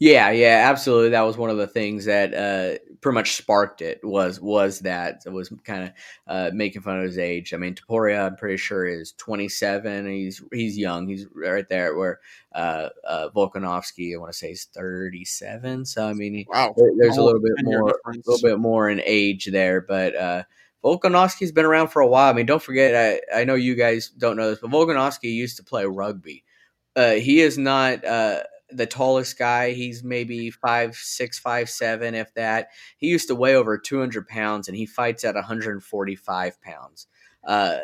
Yeah, 0.01 0.31
yeah, 0.31 0.69
absolutely. 0.71 1.09
That 1.09 1.23
was 1.23 1.37
one 1.37 1.51
of 1.51 1.57
the 1.57 1.67
things 1.67 2.05
that 2.05 2.33
uh, 2.33 2.79
pretty 3.01 3.15
much 3.15 3.35
sparked 3.35 3.83
it. 3.83 3.99
Was 4.05 4.41
was 4.41 4.79
that 4.81 5.23
it 5.27 5.33
was 5.33 5.53
kind 5.65 5.85
of 5.85 5.91
uh, 6.29 6.51
making 6.55 6.83
fun 6.83 6.99
of 6.99 7.03
his 7.03 7.19
age. 7.19 7.53
I 7.53 7.57
mean, 7.57 7.75
Topuria, 7.75 8.27
I'm 8.27 8.37
pretty 8.37 8.59
sure 8.59 8.87
is 8.87 9.13
27. 9.15 10.07
He's 10.07 10.41
he's 10.53 10.79
young. 10.79 11.09
He's 11.09 11.27
right 11.35 11.69
there 11.69 11.97
where 11.97 12.21
uh, 12.55 12.91
uh, 13.05 13.31
Volkanovski, 13.35 14.15
I 14.15 14.19
want 14.19 14.31
to 14.31 14.39
say, 14.39 14.53
is 14.53 14.69
37. 14.73 15.85
So 15.85 16.09
I 16.09 16.13
mean, 16.13 16.45
wow, 16.49 16.73
there's 16.97 17.17
a 17.17 17.23
little 17.23 17.41
bit 17.41 17.65
more, 17.65 17.91
a 17.91 18.13
little 18.25 18.49
bit 18.49 18.61
more 18.61 18.89
in 18.89 19.03
age 19.05 19.47
there, 19.47 19.81
but 19.81 20.15
uh, 20.15 20.43
Volkanovski's 20.85 21.53
been 21.53 21.65
around 21.65 21.89
for 21.89 22.01
a 22.01 22.07
while. 22.07 22.31
I 22.31 22.33
mean, 22.33 22.47
don't 22.47 22.63
forget, 22.63 23.21
I, 23.35 23.41
I 23.41 23.45
know 23.45 23.55
you 23.55 23.75
guys 23.75 24.09
don't 24.09 24.37
know 24.37 24.51
this, 24.51 24.61
but 24.61 24.71
Volkanovski 24.71 25.33
used 25.33 25.57
to 25.57 25.65
play 25.65 25.85
rugby. 25.85 26.45
Uh, 26.95 27.13
he 27.13 27.41
is 27.41 27.59
not 27.59 28.05
uh, 28.05 28.41
the 28.71 28.87
tallest 28.87 29.39
guy. 29.39 29.73
He's 29.73 30.03
maybe 30.03 30.51
five 30.51 30.95
six, 30.97 31.39
five 31.39 31.69
seven, 31.69 32.15
if 32.15 32.33
that. 32.35 32.69
He 32.97 33.09
used 33.09 33.29
to 33.29 33.35
weigh 33.35 33.55
over 33.55 33.79
200 33.79 34.27
pounds, 34.29 34.69
and 34.69 34.77
he 34.77 34.87
fights 34.87 35.25
at 35.25 35.35
145 35.35 36.61
pounds. 36.63 37.07
Uh, 37.47 37.79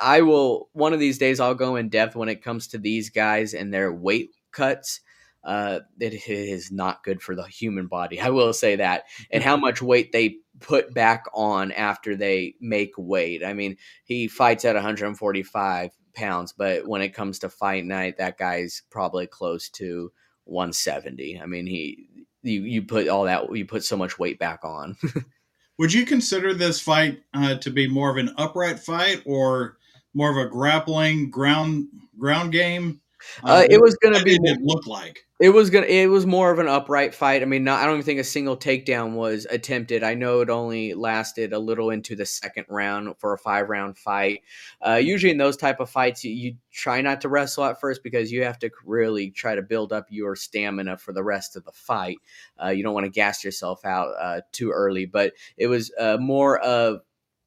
I 0.00 0.22
will 0.22 0.68
one 0.72 0.92
of 0.92 1.00
these 1.00 1.18
days. 1.18 1.40
I'll 1.40 1.54
go 1.54 1.76
in 1.76 1.88
depth 1.88 2.16
when 2.16 2.28
it 2.28 2.42
comes 2.42 2.68
to 2.68 2.78
these 2.78 3.10
guys 3.10 3.54
and 3.54 3.72
their 3.72 3.92
weight 3.92 4.30
cuts 4.50 5.00
uh, 5.44 5.80
it 6.00 6.14
is 6.26 6.72
not 6.72 7.04
good 7.04 7.20
for 7.20 7.34
the 7.34 7.44
human 7.44 7.86
body. 7.86 8.20
I 8.20 8.30
will 8.30 8.52
say 8.52 8.76
that, 8.76 9.04
and 9.30 9.42
how 9.42 9.56
much 9.56 9.82
weight 9.82 10.10
they 10.12 10.38
put 10.60 10.94
back 10.94 11.24
on 11.34 11.72
after 11.72 12.16
they 12.16 12.54
make 12.60 12.92
weight. 12.96 13.44
I 13.44 13.52
mean, 13.54 13.76
he 14.04 14.28
fights 14.28 14.64
at 14.64 14.74
145 14.74 15.90
pounds, 16.14 16.52
but 16.52 16.86
when 16.86 17.02
it 17.02 17.14
comes 17.14 17.38
to 17.40 17.48
fight 17.48 17.84
night, 17.84 18.18
that 18.18 18.38
guy's 18.38 18.82
probably 18.90 19.26
close 19.26 19.68
to 19.70 20.12
170. 20.44 21.40
I 21.40 21.46
mean, 21.46 21.66
he 21.66 22.08
you 22.42 22.62
you 22.62 22.82
put 22.82 23.08
all 23.08 23.24
that 23.24 23.54
you 23.56 23.64
put 23.64 23.84
so 23.84 23.96
much 23.96 24.18
weight 24.18 24.38
back 24.38 24.60
on. 24.64 24.96
Would 25.78 25.92
you 25.92 26.06
consider 26.06 26.54
this 26.54 26.80
fight 26.80 27.20
uh, 27.32 27.56
to 27.56 27.70
be 27.70 27.88
more 27.88 28.10
of 28.10 28.16
an 28.16 28.32
upright 28.36 28.78
fight 28.78 29.22
or 29.26 29.78
more 30.12 30.30
of 30.30 30.36
a 30.36 30.48
grappling 30.48 31.30
ground 31.30 31.88
ground 32.18 32.52
game? 32.52 33.00
Uh, 33.42 33.48
uh, 33.48 33.66
it 33.68 33.80
was 33.80 33.96
going 33.96 34.14
to 34.14 34.22
be. 34.22 34.38
It 34.42 34.60
look 34.62 34.86
like 34.86 35.24
it 35.40 35.48
was 35.50 35.68
gonna. 35.68 35.86
It 35.86 36.06
was 36.06 36.26
more 36.26 36.52
of 36.52 36.60
an 36.60 36.68
upright 36.68 37.12
fight. 37.12 37.42
I 37.42 37.44
mean, 37.44 37.64
not, 37.64 37.82
I 37.82 37.86
don't 37.86 37.94
even 37.94 38.04
think 38.04 38.20
a 38.20 38.24
single 38.24 38.56
takedown 38.56 39.14
was 39.14 39.46
attempted. 39.50 40.04
I 40.04 40.14
know 40.14 40.40
it 40.40 40.48
only 40.48 40.94
lasted 40.94 41.52
a 41.52 41.58
little 41.58 41.90
into 41.90 42.14
the 42.14 42.24
second 42.24 42.66
round 42.68 43.18
for 43.18 43.32
a 43.32 43.38
five 43.38 43.68
round 43.68 43.98
fight. 43.98 44.42
Uh, 44.86 44.94
usually 44.94 45.32
in 45.32 45.38
those 45.38 45.56
type 45.56 45.80
of 45.80 45.90
fights, 45.90 46.24
you, 46.24 46.32
you, 46.32 46.56
try 46.70 47.00
not 47.00 47.20
to 47.20 47.28
wrestle 47.28 47.64
at 47.64 47.80
first 47.80 48.02
because 48.02 48.30
you 48.30 48.44
have 48.44 48.58
to 48.60 48.70
really 48.84 49.30
try 49.30 49.54
to 49.54 49.62
build 49.62 49.92
up 49.92 50.06
your 50.08 50.36
stamina 50.36 50.96
for 50.98 51.12
the 51.12 51.22
rest 51.22 51.56
of 51.56 51.64
the 51.64 51.72
fight. 51.72 52.18
Uh, 52.62 52.68
you 52.68 52.82
don't 52.82 52.94
want 52.94 53.04
to 53.04 53.10
gas 53.10 53.44
yourself 53.44 53.84
out 53.84 54.14
uh, 54.20 54.40
too 54.52 54.70
early. 54.70 55.04
But 55.04 55.32
it 55.56 55.66
was 55.66 55.92
uh, 55.98 56.16
more 56.20 56.58
of 56.60 57.00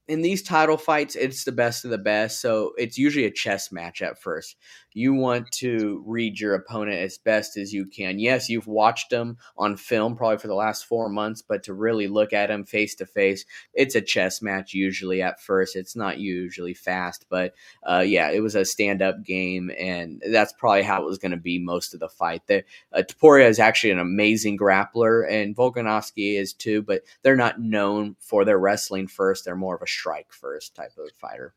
in 0.07 0.21
these 0.21 0.41
title 0.41 0.78
fights, 0.78 1.15
it's 1.15 1.43
the 1.43 1.51
best 1.51 1.84
of 1.84 1.91
the 1.91 1.97
best. 1.97 2.41
So 2.41 2.73
it's 2.78 2.97
usually 2.97 3.25
a 3.25 3.32
chess 3.32 3.71
match 3.71 4.01
at 4.01 4.21
first 4.21 4.55
you 4.97 5.13
want 5.13 5.51
to 5.51 6.03
read 6.07 6.39
your 6.39 6.55
opponent 6.55 6.97
as 6.97 7.19
best 7.19 7.55
as 7.55 7.71
you 7.71 7.85
can. 7.85 8.17
Yes, 8.17 8.49
you've 8.49 8.65
watched 8.65 9.11
them 9.11 9.37
on 9.55 9.77
film 9.77 10.15
probably 10.15 10.39
for 10.39 10.47
the 10.47 10.55
last 10.55 10.87
four 10.87 11.07
months, 11.07 11.43
but 11.43 11.61
to 11.63 11.73
really 11.75 12.07
look 12.07 12.33
at 12.33 12.47
them 12.47 12.63
face 12.63 12.95
to 12.95 13.05
face, 13.05 13.45
it's 13.75 13.93
a 13.93 14.01
chess 14.01 14.41
match 14.41 14.73
usually 14.73 15.21
at 15.21 15.39
first. 15.39 15.75
It's 15.75 15.95
not 15.95 16.17
usually 16.17 16.73
fast, 16.73 17.27
but 17.29 17.53
uh, 17.83 18.03
yeah, 18.07 18.31
it 18.31 18.41
was 18.41 18.55
a 18.55 18.65
stand 18.65 19.03
up 19.03 19.23
game, 19.23 19.69
and 19.77 20.23
that's 20.31 20.53
probably 20.53 20.81
how 20.81 21.03
it 21.03 21.05
was 21.05 21.19
going 21.19 21.31
to 21.31 21.37
be 21.37 21.59
most 21.59 21.93
of 21.93 21.99
the 21.99 22.09
fight. 22.09 22.47
The, 22.47 22.63
uh, 22.91 23.03
Topuria 23.03 23.47
is 23.47 23.59
actually 23.59 23.91
an 23.91 23.99
amazing 23.99 24.57
grappler, 24.57 25.31
and 25.31 25.55
Volkanovski 25.55 26.39
is 26.39 26.53
too, 26.53 26.81
but 26.81 27.03
they're 27.21 27.35
not 27.35 27.61
known 27.61 28.15
for 28.19 28.45
their 28.45 28.57
wrestling 28.57 29.07
first. 29.07 29.45
They're 29.45 29.55
more 29.55 29.75
of 29.75 29.83
a 29.83 29.87
strike 29.87 30.33
first 30.33 30.73
type 30.73 30.93
of 30.97 31.11
fighter. 31.17 31.53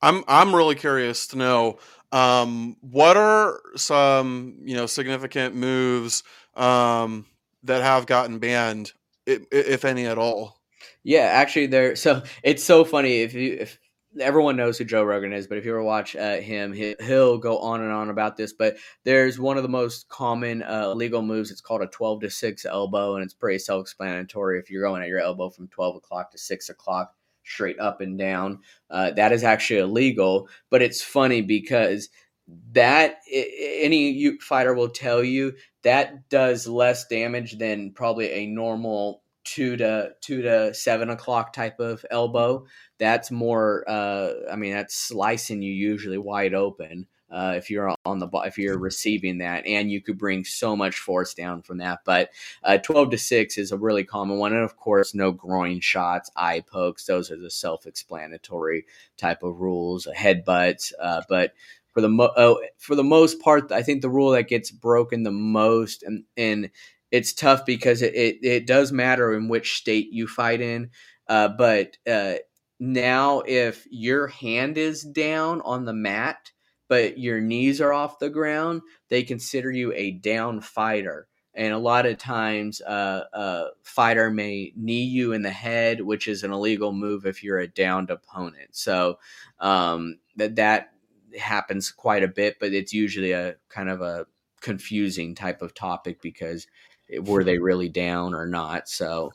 I'm 0.00 0.24
I'm 0.28 0.54
really 0.54 0.74
curious 0.74 1.26
to 1.28 1.38
know 1.38 1.78
um, 2.12 2.76
what 2.80 3.16
are 3.16 3.60
some 3.76 4.58
you 4.62 4.76
know 4.76 4.86
significant 4.86 5.54
moves 5.54 6.22
um, 6.54 7.26
that 7.64 7.82
have 7.82 8.06
gotten 8.06 8.38
banned, 8.38 8.92
if, 9.26 9.42
if 9.50 9.84
any 9.84 10.06
at 10.06 10.18
all. 10.18 10.60
Yeah, 11.02 11.22
actually, 11.22 11.66
there. 11.66 11.96
So 11.96 12.22
it's 12.42 12.64
so 12.64 12.84
funny 12.84 13.20
if 13.20 13.34
you 13.34 13.56
if 13.60 13.78
everyone 14.20 14.56
knows 14.56 14.78
who 14.78 14.84
Joe 14.84 15.04
Rogan 15.04 15.32
is, 15.32 15.46
but 15.46 15.58
if 15.58 15.64
you 15.64 15.70
ever 15.72 15.82
watch 15.82 16.16
uh, 16.16 16.36
him, 16.36 16.72
he, 16.72 16.94
will 17.00 17.38
go 17.38 17.58
on 17.58 17.80
and 17.82 17.92
on 17.92 18.10
about 18.10 18.36
this. 18.36 18.52
But 18.52 18.76
there's 19.04 19.38
one 19.38 19.56
of 19.56 19.62
the 19.62 19.68
most 19.68 20.08
common 20.08 20.62
uh, 20.62 20.92
legal 20.94 21.22
moves. 21.22 21.50
It's 21.50 21.60
called 21.60 21.82
a 21.82 21.86
12 21.86 22.22
to 22.22 22.30
6 22.30 22.66
elbow, 22.66 23.14
and 23.14 23.24
it's 23.24 23.34
pretty 23.34 23.58
self 23.58 23.82
explanatory. 23.82 24.58
If 24.58 24.70
you're 24.70 24.82
going 24.82 25.02
at 25.02 25.08
your 25.08 25.20
elbow 25.20 25.50
from 25.50 25.68
12 25.68 25.96
o'clock 25.96 26.30
to 26.32 26.38
6 26.38 26.68
o'clock, 26.68 27.14
straight 27.48 27.78
up 27.78 28.00
and 28.00 28.18
down. 28.18 28.60
Uh, 28.90 29.10
that 29.12 29.32
is 29.32 29.44
actually 29.44 29.80
illegal, 29.80 30.48
but 30.70 30.82
it's 30.82 31.02
funny 31.02 31.40
because 31.42 32.08
that 32.72 33.16
any 33.30 34.38
fighter 34.38 34.74
will 34.74 34.88
tell 34.88 35.22
you 35.22 35.52
that 35.82 36.28
does 36.28 36.66
less 36.66 37.06
damage 37.06 37.58
than 37.58 37.92
probably 37.92 38.30
a 38.30 38.46
normal 38.46 39.22
two 39.44 39.76
to 39.76 40.10
two 40.20 40.42
to 40.42 40.74
seven 40.74 41.10
o'clock 41.10 41.52
type 41.52 41.80
of 41.80 42.04
elbow. 42.10 42.66
That's 42.98 43.30
more. 43.30 43.84
Uh, 43.88 44.32
I 44.50 44.56
mean, 44.56 44.72
that's 44.72 44.94
slicing 44.94 45.62
you 45.62 45.72
usually 45.72 46.18
wide 46.18 46.54
open 46.54 47.06
uh, 47.30 47.54
if 47.56 47.70
you're 47.70 47.94
on 48.04 48.18
the 48.18 48.28
if 48.44 48.58
you're 48.58 48.78
receiving 48.78 49.38
that, 49.38 49.66
and 49.66 49.90
you 49.90 50.00
could 50.00 50.18
bring 50.18 50.44
so 50.44 50.74
much 50.74 50.98
force 50.98 51.34
down 51.34 51.62
from 51.62 51.78
that. 51.78 52.00
But 52.04 52.30
uh, 52.64 52.78
12 52.78 53.10
to 53.10 53.18
six 53.18 53.58
is 53.58 53.72
a 53.72 53.76
really 53.76 54.04
common 54.04 54.38
one, 54.38 54.52
and 54.52 54.64
of 54.64 54.76
course, 54.76 55.14
no 55.14 55.32
groin 55.32 55.80
shots, 55.80 56.30
eye 56.36 56.60
pokes. 56.60 57.04
Those 57.04 57.30
are 57.30 57.36
the 57.36 57.50
self-explanatory 57.50 58.86
type 59.16 59.42
of 59.42 59.60
rules. 59.60 60.08
Headbutts, 60.16 60.92
uh, 61.00 61.22
but 61.28 61.52
for 61.92 62.00
the 62.00 62.08
mo- 62.08 62.32
oh, 62.36 62.62
for 62.78 62.94
the 62.94 63.04
most 63.04 63.40
part, 63.40 63.72
I 63.72 63.82
think 63.82 64.02
the 64.02 64.10
rule 64.10 64.30
that 64.30 64.48
gets 64.48 64.70
broken 64.70 65.22
the 65.22 65.32
most, 65.32 66.02
and 66.02 66.24
and 66.36 66.70
it's 67.10 67.32
tough 67.32 67.64
because 67.66 68.02
it, 68.02 68.14
it, 68.14 68.38
it 68.42 68.66
does 68.66 68.92
matter 68.92 69.34
in 69.34 69.48
which 69.48 69.78
state 69.78 70.12
you 70.12 70.26
fight 70.26 70.60
in. 70.60 70.90
Uh, 71.26 71.48
but 71.48 71.96
uh, 72.10 72.34
now, 72.80 73.40
if 73.46 73.86
your 73.90 74.28
hand 74.28 74.78
is 74.78 75.02
down 75.02 75.60
on 75.62 75.84
the 75.84 75.92
mat, 75.92 76.52
but 76.88 77.18
your 77.18 77.40
knees 77.40 77.80
are 77.80 77.92
off 77.92 78.18
the 78.18 78.30
ground, 78.30 78.82
they 79.08 79.22
consider 79.22 79.70
you 79.70 79.92
a 79.92 80.12
down 80.12 80.60
fighter. 80.60 81.28
And 81.54 81.72
a 81.72 81.78
lot 81.78 82.06
of 82.06 82.18
times, 82.18 82.80
uh, 82.82 83.24
a 83.32 83.64
fighter 83.82 84.30
may 84.30 84.72
knee 84.76 85.02
you 85.02 85.32
in 85.32 85.42
the 85.42 85.50
head, 85.50 86.00
which 86.00 86.28
is 86.28 86.44
an 86.44 86.52
illegal 86.52 86.92
move 86.92 87.26
if 87.26 87.42
you're 87.42 87.58
a 87.58 87.66
downed 87.66 88.10
opponent. 88.10 88.76
So 88.76 89.18
um, 89.58 90.18
that 90.36 90.56
that 90.56 90.90
happens 91.38 91.90
quite 91.90 92.22
a 92.22 92.28
bit, 92.28 92.58
but 92.60 92.72
it's 92.72 92.92
usually 92.92 93.32
a 93.32 93.56
kind 93.68 93.88
of 93.88 94.00
a 94.00 94.26
confusing 94.60 95.34
type 95.34 95.62
of 95.62 95.74
topic 95.74 96.20
because 96.22 96.66
were 97.22 97.44
they 97.44 97.58
really 97.58 97.88
down 97.88 98.34
or 98.34 98.46
not? 98.46 98.88
So 98.88 99.32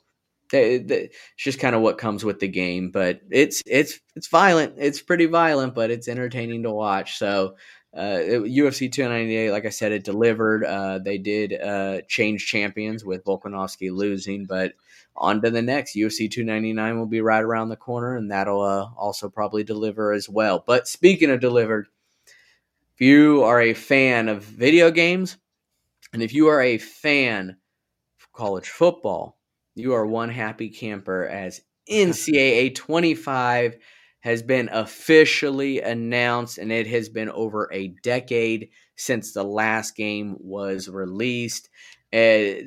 it's 0.53 1.15
just 1.37 1.59
kind 1.59 1.75
of 1.75 1.81
what 1.81 1.97
comes 1.97 2.23
with 2.23 2.39
the 2.39 2.47
game. 2.47 2.91
But 2.91 3.21
it's 3.29 3.61
it's 3.65 3.99
it's 4.15 4.27
violent. 4.27 4.75
It's 4.77 5.01
pretty 5.01 5.25
violent, 5.25 5.75
but 5.75 5.91
it's 5.91 6.07
entertaining 6.07 6.63
to 6.63 6.71
watch. 6.71 7.17
So 7.17 7.55
uh, 7.95 8.19
UFC 8.25 8.91
298, 8.91 9.51
like 9.51 9.65
I 9.65 9.69
said, 9.69 9.91
it 9.91 10.03
delivered. 10.03 10.65
Uh, 10.65 10.97
they 10.99 11.19
did 11.19 11.53
uh, 11.53 12.01
change 12.07 12.47
champions 12.47 13.05
with 13.05 13.23
Volkanovski 13.23 13.91
losing, 13.91 14.45
but 14.45 14.73
on 15.15 15.41
to 15.41 15.51
the 15.51 15.61
next. 15.61 15.95
UFC 15.95 16.29
299 16.29 16.97
will 16.97 17.05
be 17.05 17.21
right 17.21 17.43
around 17.43 17.69
the 17.69 17.75
corner, 17.75 18.15
and 18.15 18.31
that'll 18.31 18.61
uh, 18.61 18.89
also 18.97 19.29
probably 19.29 19.63
deliver 19.63 20.11
as 20.11 20.27
well. 20.27 20.63
But 20.65 20.87
speaking 20.87 21.29
of 21.29 21.39
delivered, 21.39 21.87
if 22.95 23.01
you 23.01 23.43
are 23.43 23.61
a 23.61 23.75
fan 23.75 24.27
of 24.27 24.43
video 24.43 24.89
games, 24.89 25.37
and 26.13 26.23
if 26.23 26.33
you 26.33 26.47
are 26.47 26.61
a 26.61 26.79
fan 26.79 27.57
of 28.19 28.33
college 28.33 28.69
football, 28.69 29.37
you 29.76 29.93
are 29.93 30.05
one 30.05 30.30
happy 30.30 30.69
camper 30.69 31.28
as 31.28 31.61
NCAA 31.89 32.76
25 32.76 33.78
has 34.21 34.41
been 34.41 34.69
officially 34.71 35.82
announced, 35.82 36.57
and 36.57 36.71
it 36.71 36.88
has 36.88 37.09
been 37.09 37.30
over 37.30 37.69
a 37.74 37.89
decade 38.03 38.69
since 38.95 39.34
the 39.34 39.43
last 39.43 39.97
game 39.97 40.38
was 40.39 40.88
released. 40.88 41.69
Uh, 42.13 42.63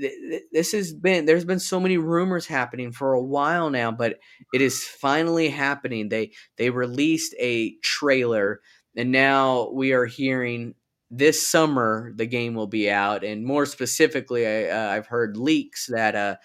this 0.52 0.72
has 0.72 0.92
been 0.92 1.24
there's 1.24 1.44
been 1.44 1.60
so 1.60 1.78
many 1.78 1.96
rumors 1.96 2.46
happening 2.46 2.92
for 2.92 3.14
a 3.14 3.22
while 3.22 3.70
now, 3.70 3.90
but 3.92 4.18
it 4.52 4.60
is 4.60 4.84
finally 4.84 5.48
happening. 5.48 6.08
They 6.08 6.32
they 6.58 6.68
released 6.70 7.34
a 7.38 7.76
trailer, 7.76 8.60
and 8.96 9.12
now 9.12 9.70
we 9.70 9.92
are 9.92 10.04
hearing 10.04 10.74
this 11.10 11.48
summer 11.48 12.12
the 12.16 12.26
game 12.26 12.54
will 12.54 12.66
be 12.66 12.90
out, 12.90 13.22
and 13.22 13.46
more 13.46 13.66
specifically, 13.66 14.46
I, 14.46 14.68
uh, 14.68 14.90
I've 14.90 15.06
heard 15.06 15.36
leaks 15.36 15.86
that 15.86 16.16
uh, 16.16 16.36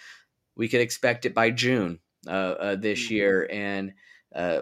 we 0.61 0.69
could 0.69 0.79
expect 0.79 1.25
it 1.25 1.33
by 1.33 1.49
June 1.49 1.97
uh, 2.27 2.29
uh, 2.29 2.75
this 2.75 3.05
mm-hmm. 3.05 3.15
year, 3.15 3.49
and 3.51 3.93
uh, 4.35 4.61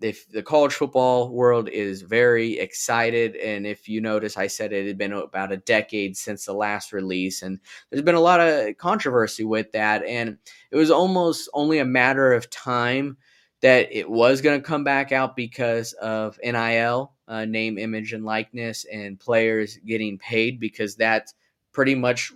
if 0.00 0.28
the 0.28 0.44
college 0.44 0.72
football 0.72 1.28
world 1.28 1.68
is 1.68 2.02
very 2.02 2.56
excited 2.60 3.34
and 3.34 3.66
if 3.66 3.86
you 3.86 4.00
notice 4.00 4.38
i 4.38 4.46
said 4.46 4.72
it 4.72 4.86
had 4.86 4.96
been 4.96 5.12
about 5.12 5.52
a 5.52 5.58
decade 5.58 6.16
since 6.16 6.46
the 6.46 6.54
last 6.54 6.90
release 6.90 7.42
and 7.42 7.58
there's 7.90 8.02
been 8.02 8.14
a 8.14 8.20
lot 8.20 8.40
of 8.40 8.74
controversy 8.78 9.44
with 9.44 9.70
that 9.72 10.02
and 10.04 10.38
it 10.70 10.76
was 10.76 10.90
almost 10.90 11.50
only 11.52 11.78
a 11.78 11.84
matter 11.84 12.32
of 12.32 12.48
time 12.48 13.18
that 13.60 13.88
it 13.94 14.08
was 14.08 14.40
going 14.40 14.58
to 14.58 14.66
come 14.66 14.84
back 14.84 15.12
out 15.12 15.36
because 15.36 15.92
of 15.94 16.38
nil 16.42 17.12
uh, 17.28 17.44
name 17.44 17.76
image 17.76 18.14
and 18.14 18.24
likeness 18.24 18.86
and 18.90 19.20
players 19.20 19.76
getting 19.84 20.16
paid 20.16 20.58
because 20.58 20.96
that's 20.96 21.34
pretty 21.72 21.94
much 21.94 22.32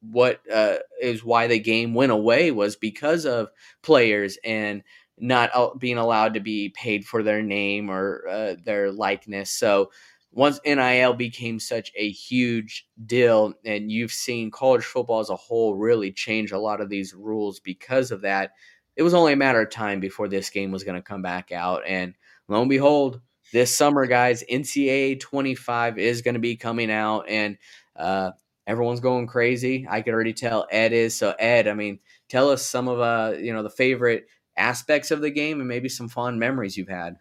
what 0.00 0.40
uh, 0.52 0.76
is 1.00 1.24
why 1.24 1.46
the 1.46 1.58
game 1.58 1.94
went 1.94 2.12
away 2.12 2.50
was 2.50 2.76
because 2.76 3.26
of 3.26 3.50
players 3.82 4.38
and 4.44 4.82
not 5.18 5.78
being 5.78 5.98
allowed 5.98 6.34
to 6.34 6.40
be 6.40 6.70
paid 6.70 7.04
for 7.04 7.22
their 7.22 7.42
name 7.42 7.90
or 7.90 8.26
uh, 8.28 8.54
their 8.64 8.90
likeness. 8.90 9.50
So 9.50 9.90
once 10.32 10.60
NIL 10.64 11.14
became 11.14 11.58
such 11.58 11.92
a 11.96 12.10
huge 12.10 12.86
deal, 13.04 13.52
and 13.64 13.90
you've 13.90 14.12
seen 14.12 14.50
college 14.50 14.84
football 14.84 15.20
as 15.20 15.30
a 15.30 15.36
whole 15.36 15.74
really 15.74 16.12
change 16.12 16.52
a 16.52 16.58
lot 16.58 16.80
of 16.80 16.88
these 16.88 17.14
rules 17.14 17.60
because 17.60 18.10
of 18.10 18.22
that, 18.22 18.52
it 18.96 19.02
was 19.02 19.14
only 19.14 19.32
a 19.32 19.36
matter 19.36 19.60
of 19.60 19.70
time 19.70 20.00
before 20.00 20.28
this 20.28 20.50
game 20.50 20.70
was 20.70 20.84
going 20.84 20.96
to 20.96 21.02
come 21.02 21.22
back 21.22 21.52
out. 21.52 21.82
And 21.86 22.14
lo 22.48 22.60
and 22.60 22.70
behold, 22.70 23.20
this 23.52 23.76
summer, 23.76 24.06
guys, 24.06 24.44
NCAA 24.50 25.18
25 25.18 25.98
is 25.98 26.22
going 26.22 26.34
to 26.34 26.40
be 26.40 26.56
coming 26.56 26.90
out, 26.90 27.28
and 27.28 27.58
uh, 27.96 28.30
everyone's 28.70 29.00
going 29.00 29.26
crazy. 29.26 29.84
I 29.90 30.00
could 30.00 30.14
already 30.14 30.32
tell 30.32 30.66
Ed 30.70 30.92
is. 30.92 31.16
So, 31.16 31.34
Ed, 31.40 31.66
I 31.66 31.74
mean, 31.74 31.98
tell 32.28 32.50
us 32.50 32.64
some 32.64 32.86
of 32.86 33.00
uh, 33.00 33.36
you 33.36 33.52
know 33.52 33.64
the 33.64 33.70
favorite 33.70 34.26
aspects 34.56 35.10
of 35.10 35.20
the 35.20 35.30
game 35.30 35.58
and 35.58 35.68
maybe 35.68 35.88
some 35.88 36.08
fond 36.08 36.38
memories 36.38 36.76
you've 36.76 36.88
had. 36.88 37.16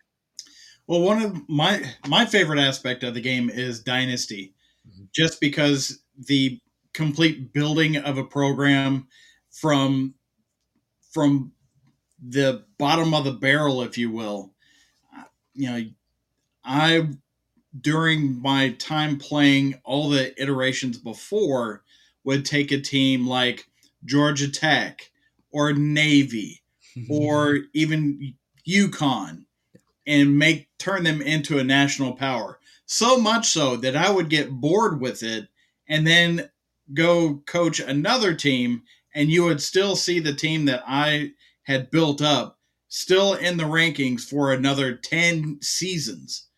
Well, 0.85 1.01
one 1.01 1.21
of 1.21 1.49
my 1.49 1.83
my 2.07 2.25
favorite 2.25 2.59
aspect 2.59 3.03
of 3.03 3.15
the 3.15 3.21
game 3.21 3.49
is 3.49 3.81
dynasty, 3.81 4.53
mm-hmm. 4.87 5.05
just 5.13 5.41
because 5.41 5.99
the 6.27 6.59
complete 6.93 7.51
building 7.51 7.97
of 7.97 8.19
a 8.19 8.23
program 8.23 9.07
from 9.51 10.13
from 11.11 11.51
the 12.21 12.63
bottom 12.77 13.15
of 13.15 13.23
the 13.23 13.31
barrel, 13.31 13.81
if 13.81 13.97
you 13.97 14.11
will. 14.11 14.53
You 15.55 15.71
know, 15.71 15.83
I 16.63 17.07
during 17.81 18.41
my 18.41 18.71
time 18.73 19.17
playing 19.17 19.79
all 19.83 20.09
the 20.09 20.39
iterations 20.41 20.97
before 20.97 21.83
would 22.23 22.45
take 22.45 22.71
a 22.71 22.81
team 22.81 23.27
like 23.27 23.67
Georgia 24.05 24.49
Tech 24.49 25.11
or 25.51 25.73
Navy 25.73 26.61
or 27.09 27.59
even 27.73 28.33
UConn 28.67 29.45
and 30.07 30.37
make 30.37 30.69
turn 30.77 31.03
them 31.03 31.21
into 31.21 31.59
a 31.59 31.63
national 31.63 32.13
power. 32.13 32.59
So 32.85 33.19
much 33.19 33.49
so 33.49 33.75
that 33.77 33.95
I 33.95 34.09
would 34.09 34.29
get 34.29 34.49
bored 34.49 34.99
with 34.99 35.21
it 35.21 35.47
and 35.87 36.07
then 36.07 36.49
go 36.93 37.43
coach 37.45 37.79
another 37.79 38.33
team 38.33 38.83
and 39.13 39.29
you 39.29 39.43
would 39.43 39.61
still 39.61 39.95
see 39.95 40.19
the 40.19 40.33
team 40.33 40.65
that 40.65 40.83
I 40.87 41.31
had 41.63 41.91
built 41.91 42.21
up 42.21 42.57
still 42.87 43.33
in 43.33 43.57
the 43.57 43.63
rankings 43.63 44.21
for 44.21 44.51
another 44.51 44.95
10 44.95 45.59
seasons. 45.61 46.48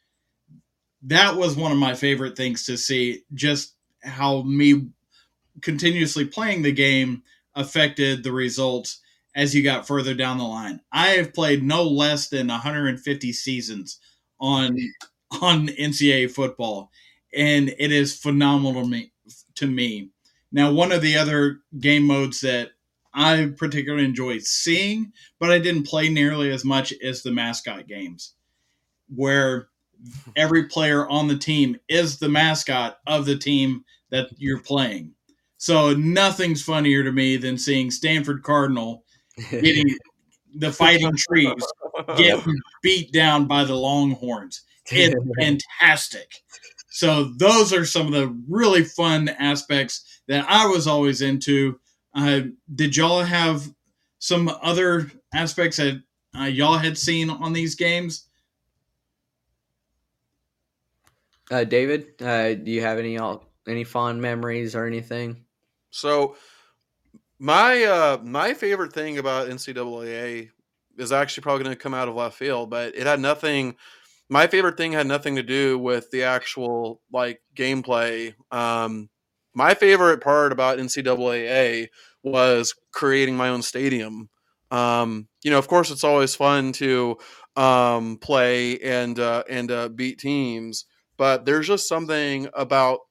That 1.04 1.36
was 1.36 1.56
one 1.56 1.72
of 1.72 1.78
my 1.78 1.95
favorite 1.95 2.38
things 2.38 2.66
to 2.66 2.78
see 2.78 3.24
just 3.34 3.76
how 4.04 4.43
me 4.43 4.88
continuously 5.62 6.26
playing 6.26 6.62
the 6.62 6.72
game 6.72 7.24
affected 7.56 8.24
the 8.24 8.32
results 8.32 8.99
as 9.36 9.56
you 9.56 9.64
got 9.64 9.88
further 9.88 10.14
down 10.14 10.38
the 10.38 10.43
line. 10.43 10.82
I 10.91 11.10
have 11.10 11.34
played 11.34 11.64
no 11.64 11.84
less 11.84 12.30
than 12.30 12.47
150 12.47 13.34
seasons 13.34 13.99
on 14.39 14.78
on 15.41 15.68
NCAA 15.68 16.30
football, 16.32 16.91
and 17.34 17.74
it 17.80 17.91
is 17.91 18.18
phenomenal 18.18 18.84
to 18.84 18.88
me. 18.88 19.12
To 19.56 19.68
me. 19.68 20.10
Now, 20.52 20.72
one 20.72 20.91
of 20.91 21.02
the 21.02 21.16
other 21.16 21.60
game 21.80 22.04
modes 22.04 22.41
that 22.41 22.72
I 23.14 23.54
particularly 23.58 24.06
enjoy 24.06 24.39
seeing, 24.39 25.14
but 25.39 25.52
I 25.52 25.60
didn't 25.60 25.88
play 25.88 26.10
nearly 26.10 26.52
as 26.52 26.66
much 26.66 26.93
as 27.04 27.24
the 27.24 27.32
mascot 27.32 27.88
games, 27.88 28.34
where 29.14 29.68
every 30.36 30.66
player 30.68 31.08
on 31.08 31.28
the 31.28 31.38
team 31.38 31.78
is 31.88 32.18
the 32.18 32.30
mascot 32.30 32.99
of 33.08 33.26
the 33.26 33.38
team 33.38 33.84
that 34.10 34.30
you're 34.38 34.62
playing. 34.62 35.14
So 35.58 35.93
nothing's 35.93 36.64
funnier 36.64 37.04
to 37.04 37.12
me 37.12 37.38
than 37.38 37.58
seeing 37.58 37.91
Stanford 37.91 38.43
Cardinal 38.43 39.04
getting 39.49 39.86
the 40.56 40.72
fighting 40.72 41.16
trees 41.16 41.64
get 42.18 42.43
beat 42.82 43.12
down 43.12 43.45
by 43.45 43.64
the 43.64 43.76
Longhorns. 43.76 44.64
It's 44.89 45.16
fantastic. 45.39 46.34
So 46.89 47.32
those 47.38 47.72
are 47.74 47.86
some 47.86 48.08
of 48.08 48.14
the 48.14 48.36
really 48.49 48.84
fun 48.84 49.30
aspects 49.30 50.22
that 50.28 50.45
I 50.49 50.68
was 50.68 50.88
always 50.88 51.22
into. 51.22 51.80
Uh, 52.14 52.41
did 52.74 52.97
y'all 52.97 53.24
have 53.24 53.72
some 54.20 54.49
other 54.62 55.10
aspects 55.34 55.78
that 55.78 56.02
uh, 56.38 56.43
y'all 56.43 56.78
had 56.78 56.97
seen 56.97 57.30
on 57.30 57.54
these 57.54 57.76
games? 57.76 58.28
Uh, 61.52 61.66
David, 61.66 62.22
uh, 62.22 62.56
do 62.56 62.72
you 62.72 62.82
have 62.82 62.97
any 62.97 63.20
any 63.68 63.84
fond 63.84 64.22
memories 64.22 64.76
or 64.76 64.88
anything? 64.88 65.45
So 65.91 66.38
my 67.39 67.84
uh 67.84 68.18
my 68.24 68.54
favorite 68.54 68.93
thing 68.93 69.18
about 69.18 69.49
NCAA 69.49 70.49
is 70.97 71.12
actually 71.12 71.43
probably 71.43 71.64
going 71.64 71.76
to 71.76 71.82
come 71.82 71.93
out 71.93 72.08
of 72.08 72.16
left 72.16 72.38
field, 72.38 72.70
but 72.70 72.95
it 72.95 73.08
had 73.08 73.20
nothing. 73.20 73.76
My 74.30 74.47
favorite 74.47 74.78
thing 74.78 74.93
had 74.93 75.08
nothing 75.08 75.36
to 75.36 75.43
do 75.43 75.78
with 75.80 76.10
the 76.12 76.24
actual 76.24 77.02
like 77.12 77.41
gameplay. 77.56 78.34
Um, 78.52 79.10
my 79.54 79.74
favorite 79.74 80.22
part 80.22 80.52
about 80.54 80.80
NCAA 80.80 81.89
was 82.24 82.74
creating 82.93 83.36
my 83.38 83.49
own 83.49 83.62
stadium. 83.62 84.30
Um, 84.72 85.28
you 85.43 85.52
know, 85.52 85.60
of 85.60 85.68
course, 85.68 85.91
it's 85.91 86.04
always 86.06 86.36
fun 86.36 86.72
to 86.74 87.18
um, 87.58 88.18
play 88.18 88.80
and 88.80 89.20
uh, 89.20 89.43
and 89.49 89.72
uh, 89.72 89.89
beat 89.89 90.20
teams, 90.20 90.86
but 91.22 91.46
there's 91.46 91.68
just 91.68 91.88
something 91.88 92.50
about 92.56 93.02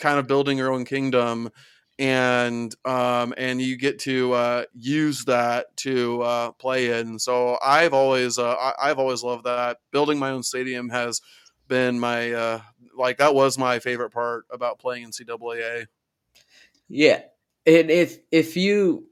kind 0.00 0.18
of 0.18 0.26
building 0.26 0.58
your 0.58 0.72
own 0.72 0.84
kingdom 0.84 1.48
and 1.96 2.74
um, 2.84 3.32
and 3.36 3.62
you 3.62 3.76
get 3.76 4.00
to 4.00 4.32
uh, 4.32 4.64
use 4.74 5.24
that 5.26 5.66
to 5.76 6.22
uh, 6.22 6.50
play 6.50 6.98
in. 6.98 7.20
So 7.20 7.56
I've 7.62 7.94
always 7.94 8.40
uh, 8.40 8.72
I, 8.82 8.88
have 8.88 8.98
always 8.98 9.22
loved 9.22 9.44
that. 9.44 9.76
Building 9.92 10.18
my 10.18 10.30
own 10.30 10.42
stadium 10.42 10.88
has 10.88 11.20
been 11.68 12.00
my 12.00 12.32
uh, 12.32 12.60
like 12.98 13.18
that 13.18 13.32
was 13.32 13.56
my 13.56 13.78
favorite 13.78 14.10
part 14.10 14.46
about 14.50 14.80
playing 14.80 15.06
NCAA. 15.06 15.86
Yeah, 16.88 17.20
and 17.64 17.92
if 17.92 18.18
if 18.32 18.56
you 18.56 19.06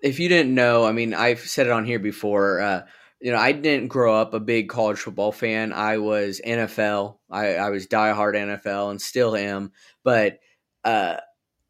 if 0.00 0.20
you 0.20 0.28
didn't 0.28 0.54
know, 0.54 0.84
I 0.84 0.92
mean, 0.92 1.12
I've 1.12 1.40
said 1.40 1.66
it 1.66 1.72
on 1.72 1.84
here 1.84 1.98
before. 1.98 2.60
Uh, 2.60 2.82
you 3.20 3.32
know, 3.32 3.38
I 3.38 3.52
didn't 3.52 3.88
grow 3.88 4.14
up 4.14 4.32
a 4.32 4.40
big 4.40 4.68
college 4.68 4.98
football 4.98 5.32
fan. 5.32 5.72
I 5.72 5.98
was 5.98 6.40
NFL. 6.44 7.16
I, 7.30 7.54
I 7.56 7.70
was 7.70 7.86
diehard 7.86 8.34
NFL 8.34 8.90
and 8.90 9.00
still 9.00 9.36
am. 9.36 9.72
But 10.02 10.38
uh, 10.84 11.16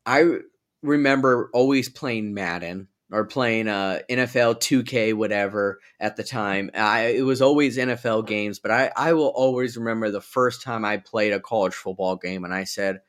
I 0.07 0.39
remember 0.83 1.51
always 1.53 1.89
playing 1.89 2.35
Madden 2.35 2.89
or 3.11 3.25
playing 3.25 3.67
uh, 3.67 3.99
NFL 4.09 4.61
2K, 4.61 5.15
whatever 5.15 5.81
at 5.99 6.17
the 6.17 6.23
time. 6.23 6.71
I, 6.75 7.07
it 7.09 7.23
was 7.23 7.43
always 7.43 7.77
NFL 7.77 8.29
games, 8.29 8.61
but 8.61 8.71
I, 8.71 8.93
I 8.97 9.13
will 9.15 9.33
always 9.35 9.77
remember 9.77 10.11
the 10.11 10.21
first 10.21 10.63
time 10.63 10.85
I 10.85 10.99
played 10.99 11.33
a 11.33 11.41
college 11.41 11.75
football 11.75 12.15
game 12.15 12.45
and 12.45 12.55
I 12.55 12.65
said, 12.65 13.01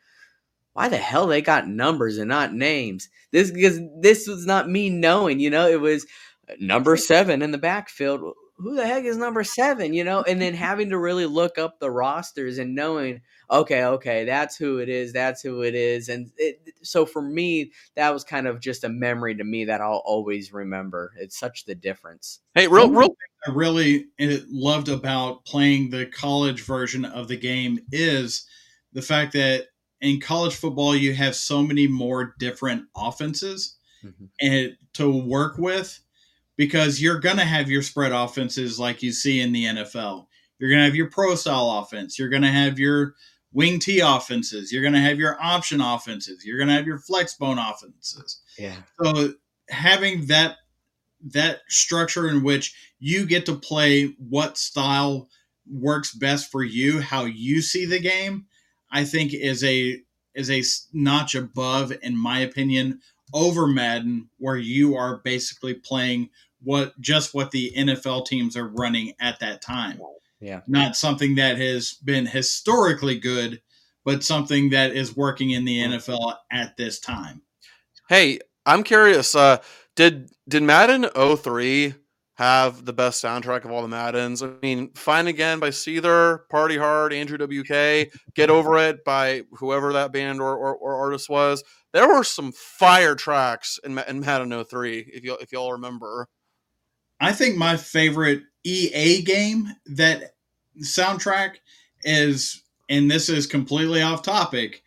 why 0.73 0.87
the 0.89 0.97
hell 0.97 1.27
they 1.27 1.41
got 1.41 1.67
numbers 1.67 2.17
and 2.17 2.29
not 2.29 2.53
names? 2.53 3.09
This 3.31 3.51
because 3.51 3.79
this 3.99 4.27
was 4.27 4.45
not 4.45 4.69
me 4.69 4.89
knowing, 4.89 5.39
you 5.39 5.49
know, 5.49 5.67
it 5.67 5.81
was 5.81 6.05
number 6.59 6.97
seven 6.97 7.41
in 7.41 7.51
the 7.51 7.57
backfield. 7.57 8.21
Who 8.57 8.75
the 8.75 8.85
heck 8.85 9.05
is 9.05 9.17
number 9.17 9.43
seven? 9.43 9.93
You 9.93 10.03
know, 10.03 10.21
and 10.21 10.39
then 10.39 10.53
having 10.53 10.89
to 10.89 10.97
really 10.97 11.25
look 11.25 11.57
up 11.57 11.79
the 11.79 11.89
rosters 11.89 12.59
and 12.59 12.75
knowing, 12.75 13.21
okay, 13.49 13.83
okay, 13.83 14.25
that's 14.25 14.55
who 14.55 14.77
it 14.77 14.87
is, 14.87 15.13
that's 15.13 15.41
who 15.41 15.63
it 15.63 15.73
is, 15.73 16.09
and 16.09 16.31
it, 16.37 16.59
so 16.83 17.05
for 17.05 17.21
me, 17.21 17.71
that 17.95 18.13
was 18.13 18.23
kind 18.23 18.47
of 18.47 18.59
just 18.59 18.83
a 18.83 18.89
memory 18.89 19.35
to 19.35 19.43
me 19.43 19.65
that 19.65 19.81
I'll 19.81 20.03
always 20.05 20.53
remember. 20.53 21.11
It's 21.17 21.39
such 21.39 21.65
the 21.65 21.73
difference. 21.73 22.39
Hey, 22.53 22.67
real, 22.67 22.91
real. 22.91 23.15
I 23.47 23.51
really 23.51 24.05
eh, 24.19 24.39
loved 24.47 24.89
about 24.89 25.45
playing 25.45 25.89
the 25.89 26.05
college 26.05 26.61
version 26.61 27.03
of 27.03 27.27
the 27.27 27.37
game 27.37 27.79
is 27.91 28.45
the 28.93 29.01
fact 29.01 29.33
that 29.33 29.67
in 30.01 30.19
college 30.19 30.55
football 30.55 30.95
you 30.95 31.13
have 31.13 31.35
so 31.35 31.63
many 31.63 31.87
more 31.87 32.35
different 32.39 32.85
offenses 32.95 33.77
mm-hmm. 34.03 34.25
and 34.39 34.75
to 34.93 35.09
work 35.09 35.57
with 35.57 35.99
because 36.61 37.01
you're 37.01 37.17
going 37.17 37.37
to 37.37 37.43
have 37.43 37.71
your 37.71 37.81
spread 37.81 38.11
offenses 38.11 38.79
like 38.79 39.01
you 39.01 39.11
see 39.11 39.41
in 39.41 39.51
the 39.51 39.65
NFL. 39.65 40.27
You're 40.59 40.69
going 40.69 40.81
to 40.81 40.85
have 40.85 40.93
your 40.93 41.09
pro 41.09 41.33
style 41.33 41.71
offense. 41.81 42.19
You're 42.19 42.29
going 42.29 42.43
to 42.43 42.51
have 42.51 42.77
your 42.77 43.15
wing 43.51 43.79
T 43.79 43.99
offenses. 43.99 44.71
You're 44.71 44.83
going 44.83 44.93
to 44.93 44.99
have 44.99 45.17
your 45.17 45.41
option 45.41 45.81
offenses. 45.81 46.45
You're 46.45 46.59
going 46.59 46.67
to 46.67 46.75
have 46.75 46.85
your 46.85 46.99
flex 46.99 47.33
bone 47.33 47.57
offenses. 47.57 48.41
Yeah. 48.59 48.75
So 49.01 49.33
having 49.69 50.27
that 50.27 50.57
that 51.31 51.61
structure 51.67 52.29
in 52.29 52.43
which 52.43 52.75
you 52.99 53.25
get 53.25 53.47
to 53.47 53.55
play 53.55 54.15
what 54.19 54.55
style 54.55 55.29
works 55.67 56.13
best 56.13 56.51
for 56.51 56.63
you, 56.63 57.01
how 57.01 57.25
you 57.25 57.63
see 57.63 57.87
the 57.87 57.99
game, 57.99 58.45
I 58.91 59.03
think 59.03 59.33
is 59.33 59.63
a 59.63 59.99
is 60.35 60.51
a 60.51 60.61
notch 60.93 61.33
above, 61.33 61.91
in 62.03 62.15
my 62.15 62.41
opinion, 62.41 63.01
over 63.33 63.65
Madden, 63.65 64.29
where 64.37 64.57
you 64.57 64.95
are 64.95 65.17
basically 65.23 65.73
playing 65.73 66.29
what 66.63 66.99
just 66.99 67.33
what 67.33 67.51
the 67.51 67.71
NFL 67.75 68.25
teams 68.25 68.55
are 68.55 68.67
running 68.67 69.13
at 69.19 69.39
that 69.39 69.61
time. 69.61 69.99
Yeah. 70.39 70.61
Not 70.67 70.95
something 70.95 71.35
that 71.35 71.57
has 71.57 71.93
been 71.93 72.25
historically 72.25 73.19
good, 73.19 73.61
but 74.03 74.23
something 74.23 74.71
that 74.71 74.93
is 74.93 75.15
working 75.15 75.51
in 75.51 75.65
the 75.65 75.79
NFL 75.79 76.35
at 76.51 76.75
this 76.77 76.99
time. 76.99 77.41
Hey, 78.09 78.39
I'm 78.65 78.83
curious, 78.83 79.35
uh, 79.35 79.57
did 79.95 80.29
did 80.47 80.63
Madden 80.63 81.07
03 81.15 81.93
have 82.35 82.85
the 82.85 82.93
best 82.93 83.23
soundtrack 83.23 83.65
of 83.65 83.71
all 83.71 83.83
the 83.83 83.87
Maddens. 83.87 84.41
I 84.41 84.49
mean, 84.63 84.91
Fine 84.95 85.27
Again 85.27 85.59
by 85.59 85.69
Seether, 85.69 86.49
Party 86.49 86.75
Hard, 86.75 87.13
Andrew 87.13 87.37
WK, 87.37 88.11
Get 88.33 88.49
Over 88.49 88.77
It 88.79 89.05
by 89.05 89.43
whoever 89.51 89.93
that 89.93 90.11
band 90.11 90.41
or, 90.41 90.55
or, 90.55 90.75
or 90.75 90.95
artist 90.95 91.29
was. 91.29 91.63
There 91.93 92.07
were 92.07 92.23
some 92.23 92.51
fire 92.51 93.13
tracks 93.13 93.79
in, 93.83 93.99
in 93.99 94.21
Madden 94.21 94.63
03, 94.63 95.11
if 95.13 95.23
you 95.23 95.37
if 95.39 95.51
y'all 95.51 95.73
remember. 95.73 96.27
I 97.21 97.31
think 97.31 97.55
my 97.55 97.77
favorite 97.77 98.43
EA 98.65 99.21
game 99.21 99.69
that 99.85 100.35
soundtrack 100.81 101.55
is, 102.03 102.61
and 102.89 103.09
this 103.09 103.29
is 103.29 103.47
completely 103.47 104.01
off 104.01 104.23
topic, 104.23 104.83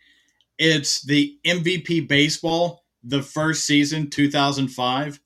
it's 0.59 1.01
the 1.01 1.37
MVP 1.45 2.07
Baseball, 2.07 2.83
the 3.03 3.23
first 3.23 3.65
season, 3.65 4.09
2005 4.09 5.19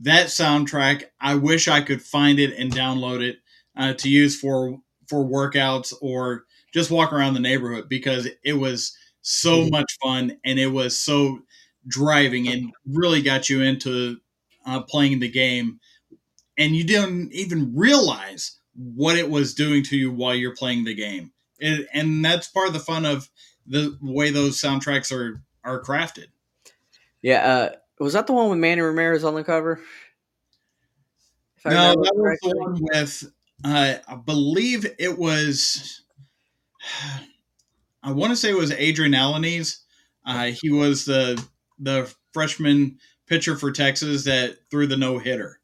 that 0.00 0.26
soundtrack, 0.26 1.04
I 1.20 1.34
wish 1.34 1.68
I 1.68 1.82
could 1.82 2.02
find 2.02 2.38
it 2.38 2.58
and 2.58 2.72
download 2.72 3.22
it 3.22 3.38
uh, 3.76 3.92
to 3.94 4.08
use 4.08 4.38
for 4.38 4.78
for 5.08 5.24
workouts 5.24 5.92
or 6.00 6.44
just 6.72 6.90
walk 6.90 7.12
around 7.12 7.34
the 7.34 7.40
neighborhood 7.40 7.88
because 7.88 8.28
it 8.44 8.54
was 8.54 8.96
so 9.22 9.60
mm-hmm. 9.60 9.70
much 9.70 9.98
fun 10.02 10.38
and 10.44 10.58
it 10.58 10.68
was 10.68 10.98
so 10.98 11.40
driving 11.86 12.48
and 12.48 12.72
really 12.86 13.20
got 13.20 13.50
you 13.50 13.60
into 13.62 14.16
uh, 14.64 14.80
playing 14.82 15.18
the 15.18 15.28
game 15.28 15.80
and 16.60 16.76
you 16.76 16.84
didn't 16.84 17.32
even 17.32 17.74
realize 17.74 18.58
what 18.74 19.16
it 19.16 19.28
was 19.28 19.52
doing 19.52 19.82
to 19.82 19.96
you 19.96 20.12
while 20.12 20.34
you're 20.34 20.54
playing 20.54 20.84
the 20.84 20.94
game 20.94 21.32
it, 21.58 21.88
and 21.92 22.24
that's 22.24 22.46
part 22.46 22.68
of 22.68 22.72
the 22.72 22.78
fun 22.78 23.04
of 23.04 23.28
the 23.66 23.98
way 24.00 24.30
those 24.30 24.60
soundtracks 24.60 25.10
are 25.10 25.42
are 25.64 25.82
crafted 25.82 26.26
yeah 27.22 27.44
uh, 27.44 27.76
was 28.00 28.14
that 28.14 28.26
the 28.26 28.32
one 28.32 28.48
with 28.48 28.58
Manny 28.58 28.80
Ramirez 28.80 29.24
on 29.24 29.34
the 29.34 29.44
cover? 29.44 29.78
no, 31.66 31.92
that 31.92 32.12
was 32.16 32.38
the 32.40 32.56
one 32.56 32.78
with. 32.80 33.32
Uh, 33.62 33.96
I 34.08 34.14
believe 34.16 34.86
it 34.98 35.18
was. 35.18 36.02
I 38.02 38.12
want 38.12 38.30
to 38.30 38.36
say 38.36 38.48
it 38.48 38.56
was 38.56 38.72
Adrian 38.72 39.12
Alanis. 39.12 39.80
Uh, 40.24 40.52
he 40.62 40.70
was 40.70 41.04
the 41.04 41.44
the 41.78 42.12
freshman 42.32 42.98
pitcher 43.26 43.56
for 43.56 43.70
Texas 43.70 44.24
that 44.24 44.56
threw 44.70 44.86
the 44.86 44.96
no 44.96 45.18
hitter. 45.18 45.59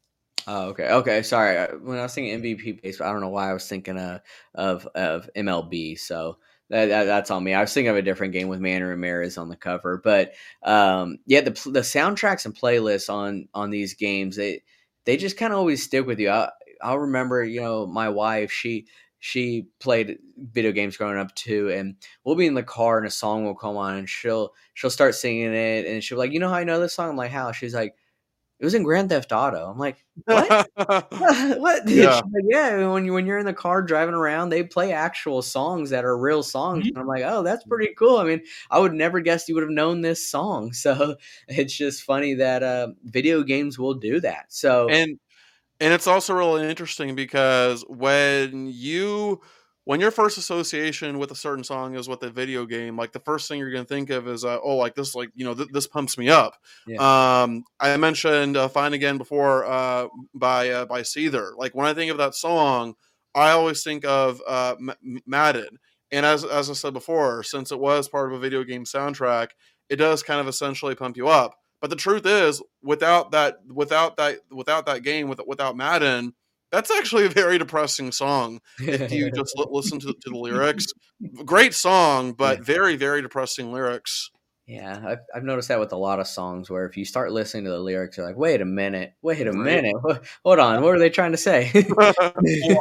Oh, 0.49 0.69
okay, 0.69 0.89
okay. 0.89 1.23
Sorry, 1.23 1.57
when 1.79 1.97
I 1.99 2.03
was 2.03 2.13
thinking 2.13 2.33
MVP 2.33 2.71
baseball, 2.71 3.09
I 3.09 3.11
don't 3.11 3.21
know 3.21 3.27
why 3.29 3.49
I 3.49 3.53
was 3.53 3.67
thinking 3.67 3.97
uh, 3.97 4.19
of 4.55 4.85
of 4.95 5.29
MLB. 5.35 5.95
So 5.95 6.37
that, 6.69 6.85
that, 6.85 7.03
that's 7.03 7.31
on 7.31 7.43
me. 7.43 7.53
I 7.53 7.61
was 7.61 7.73
thinking 7.73 7.89
of 7.89 7.97
a 7.97 8.01
different 8.01 8.31
game 8.33 8.47
with 8.47 8.61
Manny 8.61 8.83
Ramirez 8.83 9.37
on 9.37 9.49
the 9.49 9.57
cover, 9.57 9.97
but 10.01 10.33
um, 10.63 11.17
yeah, 11.25 11.41
the 11.41 11.51
the 11.51 11.81
soundtracks 11.81 12.45
and 12.45 12.55
playlists 12.55 13.13
on 13.13 13.49
on 13.53 13.71
these 13.71 13.93
games 13.95 14.37
they 14.37 14.63
they 15.05 15.17
just 15.17 15.37
kind 15.37 15.51
of 15.51 15.59
always 15.59 15.83
stick 15.83 16.05
with 16.05 16.19
you. 16.19 16.29
I, 16.29 16.49
I'll 16.81 16.99
remember, 16.99 17.43
you 17.43 17.59
know, 17.61 17.85
my 17.85 18.07
wife 18.09 18.49
she 18.51 18.87
she 19.19 19.67
played 19.79 20.19
video 20.37 20.71
games 20.71 20.95
growing 20.95 21.17
up 21.17 21.35
too, 21.35 21.69
and 21.71 21.95
we'll 22.23 22.35
be 22.35 22.47
in 22.47 22.53
the 22.53 22.63
car 22.63 22.97
and 22.97 23.07
a 23.07 23.11
song 23.11 23.43
will 23.43 23.55
come 23.55 23.75
on 23.75 23.95
and 23.95 24.09
she'll 24.09 24.53
she'll 24.75 24.89
start 24.89 25.13
singing 25.15 25.53
it 25.53 25.85
and 25.85 26.01
she'll 26.03 26.15
be 26.15 26.19
like, 26.19 26.31
you 26.31 26.39
know 26.39 26.47
how 26.49 26.55
I 26.55 26.63
know 26.63 26.79
this 26.79 26.93
song? 26.93 27.09
I'm 27.09 27.17
like, 27.17 27.31
how? 27.31 27.51
She's 27.51 27.73
like 27.75 27.95
it 28.59 28.65
was 28.65 28.73
in 28.73 28.83
Grand 28.83 29.09
Theft 29.09 29.31
Auto. 29.31 29.69
I'm 29.69 29.77
like, 29.77 30.03
what? 30.25 30.69
what? 30.75 31.87
Yeah. 31.87 32.15
Like, 32.15 32.23
yeah. 32.43 32.87
When 32.87 33.05
you 33.05 33.13
when 33.13 33.25
you're 33.25 33.37
in 33.37 33.45
the 33.45 33.53
car 33.53 33.83
driving 33.83 34.15
around, 34.15 34.49
they 34.49 34.63
play 34.63 34.93
actual 34.93 35.41
songs 35.41 35.91
that 35.91 36.05
are 36.05 36.17
real 36.17 36.41
songs. 36.41 36.79
Mm-hmm. 36.85 36.89
And 36.89 36.97
I'm 36.97 37.07
like, 37.07 37.23
oh, 37.23 37.43
that's 37.43 37.63
pretty 37.65 37.93
cool. 37.97 38.17
I 38.17 38.23
mean, 38.23 38.41
I 38.71 38.79
would 38.79 38.93
never 38.93 39.19
guess 39.19 39.47
you 39.47 39.55
would 39.55 39.63
have 39.63 39.69
known 39.69 40.01
this 40.01 40.27
song. 40.27 40.73
So 40.73 41.15
it's 41.47 41.75
just 41.75 42.03
funny 42.03 42.35
that 42.35 42.63
uh, 42.63 42.89
video 43.03 43.43
games 43.43 43.77
will 43.77 43.93
do 43.93 44.19
that. 44.21 44.45
So 44.49 44.87
and 44.89 45.19
and 45.79 45.93
it's 45.93 46.07
also 46.07 46.33
really 46.33 46.67
interesting 46.67 47.15
because 47.15 47.85
when 47.87 48.67
you 48.67 49.41
when 49.87 50.01
your 50.01 50.11
first 50.11 50.37
association 50.37 51.17
with 51.17 51.31
a 51.31 51.35
certain 51.35 51.63
song 51.63 51.95
is 51.95 52.09
with 52.09 52.21
a 52.23 52.29
video 52.29 52.65
game, 52.65 52.97
like 52.97 53.13
the 53.13 53.21
first 53.21 53.47
thing 53.47 53.57
you're 53.57 53.71
going 53.71 53.85
to 53.85 53.87
think 53.87 54.09
of 54.09 54.27
is, 54.27 54.43
uh, 54.43 54.59
oh, 54.61 54.75
like 54.75 54.95
this, 54.95 55.15
like 55.15 55.29
you 55.33 55.45
know, 55.45 55.53
th- 55.53 55.69
this 55.71 55.87
pumps 55.87 56.17
me 56.17 56.27
up. 56.27 56.57
Yeah. 56.85 56.97
Um, 56.97 57.63
I 57.79 57.95
mentioned 57.95 58.57
uh, 58.57 58.67
"Fine 58.67 58.91
Again" 58.91 59.17
before 59.17 59.65
uh, 59.65 60.09
by 60.33 60.71
uh, 60.71 60.85
by 60.87 61.03
Seether. 61.03 61.51
Like 61.55 61.73
when 61.73 61.85
I 61.85 61.93
think 61.93 62.11
of 62.11 62.17
that 62.17 62.35
song, 62.35 62.95
I 63.33 63.51
always 63.51 63.81
think 63.81 64.03
of 64.03 64.41
uh, 64.45 64.75
M- 64.77 65.21
Madden. 65.25 65.79
And 66.11 66.25
as 66.25 66.43
as 66.43 66.69
I 66.69 66.73
said 66.73 66.91
before, 66.91 67.43
since 67.43 67.71
it 67.71 67.79
was 67.79 68.09
part 68.09 68.29
of 68.29 68.37
a 68.37 68.41
video 68.41 68.65
game 68.65 68.83
soundtrack, 68.83 69.51
it 69.87 69.95
does 69.95 70.21
kind 70.21 70.41
of 70.41 70.49
essentially 70.49 70.95
pump 70.95 71.15
you 71.15 71.29
up. 71.29 71.55
But 71.79 71.91
the 71.91 71.95
truth 71.95 72.25
is, 72.25 72.61
without 72.83 73.31
that, 73.31 73.59
without 73.73 74.17
that, 74.17 74.39
without 74.51 74.85
that 74.87 75.03
game, 75.03 75.29
with, 75.29 75.39
without 75.47 75.77
Madden, 75.77 76.33
that's 76.71 76.91
actually 76.91 77.25
a 77.25 77.29
very 77.29 77.57
depressing 77.57 78.11
song 78.11 78.59
if 78.79 79.11
you 79.11 79.31
just 79.31 79.53
listen 79.69 79.99
to, 79.99 80.07
to, 80.07 80.29
the 80.29 80.37
lyrics. 80.37 80.85
Great 81.45 81.73
song, 81.73 82.33
but 82.33 82.63
very, 82.63 82.95
very 82.95 83.21
depressing 83.21 83.71
lyrics. 83.71 84.29
Yeah, 84.67 85.01
I've, 85.05 85.19
I've 85.33 85.43
noticed 85.43 85.69
that 85.69 85.79
with 85.79 85.93
a 85.93 85.97
lot 85.97 86.19
of 86.19 86.27
songs 86.27 86.69
where 86.69 86.85
if 86.85 86.97
you 86.97 87.05
start 87.05 87.31
listening 87.31 87.63
to 87.63 87.69
the 87.69 87.79
lyrics, 87.79 88.17
you're 88.17 88.25
like, 88.25 88.35
wait 88.35 88.59
a 88.59 88.65
minute, 88.65 89.13
wait 89.21 89.47
a 89.47 89.53
minute, 89.53 89.95
hold 90.43 90.59
on, 90.59 90.83
what 90.83 90.93
are 90.93 90.99
they 90.99 91.09
trying 91.09 91.31
to 91.31 91.37
say? 91.37 91.71
well, 91.95 92.13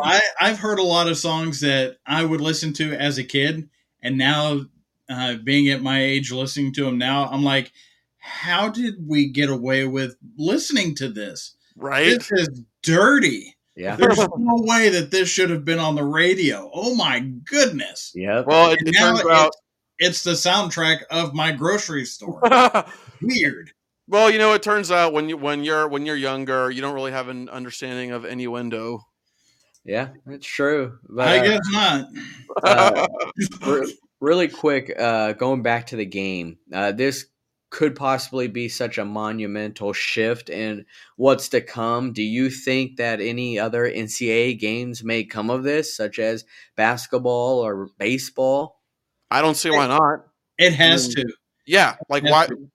I, 0.03 0.21
I've 0.41 0.59
heard 0.59 0.81
a 0.81 0.85
lot 0.85 1.07
of 1.07 1.17
songs 1.17 1.61
that 1.61 1.99
I 2.05 2.25
would 2.25 2.41
listen 2.41 2.73
to 2.75 2.93
as 2.95 3.19
a 3.19 3.25
kid, 3.25 3.69
and 4.03 4.19
now 4.19 4.63
uh, 5.09 5.37
being 5.45 5.69
at 5.69 5.81
my 5.81 6.03
age, 6.03 6.33
listening 6.33 6.73
to 6.75 6.85
them 6.85 6.99
now, 6.99 7.27
I'm 7.27 7.45
like, 7.45 7.71
how 8.19 8.69
did 8.69 8.95
we 9.07 9.29
get 9.29 9.49
away 9.49 9.87
with 9.87 10.17
listening 10.37 10.97
to 10.97 11.09
this? 11.09 11.55
Right? 11.77 12.19
This 12.19 12.33
is 12.33 12.63
dirty. 12.83 13.56
Yeah. 13.77 13.97
There's 13.97 14.19
no 14.39 14.57
way 14.63 14.89
that 14.89 15.11
this 15.11 15.29
should 15.29 15.51
have 15.51 15.65
been 15.65 15.79
on 15.79 15.95
the 15.95 16.05
radio. 16.05 16.71
Oh 16.73 16.95
my 16.95 17.21
goodness. 17.21 18.13
Yeah. 18.15 18.43
Well, 18.47 18.73
it, 18.73 18.79
it 18.85 18.95
now 18.99 19.17
turns 19.17 19.31
out. 19.31 19.53
It's 19.99 20.23
the 20.23 20.33
soundtrack 20.33 21.05
of 21.11 21.35
my 21.35 21.53
grocery 21.53 22.05
store. 22.05 22.41
Weird. 23.23 23.73
well, 24.09 24.31
you 24.31 24.39
know, 24.39 24.53
it 24.53 24.63
turns 24.63 24.91
out 24.91 25.15
when 25.15 25.29
you 25.29 25.39
when 25.39 25.65
you're 25.65 25.89
when 25.89 26.05
you're 26.05 26.17
younger, 26.17 26.71
you 26.71 26.83
don't 26.83 26.95
really 26.95 27.13
have 27.13 27.29
an 27.29 27.49
understanding 27.49 28.11
of 28.11 28.25
innuendo. 28.27 29.01
Yeah, 29.85 30.09
that's 30.27 30.47
true. 30.47 30.99
But, 31.09 31.29
I 31.29 31.39
uh, 31.39 31.45
guess 31.45 31.61
not. 31.71 32.09
Uh, 32.63 33.07
really 34.21 34.49
quick, 34.49 34.93
uh, 34.99 35.33
going 35.33 35.63
back 35.63 35.87
to 35.87 35.97
the 35.97 36.05
game, 36.05 36.59
uh, 36.73 36.93
this 36.93 37.27
could 37.77 37.95
possibly 37.95 38.49
be 38.49 38.71
such 38.71 38.97
a 38.97 39.05
monumental 39.05 39.93
shift 39.93 40.49
in 40.49 40.87
what's 41.17 41.51
to 41.51 41.61
come. 41.61 42.11
Do 42.15 42.23
you 42.23 42.49
think 42.49 42.97
that 42.97 43.21
any 43.21 43.59
other 43.59 43.85
NCAA 43.85 44.59
games 44.59 45.05
may 45.05 45.25
come 45.25 45.51
of 45.51 45.63
this, 45.63 45.95
such 45.95 46.19
as 46.19 46.47
basketball 46.75 47.59
or 47.59 47.91
baseball? 47.99 48.81
I 49.31 49.43
don't 49.43 49.59
see 49.59 49.69
why 49.69 49.89
not. 49.89 50.21
It 50.57 50.73
has 50.73 51.11
Mm. 51.11 51.17
to. 51.17 51.35
Yeah, 51.67 51.97
like 52.09 52.23
why 52.23 52.47
to. 52.47 52.71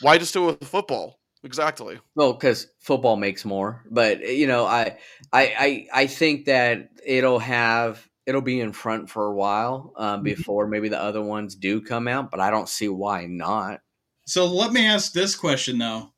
why 0.00 0.16
just 0.16 0.32
do 0.32 0.48
it 0.48 0.58
with 0.58 0.68
football? 0.70 1.20
Exactly. 1.44 1.98
Well, 2.14 2.32
because 2.32 2.66
football 2.80 3.16
makes 3.16 3.44
more, 3.44 3.84
but 3.90 4.20
you 4.20 4.46
know, 4.46 4.64
I, 4.64 4.96
I, 5.34 5.54
I, 5.58 5.86
I 5.92 6.06
think 6.06 6.46
that 6.46 6.88
it'll 7.04 7.40
have 7.40 8.08
it'll 8.24 8.40
be 8.40 8.60
in 8.60 8.72
front 8.72 9.10
for 9.10 9.26
a 9.26 9.34
while 9.34 9.92
um, 9.98 10.20
Mhm. 10.20 10.24
before 10.24 10.66
maybe 10.66 10.88
the 10.88 11.00
other 11.00 11.22
ones 11.22 11.54
do 11.56 11.82
come 11.82 12.08
out. 12.08 12.30
But 12.30 12.40
I 12.40 12.50
don't 12.50 12.70
see 12.70 12.88
why 12.88 13.26
not. 13.26 13.82
So 14.26 14.44
let 14.46 14.72
me 14.72 14.84
ask 14.84 15.12
this 15.12 15.36
question 15.36 15.78
though. 15.78 16.10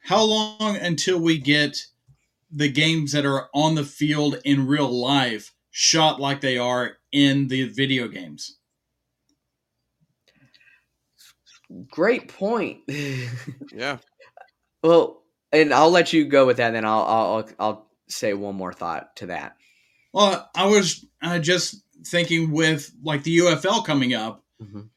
How 0.00 0.22
long 0.22 0.76
until 0.76 1.18
we 1.18 1.38
get 1.38 1.78
the 2.50 2.68
games 2.68 3.12
that 3.12 3.24
are 3.24 3.48
on 3.54 3.74
the 3.74 3.84
field 3.84 4.38
in 4.44 4.66
real 4.66 4.90
life 4.90 5.52
shot 5.70 6.20
like 6.20 6.40
they 6.40 6.58
are 6.58 6.98
in 7.12 7.48
the 7.48 7.68
video 7.68 8.08
games? 8.08 8.58
Great 11.90 12.28
point. 12.28 12.80
Yeah. 13.72 13.98
well, 14.82 15.22
and 15.52 15.72
I'll 15.74 15.90
let 15.90 16.12
you 16.12 16.24
go 16.24 16.46
with 16.46 16.58
that. 16.58 16.70
Then 16.72 16.84
I'll 16.84 17.02
I'll 17.02 17.48
I'll 17.58 17.90
say 18.08 18.34
one 18.34 18.54
more 18.54 18.72
thought 18.72 19.16
to 19.16 19.26
that. 19.26 19.56
Well, 20.12 20.48
I 20.54 20.66
was 20.66 21.04
uh, 21.22 21.38
just 21.38 21.82
thinking 22.06 22.52
with 22.52 22.92
like 23.02 23.24
the 23.24 23.38
UFL 23.38 23.84
coming 23.84 24.14
up, 24.14 24.44
Mhm. 24.62 24.88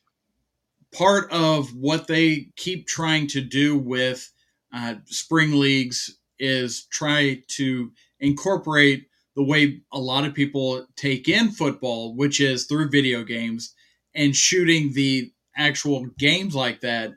Part 0.93 1.31
of 1.31 1.69
what 1.75 2.07
they 2.07 2.47
keep 2.55 2.87
trying 2.87 3.27
to 3.27 3.41
do 3.41 3.77
with 3.77 4.31
uh, 4.73 4.95
spring 5.05 5.59
leagues 5.59 6.17
is 6.39 6.85
try 6.91 7.41
to 7.47 7.91
incorporate 8.19 9.07
the 9.35 9.43
way 9.43 9.81
a 9.93 9.99
lot 9.99 10.25
of 10.25 10.33
people 10.33 10.85
take 10.95 11.29
in 11.29 11.51
football, 11.51 12.15
which 12.15 12.39
is 12.41 12.65
through 12.65 12.89
video 12.89 13.23
games 13.23 13.73
and 14.15 14.35
shooting 14.35 14.91
the 14.93 15.31
actual 15.55 16.07
games 16.17 16.55
like 16.55 16.81
that. 16.81 17.11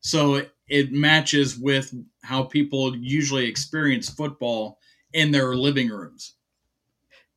So 0.00 0.42
it, 0.68 0.92
matches 0.92 1.58
with 1.58 1.94
how 2.22 2.44
people 2.44 2.96
usually 2.96 3.46
experience 3.46 4.08
football 4.08 4.78
in 5.12 5.30
their 5.30 5.54
living 5.54 5.88
rooms. 5.88 6.34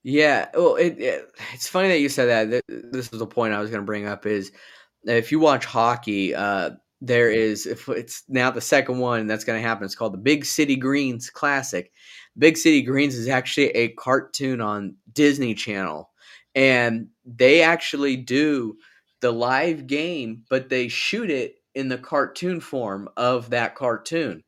Yeah, 0.03 0.49
well, 0.53 0.75
it, 0.75 0.99
it 0.99 1.31
it's 1.53 1.67
funny 1.67 1.87
that 1.89 1.99
you 1.99 2.09
said 2.09 2.49
that. 2.49 2.63
This 2.67 3.13
is 3.13 3.19
the 3.19 3.27
point 3.27 3.53
I 3.53 3.59
was 3.59 3.69
going 3.69 3.81
to 3.81 3.85
bring 3.85 4.07
up. 4.07 4.25
Is 4.25 4.51
if 5.05 5.31
you 5.31 5.39
watch 5.39 5.65
hockey, 5.65 6.35
uh, 6.35 6.71
there 7.01 7.31
is 7.31 7.65
if 7.65 7.89
it's 7.89 8.23
now 8.29 8.51
the 8.51 8.61
second 8.61 8.99
one 8.99 9.25
that's 9.27 9.43
going 9.43 9.61
to 9.61 9.67
happen. 9.67 9.85
It's 9.85 9.95
called 9.95 10.13
the 10.13 10.19
Big 10.19 10.45
City 10.45 10.75
Greens 10.75 11.29
Classic. 11.29 11.91
Big 12.37 12.57
City 12.57 12.81
Greens 12.81 13.15
is 13.15 13.27
actually 13.27 13.69
a 13.69 13.89
cartoon 13.89 14.61
on 14.61 14.95
Disney 15.11 15.55
Channel, 15.55 16.09
and 16.55 17.07
they 17.25 17.61
actually 17.61 18.15
do 18.17 18.77
the 19.21 19.31
live 19.31 19.87
game, 19.87 20.43
but 20.49 20.69
they 20.69 20.87
shoot 20.87 21.29
it 21.29 21.55
in 21.73 21.89
the 21.89 21.97
cartoon 21.97 22.59
form 22.59 23.09
of 23.17 23.49
that 23.49 23.75
cartoon. 23.75 24.43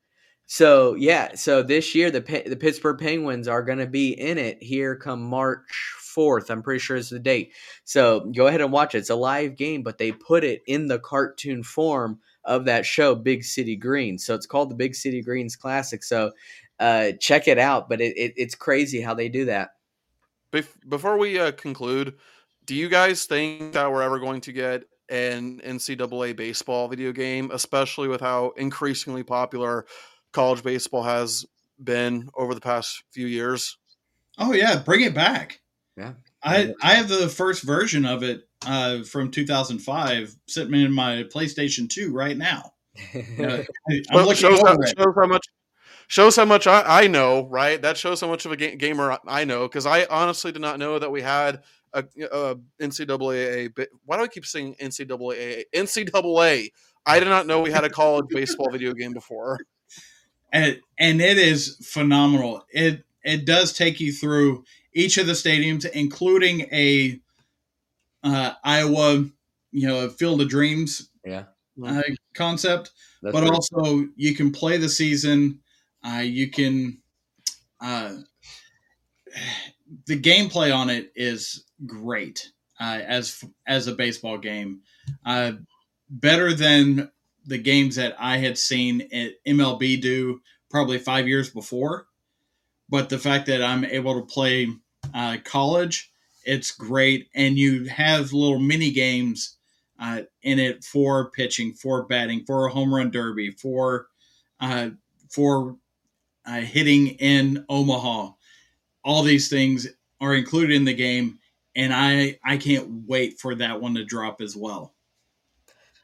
So 0.45 0.93
yeah, 0.95 1.33
so 1.35 1.63
this 1.63 1.95
year 1.95 2.11
the 2.11 2.21
the 2.45 2.55
Pittsburgh 2.55 2.99
Penguins 2.99 3.47
are 3.47 3.63
going 3.63 3.79
to 3.79 3.87
be 3.87 4.11
in 4.11 4.37
it 4.37 4.61
here 4.61 4.95
come 4.95 5.23
March 5.23 5.93
fourth. 6.13 6.49
I'm 6.49 6.61
pretty 6.61 6.79
sure 6.79 6.95
is 6.95 7.09
the 7.09 7.19
date. 7.19 7.53
So 7.83 8.31
go 8.35 8.47
ahead 8.47 8.61
and 8.61 8.71
watch 8.71 8.95
it. 8.95 8.99
It's 8.99 9.09
a 9.09 9.15
live 9.15 9.55
game, 9.55 9.83
but 9.83 9.97
they 9.97 10.11
put 10.11 10.43
it 10.43 10.61
in 10.67 10.87
the 10.87 10.99
cartoon 10.99 11.63
form 11.63 12.19
of 12.45 12.65
that 12.65 12.85
show, 12.85 13.15
Big 13.15 13.43
City 13.43 13.75
Greens. 13.75 14.25
So 14.25 14.35
it's 14.35 14.45
called 14.45 14.69
the 14.69 14.75
Big 14.75 14.95
City 14.95 15.21
Greens 15.21 15.55
Classic. 15.55 16.03
So 16.03 16.31
uh, 16.79 17.11
check 17.19 17.47
it 17.47 17.57
out. 17.57 17.89
But 17.89 18.01
it, 18.01 18.17
it, 18.17 18.33
it's 18.35 18.55
crazy 18.55 19.01
how 19.01 19.13
they 19.13 19.29
do 19.29 19.45
that. 19.45 19.71
Bef- 20.51 20.87
before 20.87 21.17
we 21.17 21.39
uh, 21.39 21.51
conclude, 21.51 22.15
do 22.65 22.75
you 22.75 22.89
guys 22.89 23.25
think 23.25 23.73
that 23.73 23.91
we're 23.91 24.03
ever 24.03 24.19
going 24.19 24.41
to 24.41 24.51
get 24.51 24.83
an 25.09 25.59
NCAA 25.61 26.35
baseball 26.35 26.87
video 26.87 27.11
game, 27.11 27.51
especially 27.51 28.07
with 28.07 28.21
how 28.21 28.53
increasingly 28.57 29.23
popular 29.23 29.85
college 30.31 30.63
baseball 30.63 31.03
has 31.03 31.45
been 31.81 32.29
over 32.35 32.53
the 32.53 32.61
past 32.61 33.03
few 33.11 33.27
years? 33.27 33.77
Oh 34.37 34.53
yeah, 34.53 34.79
bring 34.79 35.01
it 35.01 35.13
back. 35.13 35.61
Yeah. 35.97 36.13
I 36.43 36.73
I 36.81 36.95
have 36.95 37.07
the 37.09 37.29
first 37.29 37.63
version 37.63 38.05
of 38.05 38.23
it 38.23 38.47
uh, 38.65 39.03
from 39.03 39.31
2005 39.31 40.35
sitting 40.47 40.73
in 40.81 40.91
my 40.91 41.23
PlayStation 41.23 41.89
2 41.89 42.11
right 42.11 42.37
now. 42.37 42.73
Uh, 43.39 43.63
Well, 44.13 44.31
shows, 44.33 44.59
how, 44.61 44.73
over 44.73 44.85
shows 44.85 45.13
how 45.15 45.27
much 45.27 45.47
shows 46.07 46.35
how 46.35 46.45
much 46.45 46.67
I, 46.67 47.03
I 47.03 47.07
know, 47.07 47.47
right? 47.47 47.81
That 47.81 47.97
shows 47.97 48.21
how 48.21 48.27
much 48.27 48.45
of 48.45 48.51
a 48.51 48.57
ga- 48.57 48.75
gamer 48.75 49.17
I 49.27 49.45
know 49.45 49.67
because 49.67 49.85
I 49.85 50.05
honestly 50.05 50.51
did 50.51 50.61
not 50.61 50.77
know 50.79 50.99
that 50.99 51.11
we 51.11 51.21
had 51.21 51.63
a, 51.93 52.03
a 52.31 52.55
NCAA. 52.81 53.73
bi- 53.73 53.87
Why 54.05 54.17
do 54.17 54.23
I 54.23 54.27
keep 54.27 54.45
saying 54.45 54.75
NCAA? 54.79 55.63
NCAA. 55.75 56.69
I 57.05 57.19
did 57.19 57.27
not 57.29 57.47
know 57.47 57.61
we 57.61 57.71
had 57.71 57.83
a 57.83 57.89
college 57.89 58.25
baseball 58.29 58.69
video 58.71 58.93
game 58.93 59.13
before. 59.13 59.59
and 60.51 60.79
and 60.99 61.19
it 61.21 61.37
is 61.37 61.77
phenomenal. 61.83 62.63
It 62.69 63.03
it 63.23 63.45
does 63.45 63.73
take 63.73 63.99
you 63.99 64.13
through 64.13 64.63
each 64.93 65.17
of 65.17 65.27
the 65.27 65.33
stadiums, 65.33 65.89
including 65.91 66.61
a 66.71 67.19
uh, 68.23 68.53
Iowa, 68.63 69.25
you 69.71 69.87
know, 69.87 70.09
Field 70.09 70.41
of 70.41 70.49
Dreams 70.49 71.09
yeah. 71.25 71.45
uh, 71.85 72.01
concept. 72.33 72.91
That's 73.21 73.33
but 73.33 73.43
right. 73.43 73.51
also 73.51 74.07
you 74.15 74.35
can 74.35 74.51
play 74.51 74.77
the 74.77 74.89
season. 74.89 75.59
Uh, 76.05 76.19
you 76.19 76.49
can. 76.49 76.99
Uh, 77.81 78.15
the 80.07 80.19
gameplay 80.19 80.73
on 80.75 80.89
it 80.89 81.11
is 81.15 81.65
great 81.85 82.51
uh, 82.79 82.99
as 83.05 83.43
as 83.67 83.87
a 83.87 83.95
baseball 83.95 84.37
game, 84.37 84.81
uh, 85.25 85.53
better 86.09 86.53
than 86.53 87.11
the 87.45 87.57
games 87.57 87.95
that 87.95 88.15
I 88.19 88.37
had 88.37 88.57
seen 88.57 89.01
at 89.13 89.33
MLB 89.45 90.01
do 90.01 90.41
probably 90.69 90.97
five 90.99 91.27
years 91.27 91.49
before. 91.49 92.07
But 92.89 93.09
the 93.09 93.19
fact 93.19 93.47
that 93.47 93.61
I'm 93.61 93.85
able 93.85 94.15
to 94.15 94.25
play 94.25 94.67
uh, 95.13 95.37
college, 95.43 96.11
it's 96.45 96.71
great, 96.71 97.29
and 97.33 97.57
you 97.57 97.85
have 97.85 98.33
little 98.33 98.59
mini 98.59 98.91
games 98.91 99.57
uh, 99.99 100.21
in 100.41 100.59
it 100.59 100.83
for 100.83 101.31
pitching, 101.31 101.73
for 101.73 102.03
batting, 102.03 102.43
for 102.45 102.65
a 102.65 102.71
home 102.71 102.93
run 102.93 103.11
derby, 103.11 103.51
for 103.51 104.07
uh, 104.59 104.89
for 105.29 105.77
uh, 106.45 106.61
hitting 106.61 107.07
in 107.07 107.65
Omaha. 107.69 108.31
All 109.03 109.23
these 109.23 109.49
things 109.49 109.87
are 110.19 110.35
included 110.35 110.75
in 110.75 110.85
the 110.85 110.93
game, 110.93 111.39
and 111.75 111.93
I 111.93 112.39
I 112.43 112.57
can't 112.57 113.07
wait 113.07 113.39
for 113.39 113.55
that 113.55 113.81
one 113.81 113.95
to 113.95 114.05
drop 114.05 114.41
as 114.41 114.55
well. 114.55 114.93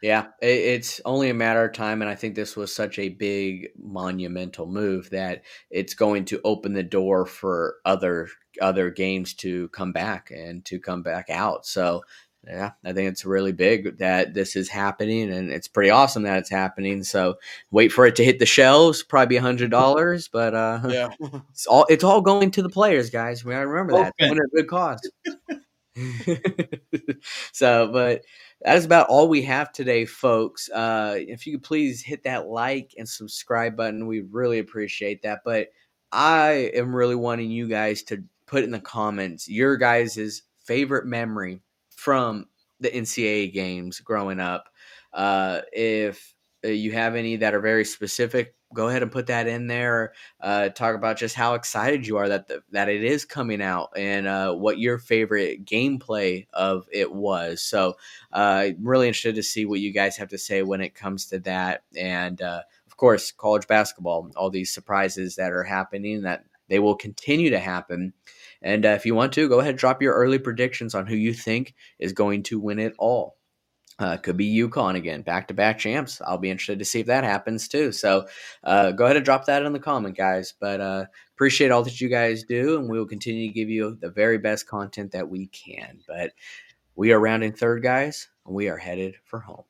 Yeah, 0.02 0.28
it's 0.42 1.02
only 1.04 1.30
a 1.30 1.34
matter 1.34 1.66
of 1.66 1.74
time, 1.74 2.02
and 2.02 2.10
I 2.10 2.16
think 2.16 2.36
this 2.36 2.56
was 2.56 2.74
such 2.74 2.98
a 2.98 3.10
big 3.10 3.70
monumental 3.78 4.66
move 4.66 5.10
that 5.10 5.44
it's 5.70 5.94
going 5.94 6.24
to 6.26 6.40
open 6.46 6.72
the 6.72 6.84
door 6.84 7.26
for 7.26 7.76
other 7.84 8.30
other 8.62 8.90
games 8.90 9.34
to 9.36 9.68
come 9.70 9.92
back 9.92 10.32
and 10.32 10.64
to 10.66 10.80
come 10.80 11.02
back 11.04 11.30
out. 11.30 11.66
So, 11.66 12.04
yeah, 12.48 12.72
I 12.86 12.94
think 12.94 13.10
it's 13.10 13.26
really 13.26 13.52
big 13.52 13.98
that 13.98 14.34
this 14.34 14.56
is 14.56 14.70
happening, 14.70 15.32
and 15.32 15.52
it's 15.52 15.68
pretty 15.68 15.90
awesome 15.90 16.24
that 16.24 16.38
it's 16.40 16.50
happening. 16.50 17.04
So, 17.04 17.36
wait 17.72 17.92
for 17.92 18.06
it 18.06 18.16
to 18.18 18.24
hit 18.24 18.40
the 18.40 18.46
shelves. 18.46 19.04
Probably 19.04 19.38
a 19.38 19.42
hundred 19.42 19.72
dollars, 19.72 20.28
but 20.28 20.54
uh, 20.56 20.80
Yeah. 20.90 21.10
it's 21.52 21.68
all 21.68 21.86
it's 21.90 22.04
all 22.04 22.22
going 22.22 22.52
to 22.52 22.62
the 22.62 22.70
players, 22.70 23.10
guys. 23.10 23.44
We 23.44 23.54
gotta 23.54 23.68
remember 23.68 23.94
that. 23.94 24.14
It's 24.18 24.30
going 24.30 24.40
to 24.40 24.48
a 24.54 24.62
good 24.62 24.70
cause. 24.70 25.12
so, 27.52 27.90
but 27.92 28.24
that 28.62 28.78
is 28.78 28.86
about 28.86 29.08
all 29.08 29.28
we 29.28 29.42
have 29.44 29.72
today, 29.72 30.06
folks. 30.06 30.70
Uh, 30.70 31.16
if 31.18 31.46
you 31.46 31.54
could 31.54 31.64
please 31.64 32.02
hit 32.02 32.24
that 32.24 32.48
like 32.48 32.94
and 32.98 33.08
subscribe 33.08 33.76
button, 33.76 34.08
we 34.08 34.22
really 34.22 34.60
appreciate 34.60 35.22
that. 35.24 35.42
But 35.44 35.70
I 36.12 36.72
am 36.74 36.96
really 36.96 37.16
wanting 37.16 37.52
you 37.52 37.68
guys 37.68 38.04
to 38.04 38.24
put 38.50 38.64
in 38.64 38.72
the 38.72 38.80
comments 38.80 39.48
your 39.48 39.78
guys' 39.78 40.42
favorite 40.58 41.06
memory 41.06 41.62
from 41.96 42.48
the 42.80 42.90
NCAA 42.90 43.54
games 43.54 44.00
growing 44.00 44.40
up. 44.40 44.70
Uh, 45.14 45.62
if 45.72 46.34
uh, 46.66 46.70
you 46.70 46.92
have 46.92 47.16
any 47.16 47.38
that 47.38 47.54
are 47.54 47.62
very 47.62 47.86
specific, 47.86 48.56
go 48.74 48.88
ahead 48.88 49.04
and 49.04 49.12
put 49.12 49.28
that 49.28 49.48
in 49.48 49.68
there. 49.68 50.14
Uh, 50.42 50.70
talk 50.70 50.96
about 50.96 51.18
just 51.18 51.36
how 51.36 51.54
excited 51.54 52.08
you 52.08 52.18
are 52.18 52.30
that 52.30 52.48
the, 52.48 52.62
that 52.72 52.90
it 52.90 53.04
is 53.04 53.24
coming 53.24 53.62
out 53.62 53.90
and 53.96 54.28
uh, 54.28 54.54
what 54.54 54.80
your 54.80 54.98
favorite 54.98 55.66
gameplay 55.66 56.48
of 56.54 56.88
it 56.92 57.12
was. 57.12 57.62
So, 57.62 57.98
uh, 58.32 58.70
really 58.80 59.08
interested 59.08 59.36
to 59.36 59.44
see 59.44 59.66
what 59.66 59.80
you 59.80 59.94
guys 59.94 60.18
have 60.18 60.30
to 60.30 60.38
say 60.38 60.64
when 60.64 60.82
it 60.82 60.96
comes 60.96 61.26
to 61.28 61.40
that. 61.40 61.84
And 61.96 62.42
uh, 62.42 62.62
of 62.88 62.98
course, 62.98 63.32
college 63.32 63.68
basketball, 63.68 64.32
all 64.36 64.50
these 64.50 64.74
surprises 64.74 65.36
that 65.36 65.52
are 65.52 65.64
happening 65.64 66.24
that 66.24 66.46
they 66.70 66.80
will 66.80 66.96
continue 66.96 67.50
to 67.50 67.60
happen. 67.60 68.14
And 68.62 68.86
uh, 68.86 68.90
if 68.90 69.06
you 69.06 69.16
want 69.16 69.34
to, 69.34 69.50
go 69.50 69.60
ahead 69.60 69.78
drop 69.78 70.02
your 70.02 70.14
early 70.14 70.40
predictions 70.40 70.96
on 70.96 71.08
who 71.08 71.16
you 71.16 71.34
think 71.34 71.76
is 71.98 72.14
going 72.14 72.44
to 72.44 72.60
win 72.60 72.80
it 72.80 72.94
all. 72.98 73.38
Uh, 74.00 74.16
could 74.16 74.38
be 74.38 74.58
UConn 74.58 74.96
again, 74.96 75.22
back 75.24 75.50
to 75.50 75.54
back 75.54 75.78
champs. 75.78 76.22
I'll 76.26 76.38
be 76.38 76.50
interested 76.50 76.80
to 76.80 76.86
see 76.86 77.02
if 77.02 77.08
that 77.08 77.26
happens 77.26 77.68
too. 77.68 77.92
So 77.92 78.28
uh, 78.64 78.92
go 78.92 79.04
ahead 79.04 79.18
and 79.18 79.26
drop 79.26 79.46
that 79.46 79.64
in 79.64 79.74
the 79.74 79.80
comment, 79.80 80.16
guys. 80.16 80.54
But 80.58 80.80
uh, 80.80 81.06
appreciate 81.36 81.72
all 81.72 81.84
that 81.84 82.00
you 82.00 82.08
guys 82.08 82.44
do, 82.44 82.80
and 82.80 82.90
we 82.90 82.98
will 82.98 83.06
continue 83.06 83.48
to 83.48 83.54
give 83.54 83.70
you 83.70 83.98
the 84.00 84.10
very 84.10 84.38
best 84.38 84.68
content 84.68 85.12
that 85.12 85.28
we 85.28 85.48
can. 85.48 86.00
But 86.08 86.32
we 86.96 87.12
are 87.12 87.20
rounding 87.20 87.52
third, 87.52 87.84
guys, 87.84 88.30
and 88.46 88.56
we 88.56 88.70
are 88.70 88.78
headed 88.78 89.16
for 89.26 89.40
home. 89.40 89.66